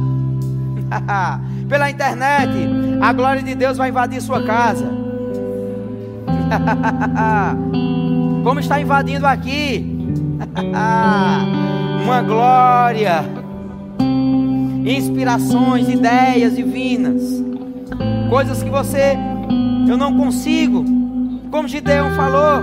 pela 1.68 1.90
internet, 1.90 2.52
a 3.00 3.12
glória 3.12 3.42
de 3.42 3.54
Deus 3.54 3.76
vai 3.76 3.88
invadir 3.88 4.20
sua 4.20 4.44
casa. 4.44 4.86
Como 8.44 8.60
está 8.60 8.80
invadindo 8.80 9.26
aqui, 9.26 10.16
uma 12.04 12.22
glória, 12.22 13.24
inspirações, 14.84 15.88
ideias 15.88 16.56
divinas, 16.56 17.42
coisas 18.28 18.62
que 18.62 18.70
você, 18.70 19.16
eu 19.88 19.96
não 19.96 20.16
consigo, 20.16 20.84
como 21.50 21.68
Gideão 21.68 22.10
falou, 22.12 22.62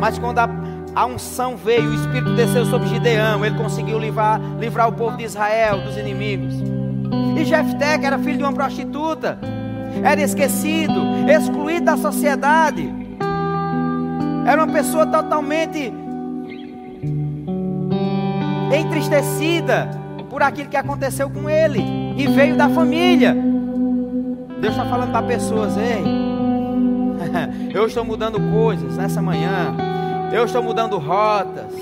mas 0.00 0.18
quando 0.18 0.38
a 0.38 0.57
a 0.98 1.06
unção 1.06 1.56
veio, 1.56 1.90
o 1.90 1.94
Espírito 1.94 2.34
desceu 2.34 2.66
sobre 2.66 2.88
Gideão, 2.88 3.46
ele 3.46 3.56
conseguiu 3.56 4.00
livrar, 4.00 4.40
livrar 4.58 4.88
o 4.88 4.92
povo 4.92 5.16
de 5.16 5.22
Israel 5.22 5.80
dos 5.82 5.96
inimigos. 5.96 6.52
E 7.38 7.44
Jefté, 7.44 7.96
que 7.96 8.04
era 8.04 8.18
filho 8.18 8.38
de 8.38 8.42
uma 8.42 8.52
prostituta, 8.52 9.38
era 10.02 10.20
esquecido, 10.20 11.00
excluído 11.30 11.84
da 11.84 11.96
sociedade, 11.96 12.92
era 14.44 14.64
uma 14.64 14.72
pessoa 14.72 15.06
totalmente 15.06 15.92
entristecida 18.76 19.88
por 20.28 20.42
aquilo 20.42 20.68
que 20.68 20.76
aconteceu 20.76 21.30
com 21.30 21.48
ele, 21.48 21.80
e 22.16 22.26
veio 22.26 22.56
da 22.56 22.68
família. 22.68 23.36
Deus 24.60 24.74
está 24.74 24.84
falando 24.84 25.12
para 25.12 25.22
pessoas, 25.24 25.76
ei, 25.76 26.02
eu 27.72 27.86
estou 27.86 28.04
mudando 28.04 28.40
coisas 28.50 28.96
nessa 28.96 29.22
manhã. 29.22 29.76
Eu 30.32 30.44
estou 30.44 30.62
mudando 30.62 30.98
rotas. 30.98 31.72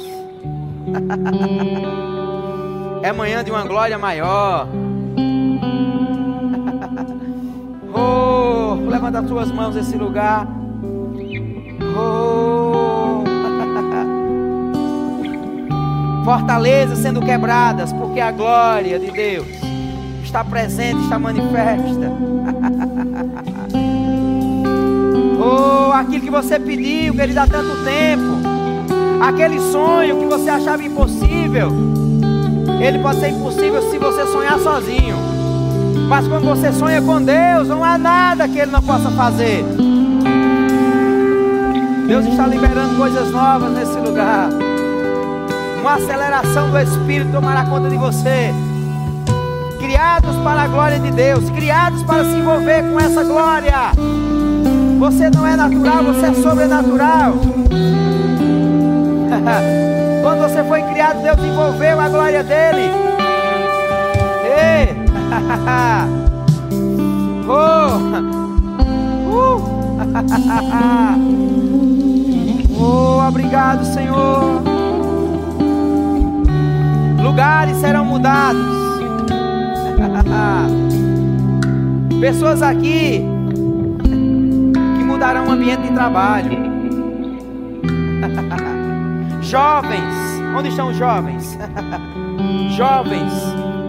É 3.03 3.13
manhã 3.13 3.43
de 3.43 3.51
uma 3.51 3.65
glória 3.65 3.99
maior. 3.99 4.69
Oh, 7.93 8.75
levanta 8.89 9.21
as 9.21 9.27
tuas 9.27 9.51
mãos 9.51 9.75
nesse 9.75 9.97
lugar. 9.97 10.47
Oh. 11.99 13.25
Fortalezas 16.25 16.99
sendo 16.99 17.21
quebradas, 17.21 17.93
porque 17.93 18.21
a 18.21 18.33
glória 18.33 18.99
de 18.99 19.11
Deus 19.11 19.47
está 20.23 20.45
presente, 20.45 21.03
está 21.03 21.19
manifesta. 21.19 22.11
Oh, 25.47 25.93
aquilo 25.93 26.23
que 26.23 26.31
você 26.31 26.59
pediu, 26.59 27.15
que 27.15 27.21
Ele 27.21 27.33
dá 27.33 27.47
tanto 27.47 27.85
tempo. 27.85 28.43
Aquele 29.21 29.61
sonho 29.61 30.19
que 30.19 30.27
você 30.27 30.51
achava 30.51 30.83
impossível. 30.83 31.71
Ele 32.81 32.99
pode 32.99 33.21
ser 33.21 33.29
impossível 33.29 33.81
se 33.89 33.97
você 33.97 34.27
sonhar 34.27 34.59
sozinho. 34.59 35.17
Mas 36.09 36.27
quando 36.27 36.47
você 36.47 36.73
sonha 36.73 37.01
com 37.01 37.23
Deus, 37.23 37.69
não 37.69 37.85
há 37.85 37.97
nada 37.97 38.49
que 38.49 38.59
Ele 38.59 38.73
não 38.73 38.83
possa 38.83 39.09
fazer. 39.13 39.65
Deus 42.09 42.27
está 42.27 42.47
liberando 42.47 42.97
coisas 42.97 43.31
novas 43.31 43.71
nesse 43.73 43.99
lugar. 43.99 44.49
Uma 45.81 45.95
aceleração 45.95 46.71
do 46.73 46.79
Espírito 46.81 47.31
tomará 47.31 47.65
conta 47.67 47.89
de 47.89 47.97
você. 47.97 48.53
Criados 49.79 50.35
para 50.43 50.63
a 50.63 50.67
glória 50.67 50.99
de 50.99 51.13
Deus, 51.13 51.49
criados 51.51 52.03
para 52.03 52.25
se 52.25 52.31
envolver 52.31 52.83
com 52.91 52.99
essa 52.99 53.23
glória. 53.23 53.93
Você 54.99 55.29
não 55.31 55.47
é 55.47 55.55
natural, 55.57 56.03
você 56.05 56.27
é 56.27 56.35
sobrenatural. 56.35 57.35
Quando 60.23 60.41
você 60.41 60.65
foi 60.65 60.83
criado, 60.83 61.23
Deus 61.23 61.39
envolveu 61.39 62.01
a 62.01 62.09
glória 62.09 62.43
dele. 62.43 62.91
Ei. 64.43 64.97
oh. 67.47 67.99
Uh. 69.31 69.61
oh, 72.81 73.29
obrigado, 73.29 73.85
Senhor. 73.85 74.63
Lugares 77.23 77.77
serão 77.77 78.07
mudados. 78.07 78.77
Pessoas 82.19 82.63
aqui 82.63 83.36
mudarão 85.27 85.49
o 85.49 85.51
ambiente 85.51 85.83
de 85.83 85.93
trabalho. 85.93 86.51
Jovens, 89.43 90.15
onde 90.57 90.69
estão 90.69 90.91
os 90.91 90.97
jovens? 90.97 91.59
jovens 92.77 93.33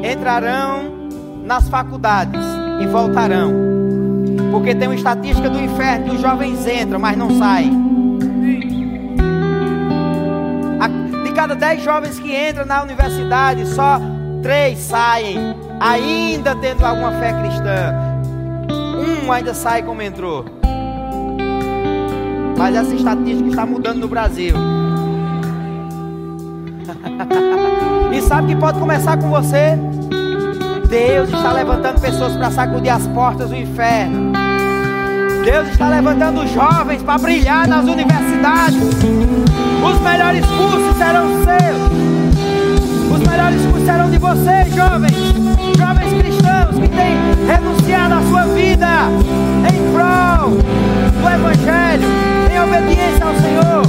entrarão 0.04 1.10
nas 1.44 1.70
faculdades 1.70 2.42
e 2.82 2.88
voltarão. 2.88 3.54
Porque 4.52 4.74
tem 4.74 4.88
uma 4.88 4.96
estatística 4.96 5.48
do 5.50 5.60
inferno 5.60 6.06
que 6.06 6.16
os 6.16 6.22
jovens 6.22 6.66
entram, 6.68 7.00
mas 7.00 7.16
não 7.18 7.30
saem. 7.38 7.86
De 11.24 11.32
cada 11.34 11.56
dez 11.56 11.84
jovens 11.84 12.18
que 12.20 12.36
entram 12.36 12.66
na 12.66 12.82
universidade, 12.82 13.68
só 13.68 14.00
três 14.42 14.80
saem, 14.80 15.38
ainda 15.80 16.56
tendo 16.56 16.84
alguma 16.86 17.12
fé 17.14 17.34
cristã. 17.34 17.94
Um 19.26 19.32
ainda 19.32 19.54
sai 19.54 19.84
como 19.84 20.02
entrou. 20.02 20.57
Mas 22.58 22.76
essa 22.76 22.96
estatística 22.96 23.50
está 23.50 23.66
mudando 23.66 24.00
no 24.00 24.08
Brasil. 24.08 24.56
e 28.12 28.22
sabe 28.22 28.54
que 28.54 28.60
pode 28.60 28.80
começar 28.80 29.18
com 29.18 29.30
você? 29.30 29.78
Deus 30.90 31.30
está 31.30 31.52
levantando 31.52 32.00
pessoas 32.00 32.38
para 32.38 32.50
sacudir 32.50 32.92
as 32.92 33.06
portas 33.08 33.50
do 33.50 33.56
inferno. 33.56 34.32
Deus 35.44 35.68
está 35.70 35.90
levantando 35.90 36.48
jovens 36.48 37.04
para 37.04 37.20
brilhar 37.20 37.68
nas 37.68 37.86
universidades. 37.86 38.78
Os 38.78 40.02
melhores 40.02 40.46
cursos 40.46 40.98
serão 40.98 41.28
seus. 41.44 41.92
Os 43.12 43.20
melhores 43.28 43.62
cursos 43.66 43.86
serão 43.86 44.10
de 44.10 44.18
vocês, 44.18 44.74
jovens. 44.76 45.14
Jovens 45.78 46.14
cristãos 46.22 46.80
que 46.80 46.88
têm 46.90 47.18
renunciado 47.48 48.16
à 48.16 48.22
sua 48.24 48.46
vida 48.48 48.88
em 49.72 49.92
prol 49.94 50.58
do 51.22 51.30
Evangelho, 51.30 52.08
em 52.58 52.60
obediência 52.60 53.26
ao 53.26 53.36
Senhor. 53.36 53.84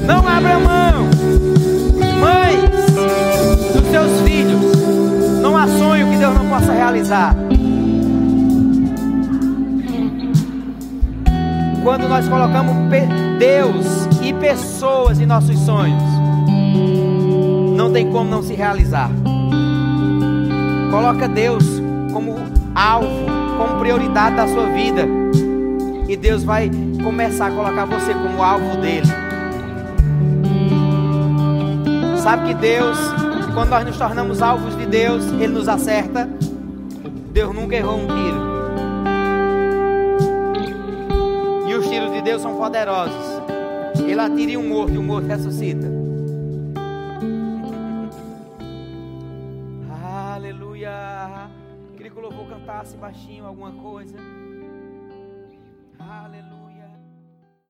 Não 0.04 0.18
abra 0.28 0.58
mão. 0.58 1.08
Mães 2.20 2.70
dos 3.72 3.86
seus 3.90 4.20
filhos. 4.22 4.60
Não 5.40 5.56
há 5.56 5.68
sonho 5.68 6.10
que 6.10 6.16
Deus 6.16 6.34
não 6.34 6.48
possa 6.48 6.72
realizar. 6.72 7.36
Quando 11.82 12.08
nós 12.08 12.28
colocamos 12.28 12.74
Deus 13.38 14.08
e 14.22 14.32
pessoas 14.32 15.20
em 15.20 15.26
nossos 15.26 15.58
sonhos, 15.60 16.02
não 17.76 17.92
tem 17.92 18.10
como 18.10 18.30
não 18.30 18.42
se 18.42 18.54
realizar. 18.54 19.10
Coloca 20.90 21.28
Deus 21.28 21.64
como 22.12 22.36
alvo, 22.74 23.43
como 23.56 23.78
prioridade 23.78 24.36
da 24.36 24.46
sua 24.46 24.66
vida. 24.66 25.06
E 26.08 26.16
Deus 26.16 26.44
vai 26.44 26.70
começar 27.02 27.46
a 27.46 27.50
colocar 27.50 27.84
você 27.86 28.12
como 28.12 28.42
alvo 28.42 28.76
dele. 28.78 29.06
Sabe 32.22 32.48
que 32.48 32.54
Deus, 32.54 32.96
quando 33.52 33.70
nós 33.70 33.84
nos 33.84 33.98
tornamos 33.98 34.40
alvos 34.42 34.76
de 34.76 34.86
Deus, 34.86 35.24
Ele 35.32 35.48
nos 35.48 35.68
acerta. 35.68 36.28
Deus 37.32 37.54
nunca 37.54 37.76
errou 37.76 37.98
um 37.98 38.06
tiro. 38.06 38.54
E 41.68 41.74
os 41.74 41.88
tiros 41.88 42.12
de 42.12 42.22
Deus 42.22 42.42
são 42.42 42.56
poderosos. 42.56 43.42
Ele 44.06 44.20
atira 44.20 44.52
em 44.52 44.56
um 44.56 44.68
morto 44.68 44.94
e 44.94 44.98
o 44.98 45.02
morto 45.02 45.26
ressuscita. 45.26 45.93
Baixinho 52.96 53.46
alguma 53.46 53.72
coisa. 53.72 54.18